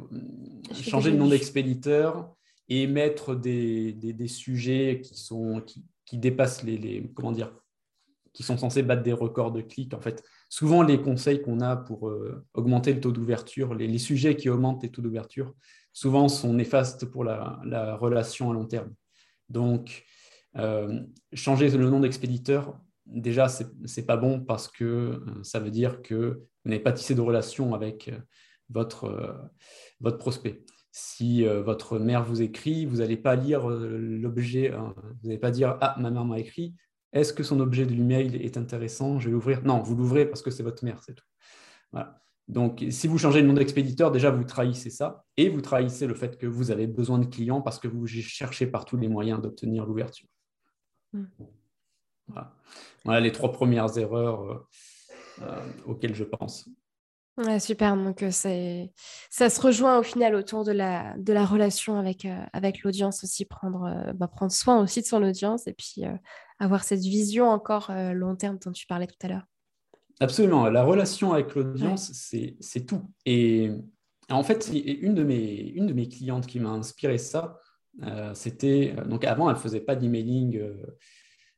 changer 0.73 1.11
le 1.11 1.19
nom 1.19 1.29
d'expéditeur 1.29 2.35
et 2.69 2.87
mettre 2.87 3.35
des, 3.35 3.93
des, 3.93 4.29
sujets 4.29 5.01
qui, 5.03 5.19
sont, 5.19 5.65
qui, 6.05 6.19
dépassent 6.19 6.63
les, 6.63 6.77
les, 6.77 7.11
comment 7.15 7.33
dire, 7.33 7.53
qui 8.33 8.43
sont 8.43 8.59
censés 8.59 8.83
battre 8.83 9.03
des 9.03 9.13
records 9.13 9.53
de 9.53 9.63
clics. 9.63 9.95
En 9.95 10.01
fait, 10.01 10.23
souvent 10.49 10.83
les 10.83 11.01
conseils 11.01 11.41
qu'on 11.41 11.61
a 11.61 11.77
pour 11.77 12.09
euh, 12.09 12.45
augmenter 12.53 12.93
le 12.93 13.01
taux 13.01 13.13
d'ouverture, 13.13 13.75
les, 13.75 13.87
les, 13.87 13.99
sujets 13.99 14.37
qui 14.37 14.51
augmentent 14.51 14.83
les 14.83 14.91
taux 14.91 15.03
d'ouverture, 15.03 15.55
souvent 15.93 16.29
sont 16.29 16.53
néfastes 16.53 17.07
pour 17.07 17.25
la, 17.25 17.61
la 17.65 17.97
relation 17.97 18.51
à 18.51 18.55
long 18.55 18.67
terme. 18.67 18.93
Donc, 19.49 20.05
euh, 20.57 21.01
changer 21.33 21.71
le 21.71 21.89
nom 21.89 22.01
d'expéditeur, 22.01 22.79
déjà, 23.07 23.49
ce 23.49 23.65
n'est 23.65 24.07
pas 24.07 24.19
bon 24.19 24.41
parce 24.41 24.69
que 24.69 24.85
euh, 24.85 25.43
ça 25.43 25.59
veut 25.59 25.71
dire 25.71 26.03
que 26.03 26.43
vous 26.65 26.71
n'avez 26.71 26.83
pas 26.83 26.93
tissé 26.93 27.15
de 27.15 27.23
relation 27.23 27.75
avec 27.75 28.11
votre, 28.69 29.51
votre 30.01 30.19
prospect. 30.19 30.63
Si 31.01 31.45
votre 31.45 31.99
mère 31.99 32.25
vous 32.25 32.43
écrit, 32.43 32.85
vous 32.85 32.97
n'allez 32.97 33.17
pas 33.17 33.37
lire 33.37 33.69
l'objet, 33.69 34.71
vous 34.71 35.29
n'allez 35.29 35.39
pas 35.39 35.53
dire 35.53 35.79
Ah, 35.81 35.95
ma 35.99 36.11
mère 36.11 36.25
m'a 36.25 36.41
écrit, 36.41 36.75
est-ce 37.13 37.33
que 37.33 37.43
son 37.43 37.61
objet 37.61 37.87
de 37.87 37.93
l'email 37.93 38.35
est 38.37 38.57
intéressant? 38.57 39.21
Je 39.21 39.27
vais 39.27 39.33
l'ouvrir. 39.33 39.63
Non, 39.63 39.81
vous 39.81 39.95
l'ouvrez 39.95 40.27
parce 40.27 40.43
que 40.43 40.51
c'est 40.51 40.63
votre 40.63 40.85
mère, 40.85 41.01
c'est 41.03 41.15
tout. 41.15 41.25
Donc, 42.49 42.83
si 42.91 43.07
vous 43.07 43.19
changez 43.19 43.43
le 43.43 43.47
nom 43.47 43.55
d'expéditeur, 43.55 44.11
déjà, 44.11 44.31
vous 44.31 44.45
trahissez 44.45 44.89
ça 44.89 45.25
et 45.37 45.51
vous 45.51 45.61
trahissez 45.61 46.07
le 46.07 46.15
fait 46.15 46.39
que 46.39 46.47
vous 46.47 46.71
avez 46.71 46.87
besoin 46.87 47.19
de 47.19 47.27
clients 47.27 47.61
parce 47.61 47.79
que 47.79 47.89
vous 47.89 48.07
cherchez 48.07 48.67
par 48.67 48.87
tous 48.87 48.97
les 48.97 49.09
moyens 49.09 49.41
d'obtenir 49.41 49.85
l'ouverture. 49.85 50.29
Mm. 51.13 51.25
Voilà. 53.05 53.21
les 53.21 53.33
trois 53.33 53.53
premières 53.53 53.97
erreurs 53.97 54.43
euh, 54.43 54.67
euh, 55.43 55.67
auxquelles 55.87 56.15
je 56.15 56.25
pense. 56.25 56.69
Super, 57.61 57.97
donc 57.97 58.25
ça 58.31 59.51
se 59.51 59.61
rejoint 59.61 59.99
au 59.99 60.03
final 60.03 60.35
autour 60.35 60.65
de 60.65 60.73
la, 60.73 61.17
de 61.19 61.33
la 61.33 61.45
relation 61.45 61.99
avec, 61.99 62.27
avec 62.53 62.83
l'audience 62.83 63.25
aussi, 63.25 63.45
prendre, 63.45 64.13
bah, 64.15 64.29
prendre 64.29 64.53
soin 64.53 64.81
aussi 64.81 65.03
de 65.03 65.07
son 65.07 65.23
audience 65.23 65.67
et 65.67 65.73
puis 65.73 66.03
avoir 66.59 66.85
cette 66.85 67.01
vision 67.01 67.49
encore 67.49 67.93
long 68.15 68.37
terme 68.37 68.59
dont 68.65 68.73
tu 68.73 68.87
parlais 68.87 69.07
tout 69.07 69.19
à 69.23 69.29
l'heure. 69.29 69.45
Absolument, 70.21 70.69
la 70.69 70.83
relation 70.83 71.33
avec 71.33 71.55
l'audience, 71.55 72.11
c'est 72.13 72.87
tout. 72.87 73.03
Et 73.25 73.71
en 74.31 74.43
fait, 74.43 74.71
une 74.73 75.15
de 75.15 75.23
mes, 75.23 75.73
une 75.75 75.87
de 75.87 75.93
mes 75.93 76.09
clientes 76.09 76.47
qui 76.47 76.61
m'a 76.61 76.71
inspiré 76.71 77.19
ça, 77.19 77.59
c'était 78.35 78.95
donc 79.07 79.25
avant, 79.25 79.49
elle 79.51 79.57
faisait 79.57 79.81
pas 79.81 79.97
d'emailing 79.97 80.61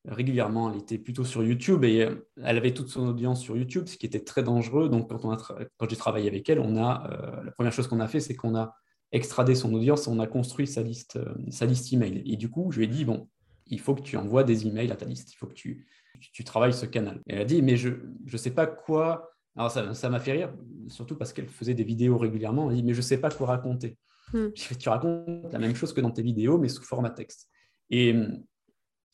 régulièrement. 0.07 0.71
Elle 0.73 0.81
était 0.81 0.99
plutôt 0.99 1.25
sur 1.25 1.43
YouTube 1.43 1.85
et 1.85 2.09
elle 2.43 2.57
avait 2.57 2.73
toute 2.73 2.89
son 2.89 3.09
audience 3.09 3.41
sur 3.43 3.57
YouTube, 3.57 3.87
ce 3.87 3.97
qui 3.97 4.07
était 4.07 4.25
très 4.25 4.43
dangereux. 4.43 4.89
Donc, 4.89 5.09
quand, 5.09 5.25
on 5.25 5.37
quand 5.37 5.89
j'ai 5.89 5.97
travaillé 5.97 6.29
avec 6.29 6.49
elle, 6.49 6.61
on 6.61 6.77
a 6.77 7.43
la 7.45 7.51
première 7.53 7.73
chose 7.73 7.87
qu'on 7.87 8.01
a 8.01 8.09
fait, 8.09 8.21
c'est 8.21 8.35
qu'on 8.35 8.57
a 8.57 8.75
extradé 9.13 9.55
son 9.55 9.73
audience, 9.75 10.07
on 10.07 10.21
a 10.21 10.27
construit 10.27 10.67
sa 10.67 10.83
liste, 10.83 11.19
sa 11.51 11.67
liste 11.67 11.93
email. 11.93 12.23
Et 12.27 12.37
du 12.37 12.49
coup, 12.49 12.71
je 12.71 12.79
lui 12.79 12.85
ai 12.85 12.89
dit 12.89 13.05
bon, 13.05 13.29
il 13.67 13.81
faut 13.81 13.95
que 13.95 14.03
tu 14.03 14.17
envoies 14.17 14.45
des 14.45 14.67
emails 14.67 14.91
à 14.91 14.97
ta 14.97 15.07
liste, 15.07 15.33
il 15.33 15.37
faut 15.37 15.47
que 15.47 15.55
tu, 15.55 15.87
tu, 16.33 16.45
travailles 16.45 16.73
ce 16.73 16.87
canal. 16.87 17.21
Et 17.27 17.35
elle 17.35 17.41
a 17.41 17.45
dit, 17.45 17.63
mais 17.63 17.77
je 17.77 17.91
ne 17.91 18.37
sais 18.37 18.51
pas 18.51 18.67
quoi. 18.67 19.31
Alors 19.57 19.71
ça 19.71 20.09
m'a 20.09 20.21
fait 20.21 20.33
rire, 20.33 20.55
surtout 20.89 21.17
parce 21.17 21.33
qu'elle 21.33 21.49
faisait 21.49 21.75
des 21.75 21.85
vidéos 21.85 22.19
régulièrement. 22.19 22.71
Elle 22.71 22.77
dit, 22.77 22.83
mais 22.83 22.93
je 22.93 22.99
ne 22.99 23.03
sais 23.03 23.19
pas 23.19 23.31
quoi 23.31 23.49
raconter. 23.49 23.97
Hmm. 24.33 24.49
Tu 24.55 24.89
racontes 24.89 25.53
la 25.53 25.59
même 25.59 25.75
chose 25.75 25.93
que 25.93 26.01
dans 26.01 26.11
tes 26.11 26.23
vidéos, 26.23 26.59
mais 26.59 26.69
sous 26.69 26.83
format 26.83 27.11
texte. 27.11 27.49
Et, 27.91 28.15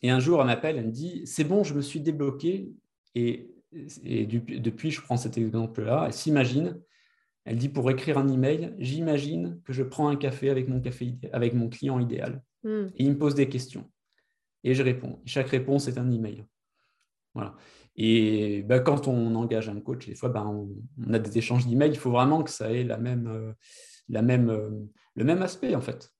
et 0.02 0.10
un 0.10 0.20
jour, 0.20 0.40
elle 0.40 0.46
m'appelle, 0.46 0.76
elle 0.76 0.86
me 0.86 0.92
dit, 0.92 1.22
c'est 1.26 1.44
bon, 1.44 1.64
je 1.64 1.74
me 1.74 1.80
suis 1.80 2.00
débloqué. 2.00 2.70
Et, 3.14 3.50
et 4.04 4.26
depuis, 4.26 4.90
je 4.90 5.00
prends 5.00 5.16
cet 5.16 5.38
exemple-là. 5.38 6.04
Elle 6.06 6.12
s'imagine, 6.12 6.80
elle 7.44 7.56
dit, 7.56 7.68
pour 7.68 7.90
écrire 7.90 8.18
un 8.18 8.28
email, 8.28 8.74
j'imagine 8.78 9.60
que 9.64 9.72
je 9.72 9.82
prends 9.82 10.08
un 10.08 10.16
café 10.16 10.50
avec 10.50 10.68
mon, 10.68 10.80
café, 10.80 11.14
avec 11.32 11.54
mon 11.54 11.68
client 11.68 11.98
idéal. 11.98 12.42
Hmm. 12.64 12.86
Et 12.96 13.04
il 13.04 13.10
me 13.10 13.18
pose 13.18 13.34
des 13.34 13.48
questions. 13.48 13.90
Et 14.64 14.74
je 14.74 14.82
réponds. 14.82 15.22
chaque 15.24 15.48
réponse 15.48 15.86
est 15.88 15.98
un 15.98 16.10
email. 16.10 16.44
Voilà. 17.34 17.54
Et 17.94 18.62
ben, 18.62 18.80
quand 18.80 19.08
on 19.08 19.34
engage 19.34 19.68
un 19.68 19.80
coach, 19.80 20.06
des 20.06 20.14
fois, 20.14 20.28
ben, 20.28 20.44
on, 20.44 21.12
a 21.12 21.18
des 21.18 21.38
échanges 21.38 21.66
d'emails. 21.66 21.90
Il 21.90 21.98
faut 21.98 22.10
vraiment 22.10 22.42
que 22.42 22.50
ça 22.50 22.72
ait 22.72 22.84
la 22.84 22.98
même, 22.98 23.28
euh, 23.28 23.52
la 24.08 24.22
même, 24.22 24.50
euh, 24.50 24.70
le 25.14 25.24
même 25.24 25.42
aspect, 25.42 25.74
en 25.74 25.80
fait, 25.80 26.12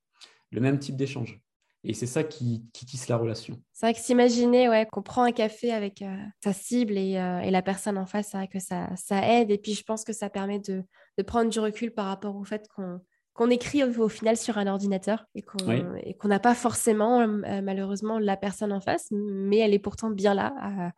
le 0.52 0.60
même 0.60 0.78
type 0.78 0.96
d'échange. 0.96 1.42
Et 1.88 1.94
c'est 1.94 2.06
ça 2.06 2.24
qui, 2.24 2.68
tisse 2.72 3.08
la 3.08 3.16
relation. 3.16 3.60
C'est 3.72 3.86
vrai 3.86 3.94
que 3.94 4.00
s'imaginer 4.00 4.68
ouais, 4.68 4.86
qu'on 4.90 5.02
prend 5.02 5.22
un 5.22 5.32
café 5.32 5.72
avec 5.72 6.02
euh, 6.02 6.16
sa 6.42 6.52
cible 6.52 6.98
et, 6.98 7.12
et, 7.12 7.50
la 7.50 7.62
personne 7.62 7.96
en 7.96 8.06
face, 8.06 8.28
c'est 8.30 8.36
vrai 8.36 8.48
que 8.48 8.58
ça, 8.58 8.88
ça 8.96 9.26
aide. 9.26 9.50
Et 9.50 9.58
puis, 9.58 9.74
je 9.74 9.84
pense 9.84 10.04
que 10.04 10.12
ça 10.12 10.28
permet 10.28 10.58
de, 10.58 10.82
de 11.16 11.22
prendre 11.22 11.50
du 11.50 11.60
recul 11.60 11.92
par 11.92 12.06
rapport 12.06 12.36
au 12.36 12.44
fait 12.44 12.66
qu'on 12.74 13.00
qu'on 13.36 13.50
écrit 13.50 13.84
au, 13.84 14.08
final 14.08 14.36
sur 14.36 14.56
un 14.56 14.66
ordinateur 14.66 15.26
et 15.34 15.42
qu'on 15.42 16.28
n'a 16.28 16.40
pas 16.40 16.54
forcément 16.54 17.20
euh, 17.20 17.60
malheureusement 17.62 18.18
la 18.18 18.36
personne 18.36 18.72
en 18.72 18.80
face, 18.80 19.08
mais 19.10 19.58
elle 19.58 19.74
est 19.74 19.78
pourtant 19.78 20.10
bien 20.10 20.32
là 20.32 20.54
à, 20.58 20.92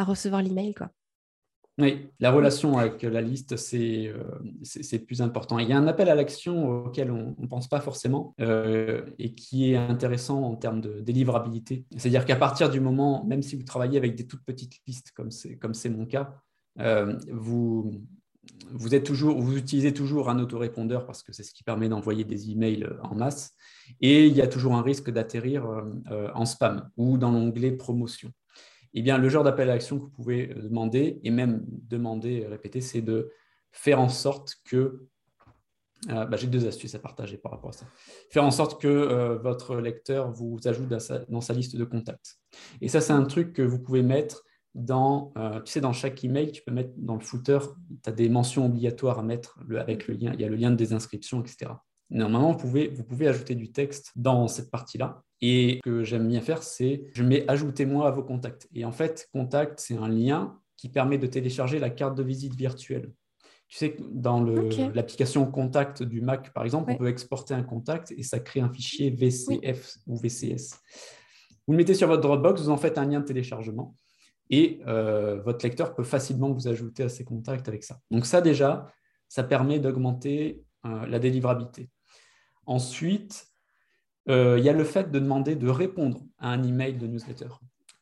à 0.00 0.04
recevoir 0.04 0.40
l'email. 0.40 0.72
Quoi. 0.74 0.90
Oui, 1.80 2.08
la 2.20 2.30
relation 2.30 2.78
avec 2.78 3.02
la 3.02 3.20
liste, 3.20 3.56
c'est 3.56 4.08
euh, 4.08 4.98
plus 5.06 5.22
important. 5.22 5.58
Il 5.58 5.68
y 5.68 5.72
a 5.72 5.78
un 5.78 5.86
appel 5.86 6.08
à 6.08 6.14
l'action 6.14 6.84
auquel 6.84 7.10
on 7.10 7.34
ne 7.38 7.46
pense 7.46 7.68
pas 7.68 7.80
forcément 7.80 8.34
euh, 8.40 9.02
et 9.18 9.34
qui 9.34 9.72
est 9.72 9.76
intéressant 9.76 10.42
en 10.42 10.56
termes 10.56 10.80
de 10.80 11.00
délivrabilité. 11.00 11.86
C'est-à-dire 11.96 12.24
qu'à 12.24 12.36
partir 12.36 12.70
du 12.70 12.80
moment, 12.80 13.24
même 13.24 13.42
si 13.42 13.56
vous 13.56 13.64
travaillez 13.64 13.98
avec 13.98 14.14
des 14.14 14.26
toutes 14.26 14.44
petites 14.44 14.74
listes, 14.86 15.12
comme 15.12 15.30
c'est 15.74 15.90
mon 15.90 16.06
cas, 16.06 16.34
vous, 17.30 17.92
vous, 18.72 18.94
êtes 18.94 19.04
toujours, 19.04 19.40
vous 19.40 19.56
utilisez 19.56 19.92
toujours 19.92 20.28
un 20.28 20.38
autorépondeur 20.38 21.06
parce 21.06 21.22
que 21.22 21.32
c'est 21.32 21.42
ce 21.42 21.52
qui 21.52 21.62
permet 21.62 21.88
d'envoyer 21.88 22.24
des 22.24 22.50
emails 22.50 22.84
euh, 22.84 23.02
en 23.02 23.14
masse. 23.14 23.52
Et 24.00 24.26
il 24.26 24.34
y 24.34 24.42
a 24.42 24.46
toujours 24.46 24.74
un 24.74 24.82
risque 24.82 25.10
d'atterrir 25.10 25.66
euh, 25.66 25.82
euh, 26.10 26.30
en 26.34 26.46
spam 26.46 26.88
ou 26.96 27.18
dans 27.18 27.30
l'onglet 27.30 27.72
promotion. 27.72 28.30
Eh 28.94 29.02
bien, 29.02 29.18
le 29.18 29.28
genre 29.28 29.44
d'appel 29.44 29.70
à 29.70 29.74
l'action 29.74 29.98
que 29.98 30.02
vous 30.02 30.10
pouvez 30.10 30.48
demander, 30.48 31.20
et 31.22 31.30
même 31.30 31.64
demander, 31.66 32.46
répéter, 32.46 32.80
c'est 32.80 33.02
de 33.02 33.30
faire 33.72 34.00
en 34.00 34.08
sorte 34.08 34.56
que 34.64 35.06
bah, 36.08 36.34
j'ai 36.36 36.46
deux 36.46 36.66
astuces 36.66 36.94
à 36.94 36.98
partager 36.98 37.36
par 37.36 37.52
rapport 37.52 37.70
à 37.70 37.72
ça. 37.72 37.86
Faire 38.30 38.42
en 38.42 38.50
sorte 38.50 38.80
que 38.80 39.38
votre 39.42 39.76
lecteur 39.76 40.32
vous 40.32 40.58
ajoute 40.64 40.88
dans 40.88 41.40
sa, 41.40 41.52
liste 41.52 41.76
de 41.76 41.84
contacts. 41.84 42.38
Et 42.80 42.88
ça, 42.88 43.00
c'est 43.00 43.12
un 43.12 43.24
truc 43.24 43.52
que 43.52 43.62
vous 43.62 43.78
pouvez 43.78 44.02
mettre 44.02 44.42
dans, 44.74 45.32
euh, 45.36 45.60
tu 45.60 45.72
sais, 45.72 45.80
dans 45.80 45.92
chaque 45.92 46.22
email, 46.24 46.52
tu 46.52 46.62
peux 46.62 46.72
mettre 46.72 46.92
dans 46.96 47.14
le 47.14 47.20
footer, 47.20 47.58
tu 48.02 48.08
as 48.08 48.12
des 48.12 48.28
mentions 48.28 48.66
obligatoires 48.66 49.18
à 49.18 49.22
mettre 49.22 49.58
avec 49.76 50.06
le 50.06 50.14
lien. 50.14 50.32
Il 50.34 50.40
y 50.40 50.44
a 50.44 50.48
le 50.48 50.56
lien 50.56 50.70
de 50.70 50.76
désinscription, 50.76 51.40
etc. 51.40 51.72
Normalement, 52.10 52.52
vous 52.52 52.58
pouvez, 52.58 52.88
vous 52.88 53.04
pouvez 53.04 53.28
ajouter 53.28 53.54
du 53.54 53.72
texte 53.72 54.12
dans 54.16 54.48
cette 54.48 54.70
partie-là. 54.70 55.22
Et 55.42 55.80
ce 55.84 55.90
que 55.90 56.04
j'aime 56.04 56.28
bien 56.28 56.40
faire, 56.40 56.62
c'est 56.62 57.04
je 57.14 57.22
mets 57.22 57.44
ajoutez-moi 57.48 58.06
à 58.06 58.10
vos 58.10 58.22
contacts. 58.22 58.68
Et 58.74 58.84
en 58.84 58.92
fait, 58.92 59.28
contact, 59.32 59.80
c'est 59.80 59.96
un 59.96 60.08
lien 60.08 60.58
qui 60.76 60.88
permet 60.88 61.18
de 61.18 61.26
télécharger 61.26 61.78
la 61.78 61.90
carte 61.90 62.16
de 62.16 62.22
visite 62.22 62.54
virtuelle. 62.54 63.12
Tu 63.68 63.76
sais 63.76 63.92
que 63.92 64.02
dans 64.10 64.42
l'application 64.42 65.46
Contact 65.46 66.02
du 66.02 66.20
Mac, 66.20 66.52
par 66.52 66.64
exemple, 66.64 66.90
on 66.90 66.96
peut 66.96 67.08
exporter 67.08 67.54
un 67.54 67.62
contact 67.62 68.12
et 68.16 68.24
ça 68.24 68.40
crée 68.40 68.60
un 68.60 68.72
fichier 68.72 69.10
VCF 69.10 69.96
ou 70.08 70.16
VCS. 70.16 70.80
Vous 71.66 71.74
le 71.74 71.76
mettez 71.76 71.94
sur 71.94 72.08
votre 72.08 72.22
Dropbox, 72.22 72.62
vous 72.62 72.70
en 72.70 72.76
faites 72.76 72.98
un 72.98 73.04
lien 73.06 73.20
de 73.20 73.24
téléchargement 73.24 73.94
et 74.50 74.80
euh, 74.88 75.40
votre 75.42 75.64
lecteur 75.64 75.94
peut 75.94 76.02
facilement 76.02 76.50
vous 76.50 76.66
ajouter 76.66 77.04
à 77.04 77.08
ses 77.08 77.24
contacts 77.24 77.68
avec 77.68 77.84
ça. 77.84 78.00
Donc 78.10 78.26
ça 78.26 78.40
déjà, 78.40 78.92
ça 79.28 79.44
permet 79.44 79.78
d'augmenter 79.78 80.64
euh, 80.84 81.06
la 81.06 81.20
délivrabilité. 81.20 81.88
Ensuite, 82.66 83.46
euh, 84.28 84.58
il 84.58 84.64
y 84.64 84.68
a 84.68 84.72
le 84.72 84.84
fait 84.84 85.10
de 85.10 85.18
demander 85.18 85.56
de 85.56 85.68
répondre 85.68 86.20
à 86.38 86.50
un 86.50 86.62
email 86.62 86.94
de 86.94 87.06
newsletter. 87.06 87.48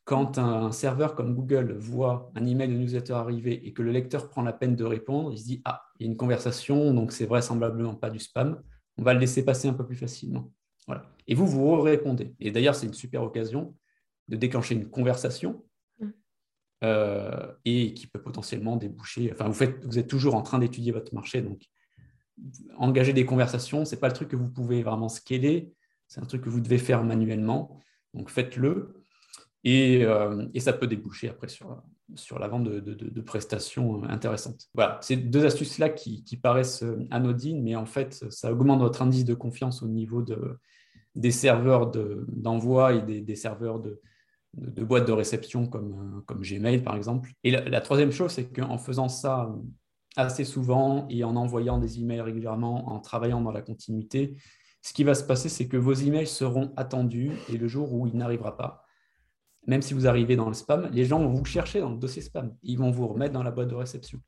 Quand 0.04 0.38
un 0.38 0.72
serveur 0.72 1.14
comme 1.14 1.34
Google 1.34 1.76
voit 1.78 2.30
un 2.34 2.46
email 2.46 2.68
de 2.68 2.74
newsletter 2.74 3.12
arriver 3.12 3.66
et 3.66 3.72
que 3.72 3.82
le 3.82 3.92
lecteur 3.92 4.28
prend 4.28 4.42
la 4.42 4.52
peine 4.52 4.74
de 4.74 4.84
répondre, 4.84 5.32
il 5.32 5.38
se 5.38 5.44
dit 5.44 5.62
Ah, 5.64 5.82
il 5.98 6.06
y 6.06 6.08
a 6.08 6.10
une 6.10 6.16
conversation, 6.16 6.94
donc 6.94 7.12
c'est 7.12 7.26
vraisemblablement 7.26 7.94
pas 7.94 8.10
du 8.10 8.18
spam. 8.18 8.62
On 8.96 9.02
va 9.02 9.14
le 9.14 9.20
laisser 9.20 9.44
passer 9.44 9.68
un 9.68 9.74
peu 9.74 9.86
plus 9.86 9.96
facilement. 9.96 10.50
Voilà. 10.86 11.04
Et 11.26 11.34
vous, 11.34 11.46
vous 11.46 11.80
répondez. 11.82 12.34
Et 12.40 12.50
d'ailleurs, 12.50 12.74
c'est 12.74 12.86
une 12.86 12.94
super 12.94 13.22
occasion 13.22 13.76
de 14.28 14.36
déclencher 14.36 14.74
une 14.74 14.88
conversation 14.88 15.62
euh, 16.84 17.52
et 17.64 17.92
qui 17.92 18.06
peut 18.06 18.22
potentiellement 18.22 18.76
déboucher. 18.76 19.30
Enfin, 19.32 19.46
vous, 19.46 19.54
faites, 19.54 19.84
vous 19.84 19.98
êtes 19.98 20.08
toujours 20.08 20.34
en 20.34 20.42
train 20.42 20.58
d'étudier 20.58 20.92
votre 20.92 21.12
marché, 21.14 21.42
donc 21.42 21.62
engager 22.76 23.12
des 23.12 23.26
conversations, 23.26 23.84
ce 23.84 23.94
n'est 23.94 24.00
pas 24.00 24.06
le 24.06 24.14
truc 24.14 24.28
que 24.28 24.36
vous 24.36 24.48
pouvez 24.48 24.84
vraiment 24.84 25.08
scaler, 25.08 25.72
c'est 26.08 26.20
un 26.20 26.26
truc 26.26 26.42
que 26.42 26.48
vous 26.48 26.60
devez 26.60 26.78
faire 26.78 27.04
manuellement. 27.04 27.80
Donc 28.14 28.30
faites-le 28.30 29.04
et, 29.64 30.04
euh, 30.04 30.46
et, 30.54 30.60
ça 30.60 30.72
peut 30.72 30.86
déboucher 30.86 31.28
après 31.28 31.48
sur, 31.48 31.82
sur 32.14 32.38
la 32.38 32.48
vente 32.48 32.64
de, 32.64 32.80
de, 32.80 33.20
prestations 33.20 34.02
intéressantes. 34.04 34.68
Voilà, 34.74 34.98
c'est 35.02 35.16
deux 35.16 35.44
astuces-là 35.44 35.90
qui, 35.90 36.36
paraissent 36.42 36.84
anodines, 37.10 37.62
mais 37.62 37.76
en 37.76 37.84
fait, 37.84 38.24
ça 38.30 38.52
augmente 38.52 38.80
votre 38.80 39.02
indice 39.02 39.24
de 39.24 39.34
confiance 39.34 39.82
au 39.82 39.88
niveau 39.88 40.22
de, 40.22 40.58
des 41.16 41.32
serveurs 41.32 41.90
d'envoi 41.90 42.94
et 42.94 43.20
des, 43.20 43.36
serveurs 43.36 43.80
de, 43.80 44.00
de, 44.54 44.84
boîtes 44.84 45.06
de 45.06 45.12
réception 45.12 45.66
comme, 45.66 46.22
comme 46.26 46.40
Gmail, 46.40 46.82
par 46.82 46.96
exemple. 46.96 47.32
Et 47.42 47.50
la, 47.50 47.80
troisième 47.80 48.12
chose, 48.12 48.30
c'est 48.32 48.50
qu'en 48.50 48.78
faisant 48.78 49.08
ça 49.08 49.52
assez 50.16 50.44
souvent 50.44 51.06
et 51.10 51.24
en 51.24 51.36
envoyant 51.36 51.78
des 51.78 52.00
emails 52.00 52.20
régulièrement, 52.20 52.90
en 52.90 53.00
travaillant 53.00 53.40
dans 53.40 53.52
la 53.52 53.62
continuité, 53.62 54.36
ce 54.88 54.94
qui 54.94 55.04
va 55.04 55.14
se 55.14 55.22
passer, 55.22 55.50
c'est 55.50 55.68
que 55.68 55.76
vos 55.76 55.92
emails 55.92 56.26
seront 56.26 56.72
attendus 56.78 57.32
et 57.52 57.58
le 57.58 57.68
jour 57.68 57.92
où 57.92 58.06
il 58.06 58.16
n'arrivera 58.16 58.56
pas, 58.56 58.86
même 59.66 59.82
si 59.82 59.92
vous 59.92 60.06
arrivez 60.06 60.34
dans 60.34 60.48
le 60.48 60.54
spam, 60.54 60.88
les 60.90 61.04
gens 61.04 61.18
vont 61.18 61.30
vous 61.30 61.44
chercher 61.44 61.80
dans 61.80 61.90
le 61.90 61.98
dossier 61.98 62.22
spam. 62.22 62.56
Ils 62.62 62.78
vont 62.78 62.90
vous 62.90 63.06
remettre 63.06 63.34
dans 63.34 63.42
la 63.42 63.50
boîte 63.50 63.68
de 63.68 63.74
réception. 63.74 64.18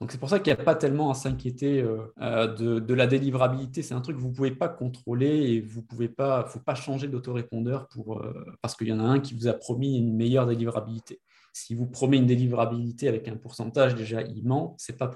Donc 0.00 0.10
c'est 0.10 0.18
pour 0.18 0.28
ça 0.28 0.40
qu'il 0.40 0.52
n'y 0.52 0.60
a 0.60 0.64
pas 0.64 0.74
tellement 0.74 1.12
à 1.12 1.14
s'inquiéter 1.14 1.80
euh, 1.80 2.12
euh, 2.20 2.80
de, 2.80 2.92
la 2.94 3.06
délivrabilité. 3.06 3.82
C'est 3.82 3.94
un 3.94 4.00
truc 4.00 4.16
que 4.16 4.20
vous 4.20 4.30
ne 4.30 4.34
pouvez 4.34 4.50
pas 4.50 4.68
contrôler 4.68 5.28
et 5.28 5.60
vous 5.60 5.82
pouvez 5.82 6.08
pas, 6.08 6.44
faut 6.46 6.58
pas 6.58 6.74
changer 6.74 7.06
d'autorépondeur 7.06 7.86
pour, 7.90 8.20
euh, 8.20 8.44
parce 8.62 8.74
qu'il 8.74 8.88
y 8.88 8.92
en 8.92 8.98
a 8.98 9.04
un 9.04 9.20
qui 9.20 9.34
vous 9.34 9.46
a 9.46 9.52
promis 9.52 9.96
une 9.96 10.16
meilleure 10.16 10.48
délivrabilité. 10.48 11.20
Si 11.52 11.76
vous 11.76 11.86
promet 11.86 12.16
une 12.16 12.26
délivrabilité 12.26 13.06
avec 13.06 13.28
un 13.28 13.36
pourcentage 13.36 13.94
déjà 13.94 14.22
immense, 14.22 14.74
c'est 14.78 14.98
pas, 14.98 15.12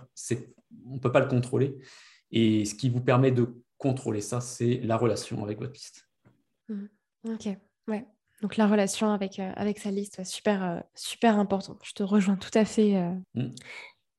on 0.87 0.95
ne 0.95 1.01
peut 1.01 1.11
pas 1.11 1.19
le 1.19 1.27
contrôler. 1.27 1.77
Et 2.31 2.65
ce 2.65 2.77
qui 2.77 2.91
vous 2.91 3.01
permet 3.01 3.33
de 3.33 3.49
contrôler 3.79 4.21
ça, 4.21 4.41
c'est 4.41 4.81
la 4.83 4.97
relation 4.97 5.43
avec 5.43 5.59
votre 5.59 5.73
liste. 5.73 6.09
Mmh. 6.69 6.85
Ok, 7.29 7.49
ouais. 7.89 8.07
Donc 8.43 8.57
la 8.57 8.69
relation 8.69 9.11
avec, 9.11 9.39
avec 9.39 9.79
sa 9.79 9.91
liste, 9.91 10.25
super, 10.25 10.85
super 10.95 11.39
important. 11.39 11.79
Je 11.83 11.93
te 11.93 12.03
rejoins 12.03 12.37
tout 12.37 12.57
à 12.57 12.65
fait. 12.65 12.95
Mmh. 13.35 13.51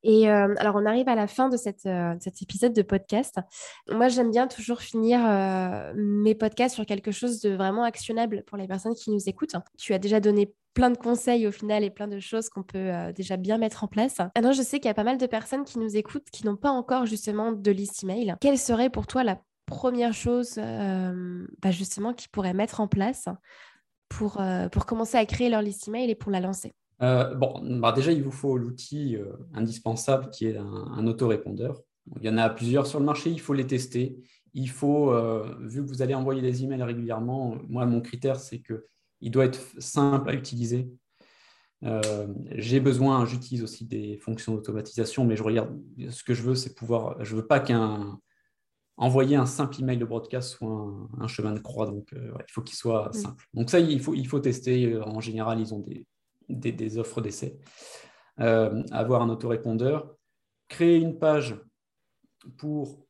Et 0.03 0.29
euh, 0.29 0.53
alors, 0.57 0.75
on 0.75 0.85
arrive 0.85 1.09
à 1.09 1.15
la 1.15 1.27
fin 1.27 1.49
de 1.49 1.57
cette, 1.57 1.85
euh, 1.85 2.15
cet 2.19 2.41
épisode 2.41 2.73
de 2.73 2.81
podcast. 2.81 3.39
Moi, 3.89 4.07
j'aime 4.07 4.31
bien 4.31 4.47
toujours 4.47 4.81
finir 4.81 5.19
euh, 5.25 5.93
mes 5.95 6.35
podcasts 6.35 6.75
sur 6.75 6.85
quelque 6.85 7.11
chose 7.11 7.41
de 7.41 7.51
vraiment 7.51 7.83
actionnable 7.83 8.43
pour 8.47 8.57
les 8.57 8.67
personnes 8.67 8.95
qui 8.95 9.11
nous 9.11 9.27
écoutent. 9.27 9.55
Tu 9.77 9.93
as 9.93 9.99
déjà 9.99 10.19
donné 10.19 10.53
plein 10.73 10.89
de 10.89 10.97
conseils 10.97 11.47
au 11.47 11.51
final 11.51 11.83
et 11.83 11.89
plein 11.89 12.07
de 12.07 12.19
choses 12.19 12.47
qu'on 12.47 12.63
peut 12.63 12.91
déjà 13.13 13.35
bien 13.35 13.57
mettre 13.57 13.83
en 13.83 13.87
place. 13.87 14.17
Alors, 14.35 14.53
je 14.53 14.61
sais 14.61 14.79
qu'il 14.79 14.87
y 14.87 14.91
a 14.91 14.93
pas 14.93 15.03
mal 15.03 15.17
de 15.17 15.25
personnes 15.25 15.65
qui 15.65 15.79
nous 15.79 15.97
écoutent 15.97 16.29
qui 16.31 16.45
n'ont 16.45 16.55
pas 16.55 16.69
encore 16.69 17.05
justement 17.05 17.51
de 17.51 17.71
liste 17.71 18.03
email. 18.03 18.35
Quelle 18.39 18.57
serait 18.57 18.89
pour 18.89 19.07
toi 19.07 19.23
la 19.23 19.41
première 19.69 20.13
chose 20.13 20.55
bah, 20.57 21.71
justement 21.71 22.13
qu'ils 22.13 22.29
pourraient 22.29 22.53
mettre 22.53 22.81
en 22.81 22.87
place 22.87 23.29
pour, 24.09 24.41
pour 24.71 24.85
commencer 24.85 25.17
à 25.17 25.25
créer 25.25 25.49
leur 25.49 25.61
liste 25.61 25.87
email 25.87 26.09
et 26.09 26.15
pour 26.15 26.31
la 26.31 26.39
lancer 26.39 26.73
euh, 27.01 27.33
bon, 27.33 27.61
bah, 27.79 27.91
déjà, 27.91 28.11
il 28.11 28.23
vous 28.23 28.31
faut 28.31 28.57
l'outil 28.57 29.15
euh, 29.15 29.33
indispensable 29.53 30.29
qui 30.31 30.47
est 30.47 30.57
un, 30.57 31.07
autorépondeur. 31.07 31.81
Il 32.17 32.23
y 32.23 32.29
en 32.29 32.37
a 32.37 32.49
plusieurs 32.49 32.87
sur 32.87 32.99
le 32.99 33.05
marché, 33.05 33.29
il 33.29 33.39
faut 33.39 33.53
les 33.53 33.67
tester. 33.67 34.17
Il 34.53 34.69
faut, 34.69 35.11
euh, 35.11 35.55
vu 35.61 35.83
que 35.83 35.87
vous 35.87 36.01
allez 36.01 36.15
envoyer 36.15 36.41
des 36.41 36.63
emails 36.63 36.83
régulièrement, 36.83 37.55
moi, 37.69 37.85
mon 37.85 38.01
critère, 38.01 38.39
c'est 38.39 38.61
qu'il 38.61 39.31
doit 39.31 39.45
être 39.45 39.59
simple 39.79 40.29
à 40.29 40.33
utiliser. 40.33 40.89
j'ai 42.51 42.79
besoin, 42.79 43.25
j'utilise 43.25 43.63
aussi 43.63 43.85
des 43.85 44.17
fonctions 44.17 44.55
d'automatisation, 44.55 45.23
mais 45.23 45.37
je 45.37 45.43
regarde, 45.43 45.79
ce 46.09 46.23
que 46.23 46.33
je 46.33 46.41
veux, 46.41 46.55
c'est 46.55 46.75
pouvoir, 46.75 47.23
je 47.23 47.35
veux 47.35 47.47
pas 47.47 47.59
qu'un, 47.59 48.19
envoyer 48.99 49.35
un 49.35 49.47
simple 49.47 49.81
email 49.81 49.97
de 49.97 50.05
broadcast 50.05 50.51
soit 50.51 50.93
un, 51.19 51.27
chemin 51.27 51.53
de 51.53 51.59
croix. 51.59 51.87
Donc, 51.87 52.09
il 52.13 52.51
faut 52.51 52.61
qu'il 52.61 52.77
soit 52.77 53.11
simple. 53.13 53.45
Donc, 53.53 53.69
ça, 53.69 53.79
il 53.79 53.99
faut, 53.99 54.13
il 54.13 54.27
faut 54.27 54.39
tester. 54.39 54.95
En 55.01 55.19
général, 55.19 55.59
ils 55.59 55.73
ont 55.73 55.79
des, 55.79 56.05
des, 56.49 56.97
offres 56.97 57.21
d'essai. 57.21 57.57
avoir 58.37 59.21
un 59.21 59.29
autorépondeur. 59.29 60.15
Créer 60.67 60.97
une 60.97 61.17
page 61.17 61.55
pour 62.57 63.09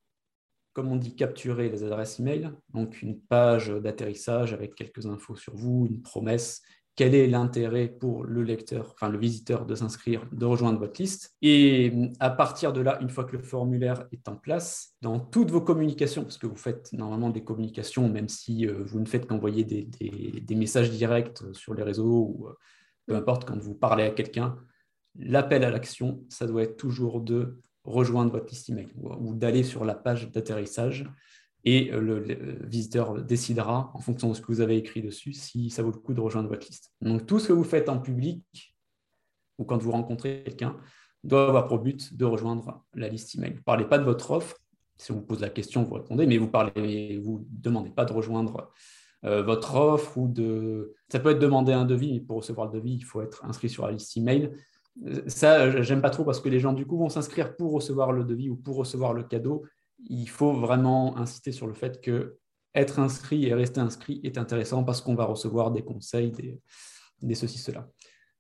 comme 0.80 0.94
on 0.94 0.96
dit, 0.96 1.16
capturer 1.16 1.68
les 1.68 1.84
adresses 1.84 2.20
email, 2.20 2.52
donc 2.74 3.02
une 3.02 3.20
page 3.20 3.68
d'atterrissage 3.68 4.54
avec 4.54 4.76
quelques 4.76 5.06
infos 5.08 5.36
sur 5.36 5.54
vous, 5.54 5.88
une 5.90 6.02
promesse, 6.02 6.62
quel 7.00 7.16
est 7.16 7.28
l'intérêt 7.28 7.88
pour 7.88 8.26
le 8.26 8.44
lecteur, 8.44 8.92
enfin 8.92 9.08
le 9.08 9.18
visiteur 9.18 9.66
de 9.66 9.74
s'inscrire, 9.74 10.28
de 10.34 10.46
rejoindre 10.46 10.80
votre 10.80 11.02
liste. 11.02 11.34
Et 11.42 11.94
à 12.20 12.30
partir 12.30 12.74
de 12.74 12.82
là, 12.82 13.00
une 13.00 13.10
fois 13.10 13.24
que 13.24 13.38
le 13.38 13.42
formulaire 13.42 14.06
est 14.12 14.28
en 14.28 14.36
place, 14.36 14.98
dans 15.02 15.18
toutes 15.18 15.50
vos 15.50 15.62
communications, 15.62 16.24
parce 16.24 16.38
que 16.38 16.46
vous 16.46 16.58
faites 16.58 16.92
normalement 16.92 17.30
des 17.30 17.42
communications, 17.42 18.10
même 18.10 18.28
si 18.28 18.68
euh, 18.68 18.84
vous 18.84 19.00
ne 19.00 19.06
faites 19.06 19.28
qu'envoyer 19.28 19.64
des, 19.64 20.56
messages 20.58 20.92
directs 20.92 21.42
sur 21.54 21.74
les 21.74 21.84
réseaux 21.84 22.36
ou 22.36 22.48
euh, 22.50 22.54
peu 23.06 23.16
importe, 23.16 23.46
quand 23.46 23.58
vous 23.58 23.76
parlez 23.76 24.04
à 24.04 24.10
quelqu'un, 24.10 24.58
l'appel 25.16 25.64
à 25.64 25.70
l'action, 25.70 26.26
ça 26.28 26.48
doit 26.48 26.64
être 26.64 26.76
toujours 26.76 27.22
de 27.22 27.62
rejoindre 27.86 28.34
votre 28.34 28.50
liste 28.50 28.70
email 28.70 28.90
ou, 28.98 29.34
d'aller 29.36 29.64
sur 29.64 29.86
la 29.86 29.96
page 29.96 30.30
d'atterrissage 30.32 31.10
et 31.66 31.92
euh, 31.92 32.00
le, 32.00 32.66
visiteur 32.66 33.22
décidera, 33.22 33.92
en 33.94 34.00
fonction 34.00 34.30
de 34.30 34.34
ce 34.34 34.42
que 34.42 34.48
vous 34.48 34.62
avez 34.62 34.78
écrit 34.78 35.02
dessus, 35.02 35.34
si 35.34 35.70
ça 35.70 35.84
vaut 35.84 35.92
le 35.92 35.98
coup 35.98 36.14
de 36.14 36.22
rejoindre 36.22 36.50
votre 36.50 36.68
liste. 36.68 36.92
Donc 37.02 37.26
tout 37.26 37.40
ce 37.40 37.50
que 37.50 37.54
vous 37.54 37.64
faites 37.64 37.90
en 37.90 38.00
public 38.00 38.76
ou 39.58 39.66
quand 39.66 39.78
vous 39.78 39.92
rencontrez 39.92 40.44
quelqu'un 40.44 40.78
doit 41.24 41.48
avoir 41.48 41.68
pour 41.68 41.80
but 41.80 42.16
de 42.16 42.26
rejoindre 42.26 42.84
la 42.94 43.10
liste 43.10 43.36
email. 43.36 43.56
Ne 43.56 43.60
parlez 43.60 43.86
pas 43.86 43.98
de 43.98 44.06
votre 44.06 44.32
offre. 44.32 44.58
Si 44.96 45.12
on 45.12 45.16
vous 45.16 45.22
pose 45.22 45.42
la 45.42 45.50
question, 45.50 45.84
vous 45.84 45.96
répondez, 45.96 46.26
mais 46.26 46.38
vous 46.38 46.48
parlez, 46.48 47.18
vous 47.18 47.46
demandez 47.50 47.90
pas 47.90 48.06
de 48.06 48.14
rejoindre 48.14 48.72
euh, 49.26 49.44
votre 49.44 49.76
offre 49.76 50.18
ou 50.18 50.28
de. 50.28 50.94
Ça 51.10 51.20
peut 51.20 51.32
être 51.32 51.40
demander 51.40 51.74
un 51.74 51.86
devis, 51.86 52.14
mais 52.14 52.20
pour 52.22 52.38
recevoir 52.38 52.68
le 52.68 52.80
devis, 52.80 52.94
il 52.94 53.04
faut 53.04 53.22
être 53.22 53.44
inscrit 53.46 53.70
sur 53.70 53.86
la 53.86 53.92
liste 53.92 54.16
email. 54.16 54.52
Ça, 55.28 55.82
j'aime 55.82 56.02
pas 56.02 56.10
trop 56.10 56.26
parce 56.26 56.40
que 56.42 56.50
les 56.50 56.60
gens, 56.60 56.74
du 56.74 56.86
coup, 56.86 56.98
vont 56.98 57.10
s'inscrire 57.10 57.56
pour 57.56 57.72
recevoir 57.72 58.12
le 58.12 58.24
devis 58.24 58.50
ou 58.50 58.56
pour 58.56 58.76
recevoir 58.76 59.14
le 59.14 59.24
cadeau. 59.24 59.64
Il 60.08 60.30
faut 60.30 60.54
vraiment 60.54 61.18
insister 61.18 61.52
sur 61.52 61.68
le 61.68 61.74
fait 61.74 62.02
que 62.02 62.38
être 62.76 63.00
inscrit 63.00 63.46
et 63.46 63.54
rester 63.54 63.80
inscrit 63.80 64.22
est 64.24 64.38
intéressant 64.38 64.84
parce 64.84 65.02
qu'on 65.02 65.16
va 65.16 65.26
recevoir 65.26 65.72
des 65.72 65.82
conseils, 65.82 66.32
des, 66.32 66.60
des 67.22 67.36
ceci, 67.36 67.58
cela. 67.58 67.88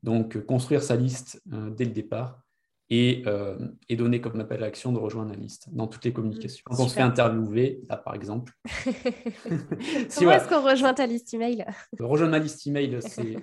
Donc, 0.03 0.45
construire 0.45 0.83
sa 0.83 0.95
liste 0.95 1.41
euh, 1.51 1.69
dès 1.71 1.85
le 1.85 1.91
départ 1.91 2.41
et, 2.89 3.23
euh, 3.27 3.57
et, 3.87 3.95
donner 3.95 4.19
comme 4.19 4.39
appel 4.39 4.57
à 4.57 4.65
l'action 4.67 4.91
de 4.91 4.97
rejoindre 4.97 5.31
la 5.31 5.37
liste 5.37 5.69
dans 5.71 5.87
toutes 5.87 6.05
les 6.05 6.13
communications. 6.13 6.63
Quand 6.65 6.79
on 6.79 6.87
se 6.87 6.95
fait 6.95 7.01
interviewer, 7.01 7.81
là 7.87 7.97
par 7.97 8.15
exemple. 8.15 8.53
Comment 10.15 10.31
est-ce 10.31 10.49
qu'on 10.49 10.63
rejoint 10.63 10.93
ta 10.93 11.05
liste 11.05 11.33
email? 11.33 11.65
Rejoindre 11.99 12.31
ma 12.31 12.39
liste 12.39 12.65
email, 12.65 12.97
c'est 13.01 13.35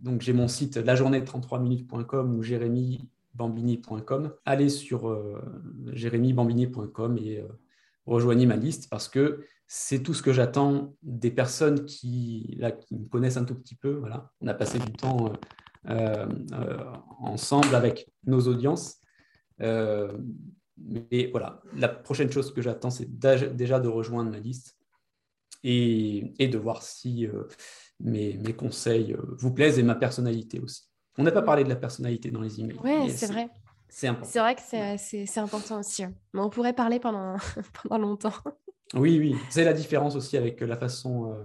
donc 0.00 0.20
j'ai 0.22 0.32
mon 0.32 0.48
site 0.48 0.78
lajournée33minutes.com 0.78 2.34
ou 2.34 2.42
jérémybambini.com. 3.38 4.34
Allez 4.44 4.68
sur 4.68 5.08
euh, 5.08 5.40
jérémybambini.com 5.92 7.18
et 7.18 7.38
euh, 7.38 7.48
rejoignez 8.06 8.46
ma 8.46 8.56
liste 8.56 8.88
parce 8.90 9.08
que 9.08 9.44
c'est 9.66 10.02
tout 10.02 10.14
ce 10.14 10.22
que 10.22 10.32
j'attends 10.32 10.94
des 11.02 11.30
personnes 11.30 11.84
qui, 11.84 12.56
là, 12.58 12.72
qui 12.72 12.96
me 12.96 13.06
connaissent 13.06 13.36
un 13.36 13.44
tout 13.44 13.54
petit 13.54 13.74
peu. 13.74 13.92
Voilà. 13.92 14.30
On 14.40 14.46
a 14.46 14.54
passé 14.54 14.78
du 14.78 14.92
temps 14.92 15.32
euh, 15.88 16.26
euh, 16.52 16.84
ensemble 17.20 17.74
avec 17.74 18.08
nos 18.26 18.40
audiences. 18.40 18.98
Mais 19.58 21.28
voilà, 21.30 21.62
la 21.76 21.88
prochaine 21.88 22.30
chose 22.32 22.52
que 22.52 22.60
j'attends, 22.60 22.90
c'est 22.90 23.08
déjà 23.18 23.78
de 23.78 23.88
rejoindre 23.88 24.30
ma 24.30 24.40
liste 24.40 24.76
et, 25.62 26.34
de 26.40 26.58
voir 26.58 26.82
si 26.82 27.28
mes, 28.00 28.36
conseils 28.56 29.16
vous 29.38 29.54
plaisent 29.54 29.78
et 29.78 29.84
ma 29.84 29.94
personnalité 29.94 30.58
aussi. 30.58 30.91
On 31.18 31.22
n'a 31.22 31.32
pas 31.32 31.42
parlé 31.42 31.64
de 31.64 31.68
la 31.68 31.76
personnalité 31.76 32.30
dans 32.30 32.40
les 32.40 32.60
emails. 32.60 32.78
Oui, 32.82 33.10
c'est 33.10 33.26
vrai. 33.26 33.48
C'est 33.88 34.06
important. 34.06 34.30
C'est 34.30 34.38
vrai 34.38 34.54
que 34.54 34.62
c'est 34.98 35.38
important 35.38 35.80
aussi. 35.80 36.04
Hein. 36.04 36.14
Mais 36.32 36.40
on 36.40 36.48
pourrait 36.48 36.72
parler 36.72 36.98
pendant, 36.98 37.36
pendant 37.82 37.98
longtemps. 37.98 38.32
Oui, 38.94 39.18
oui. 39.18 39.36
C'est 39.50 39.64
la 39.64 39.74
différence 39.74 40.16
aussi 40.16 40.36
avec 40.36 40.60
la 40.60 40.76
façon 40.76 41.36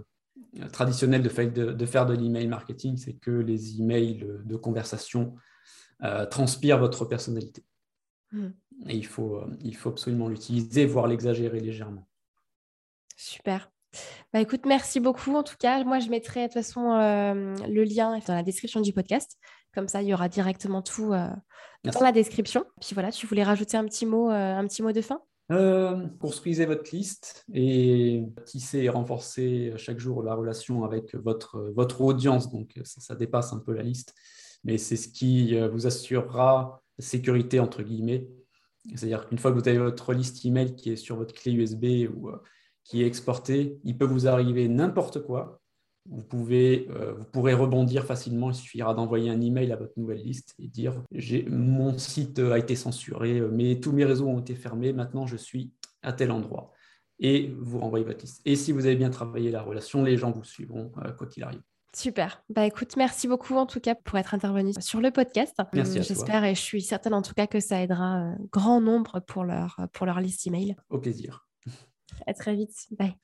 traditionnel 0.72 1.22
de, 1.22 1.30
faire 1.30 1.51
de, 1.51 1.72
de 1.72 1.86
faire 1.86 2.05
de 2.05 2.13
l'email 2.13 2.47
marketing, 2.47 2.97
c'est 2.97 3.13
que 3.13 3.32
les 3.32 3.80
emails 3.80 4.26
de 4.43 4.55
conversation 4.55 5.36
euh, 6.03 6.26
transpirent 6.26 6.78
votre 6.78 7.05
personnalité. 7.05 7.63
Hmm. 8.32 8.49
Et 8.88 8.95
il 8.95 9.05
faut, 9.05 9.38
euh, 9.38 9.57
il 9.61 9.76
faut 9.76 9.89
absolument 9.89 10.28
l'utiliser, 10.28 10.86
voire 10.86 11.07
l'exagérer 11.07 11.59
légèrement. 11.59 12.07
Super. 13.15 13.72
Bah 14.34 14.42
écoute, 14.42 14.66
merci 14.66 15.00
beaucoup. 15.00 15.36
En 15.36 15.44
tout 15.44 15.56
cas, 15.58 15.84
moi, 15.84 16.00
je 16.00 16.10
mettrai 16.10 16.42
de 16.42 16.46
toute 16.46 16.54
façon 16.54 16.92
euh, 16.92 17.56
le 17.68 17.84
lien 17.84 18.20
dans 18.28 18.36
la 18.36 18.44
description 18.44 18.82
du 18.82 18.94
podcast. 18.94 19.38
Comme 19.74 19.88
ça, 19.88 20.02
il 20.02 20.08
y 20.08 20.14
aura 20.14 20.28
directement 20.28 20.82
tout 20.82 21.10
dans 21.12 22.02
la 22.02 22.12
description. 22.12 22.66
Puis 22.82 22.92
voilà, 22.94 23.12
tu 23.12 23.28
voulais 23.28 23.44
rajouter 23.44 23.78
un 23.78 23.86
petit 23.86 24.06
mot, 24.06 24.30
un 24.30 24.66
petit 24.66 24.82
mot 24.82 24.92
de 24.92 25.02
fin? 25.02 25.22
Euh, 25.50 26.08
construisez 26.20 26.66
votre 26.66 26.94
liste 26.94 27.46
et 27.54 28.26
tissez 28.46 28.80
et 28.80 28.90
renforcez 28.90 29.72
chaque 29.78 29.98
jour 29.98 30.22
la 30.22 30.36
relation 30.36 30.84
avec 30.84 31.16
votre, 31.16 31.72
votre 31.74 32.02
audience. 32.02 32.52
Donc, 32.52 32.80
ça, 32.84 33.16
dépasse 33.16 33.54
un 33.54 33.60
peu 33.60 33.74
la 33.74 33.84
liste, 33.84 34.14
mais 34.64 34.78
c'est 34.78 34.98
ce 34.98 35.08
qui 35.08 35.56
euh, 35.56 35.70
vous 35.70 35.88
assurera 35.88 36.82
sécurité, 37.00 37.60
entre 37.60 37.82
guillemets. 37.82 38.28
C'est-à-dire 38.96 39.28
qu'une 39.28 39.38
fois 39.38 39.52
que 39.52 39.60
vous 39.60 39.68
avez 39.68 39.78
votre 39.78 40.14
liste 40.14 40.46
email 40.46 40.76
qui 40.76 40.92
est 40.92 40.96
sur 40.98 41.16
votre 41.16 41.34
clé 41.34 41.54
USB 41.54 42.10
ou 42.14 42.30
euh, 42.30 42.42
qui 42.88 43.04
est 43.04 43.06
exportée, 43.06 43.80
il 43.84 43.98
peut 43.98 44.06
vous 44.06 44.28
arriver 44.28 44.68
n'importe 44.68 45.22
quoi 45.22 45.60
vous, 46.10 46.24
pouvez, 46.24 46.88
euh, 46.90 47.14
vous 47.14 47.26
pourrez 47.26 47.54
rebondir 47.54 48.06
facilement. 48.06 48.50
Il 48.52 48.56
suffira 48.56 48.94
d'envoyer 48.94 49.30
un 49.30 49.42
email 49.42 49.72
à 49.72 49.76
votre 49.76 49.94
nouvelle 49.98 50.24
liste 50.24 50.56
et 50.60 50.68
dire 50.68 51.02
mon 51.50 51.98
site 51.98 52.40
a 52.40 52.58
été 52.58 52.76
censuré, 52.76 53.42
mais 53.52 53.80
tous 53.80 53.92
mes 53.92 54.06
réseaux 54.06 54.28
ont 54.28 54.40
été 54.40 54.56
fermés. 54.56 54.94
Maintenant, 54.94 55.28
je 55.28 55.38
suis 55.38 55.72
à 56.02 56.14
tel 56.14 56.32
endroit. 56.32 56.72
Et 57.20 57.54
vous 57.60 57.80
renvoyez 57.80 58.06
votre 58.06 58.22
liste. 58.22 58.42
Et 58.46 58.56
si 58.56 58.72
vous 58.72 58.86
avez 58.86 58.96
bien 58.96 59.10
travaillé 59.10 59.50
la 59.50 59.62
relation, 59.62 60.04
les 60.04 60.18
gens 60.18 60.32
vous 60.32 60.44
suivront 60.44 60.92
euh, 61.04 61.12
quoi 61.12 61.28
qu'il 61.28 61.44
arrive. 61.44 61.62
Super. 61.96 62.44
Bah 62.50 62.66
écoute, 62.66 62.96
merci 62.96 63.28
beaucoup 63.28 63.56
en 63.56 63.66
tout 63.66 63.80
cas 63.80 63.96
pour 63.96 64.20
être 64.20 64.36
intervenu 64.36 64.72
sur 64.80 65.02
le 65.02 65.10
podcast. 65.10 65.58
Merci. 65.74 66.04
J'espère 66.04 66.44
et 66.44 66.54
je 66.54 66.62
suis 66.62 66.82
certaine 66.82 67.16
en 67.16 67.24
tout 67.24 67.34
cas 67.34 67.48
que 67.48 67.60
ça 67.60 67.82
aidera 67.82 68.04
un 68.04 68.34
euh, 68.34 68.38
grand 68.52 68.82
nombre 68.82 69.20
pour 69.22 69.44
leur, 69.44 69.78
pour 69.94 70.06
leur 70.06 70.20
liste 70.20 70.46
email. 70.46 70.76
Au 70.90 71.00
plaisir. 71.00 71.47
À 72.26 72.34
très 72.34 72.55
vite. 72.55 72.76
Bye. 72.97 73.16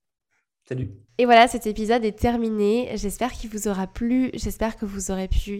Salut. 0.67 0.91
Et 1.17 1.25
voilà, 1.25 1.47
cet 1.47 1.67
épisode 1.67 2.05
est 2.05 2.17
terminé. 2.17 2.91
J'espère 2.95 3.33
qu'il 3.33 3.49
vous 3.49 3.67
aura 3.67 3.87
plu. 3.87 4.29
J'espère 4.33 4.77
que 4.77 4.85
vous 4.85 5.11
aurez 5.11 5.27
pu 5.27 5.59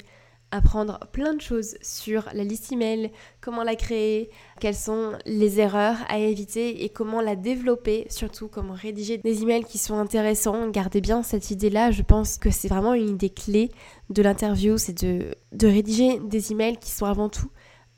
apprendre 0.53 0.99
plein 1.11 1.34
de 1.34 1.41
choses 1.41 1.78
sur 1.82 2.30
la 2.32 2.43
liste 2.43 2.71
email, 2.71 3.11
comment 3.41 3.63
la 3.63 3.76
créer, 3.76 4.30
quelles 4.59 4.76
sont 4.76 5.13
les 5.26 5.59
erreurs 5.59 5.97
à 6.09 6.19
éviter 6.19 6.84
et 6.84 6.89
comment 6.89 7.21
la 7.21 7.36
développer, 7.36 8.05
surtout 8.09 8.47
comment 8.47 8.76
rédiger 8.76 9.17
des 9.17 9.41
emails 9.41 9.63
qui 9.63 9.80
sont 9.80 9.95
intéressants. 9.95 10.69
Gardez 10.69 11.01
bien 11.01 11.24
cette 11.24 11.49
idée-là, 11.49 11.89
je 11.89 12.03
pense 12.03 12.38
que 12.38 12.51
c'est 12.51 12.67
vraiment 12.67 12.93
une 12.93 13.09
idée 13.09 13.32
clé 13.32 13.71
de 14.11 14.21
l'interview, 14.21 14.78
c'est 14.78 15.03
de, 15.03 15.34
de 15.53 15.67
rédiger 15.67 16.19
des 16.19 16.51
emails 16.51 16.78
qui 16.78 16.91
sont 16.91 17.07
avant 17.07 17.30
tout 17.30 17.49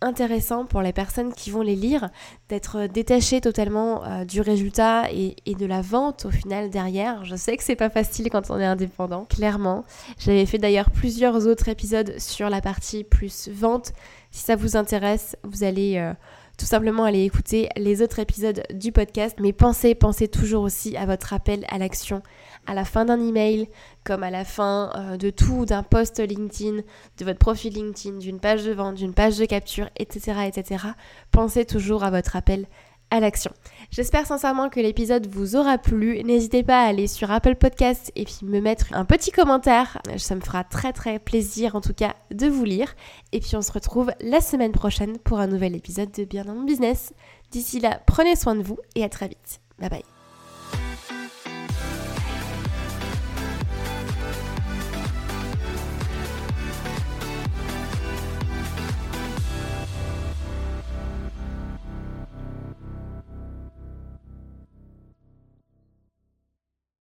intéressant 0.06 0.66
pour 0.66 0.82
les 0.82 0.94
personnes 0.94 1.34
qui 1.34 1.50
vont 1.50 1.62
les 1.62 1.76
lire, 1.76 2.10
d'être 2.50 2.88
détaché 2.88 3.42
totalement 3.42 4.06
euh, 4.06 4.24
du 4.24 4.40
résultat 4.40 5.12
et, 5.12 5.36
de 5.56 5.66
la 5.66 5.82
vente 5.82 6.26
au 6.26 6.32
final 6.32 6.70
derrière. 6.70 7.26
Je 7.26 7.36
sais 7.36 7.58
que 7.58 7.64
c'est 7.64 7.76
pas 7.76 7.90
facile 7.90 8.30
quand 8.30 8.52
on 8.52 8.60
est 8.60 8.66
indépendant, 8.66 9.26
clairement. 9.26 9.84
J'avais 10.20 10.46
fait 10.46 10.58
d'ailleurs 10.58 10.92
plusieurs 10.92 11.48
autres 11.48 11.70
épisodes 11.70 12.14
sur 12.20 12.50
la 12.50 12.62
partie 12.62 13.04
plus 13.04 13.50
vente. 13.50 13.94
Si 14.32 14.44
ça 14.44 14.56
vous 14.56 14.78
intéresse, 14.78 15.36
vous 15.44 15.64
allez 15.64 15.98
euh, 15.98 16.14
tout 16.58 16.66
simplement 16.66 17.04
aller 17.04 17.24
écouter 17.24 17.70
les 17.76 18.02
autres 18.02 18.20
épisodes 18.20 18.64
du 18.74 18.92
podcast. 18.92 19.38
Mais 19.42 19.54
pensez, 19.54 19.96
pensez 19.96 20.28
toujours 20.28 20.64
aussi 20.64 20.96
à 20.98 21.06
votre 21.06 21.34
appel 21.34 21.66
à 21.70 21.78
l'action 21.78 22.22
à 22.68 22.74
la 22.74 22.86
fin 22.86 23.06
d'un 23.06 23.20
email, 23.20 23.70
comme 24.04 24.24
à 24.24 24.30
la 24.30 24.46
fin 24.46 24.92
euh, 24.96 25.18
de 25.18 25.30
tout, 25.30 25.66
d'un 25.66 25.84
post 25.84 26.20
LinkedIn, 26.20 26.82
de 27.18 27.26
votre 27.26 27.40
profil 27.40 27.74
LinkedIn, 27.74 28.18
d'une 28.18 28.40
page 28.40 28.64
de 28.64 28.72
vente, 28.72 28.96
d'une 28.96 29.14
page 29.14 29.38
de 29.38 29.46
capture, 29.46 29.90
etc., 29.98 30.40
etc. 30.48 30.86
Pensez 31.32 31.66
toujours 31.66 32.04
à 32.04 32.12
votre 32.12 32.36
appel 32.36 32.68
à 33.12 33.20
l'action. 33.20 33.52
J'espère 33.92 34.26
sincèrement 34.26 34.70
que 34.70 34.80
l'épisode 34.80 35.28
vous 35.28 35.56
aura 35.56 35.78
plu. 35.78 36.22
N'hésitez 36.24 36.64
pas 36.64 36.84
à 36.84 36.88
aller 36.88 37.08
sur 37.08 37.32
Apple 37.32 37.56
Podcast 37.56 38.12
et 38.16 38.26
puis 38.26 38.40
me 38.44 38.60
mettre 38.60 38.88
un 38.94 39.06
petit 39.06 39.32
commentaire. 39.32 40.02
Ça 40.18 40.36
me 40.36 40.42
fera 40.42 40.64
très 40.64 40.92
très 40.92 41.20
plaisir 41.20 41.76
en 41.76 41.82
tout 41.82 41.94
cas 41.94 42.16
de 42.32 42.48
vous 42.48 42.66
lire. 42.66 42.96
Et 43.32 43.40
puis 43.40 43.56
on 43.56 43.62
se 43.62 43.72
retrouve 43.72 44.12
la 44.22 44.42
semaine 44.42 44.72
prochaine 44.72 45.18
pour 45.20 45.40
un 45.40 45.48
nouvel 45.48 45.76
épisode 45.76 46.12
de 46.12 46.26
Bien 46.26 46.44
dans 46.44 46.56
mon 46.56 46.64
business. 46.64 47.14
D'ici 47.52 47.80
là, 47.80 48.02
prenez 48.06 48.36
soin 48.36 48.56
de 48.56 48.64
vous 48.64 48.80
et 48.96 49.04
à 49.04 49.10
très 49.10 49.28
vite. 49.28 49.62
Bye 49.80 49.90
bye. 49.90 50.15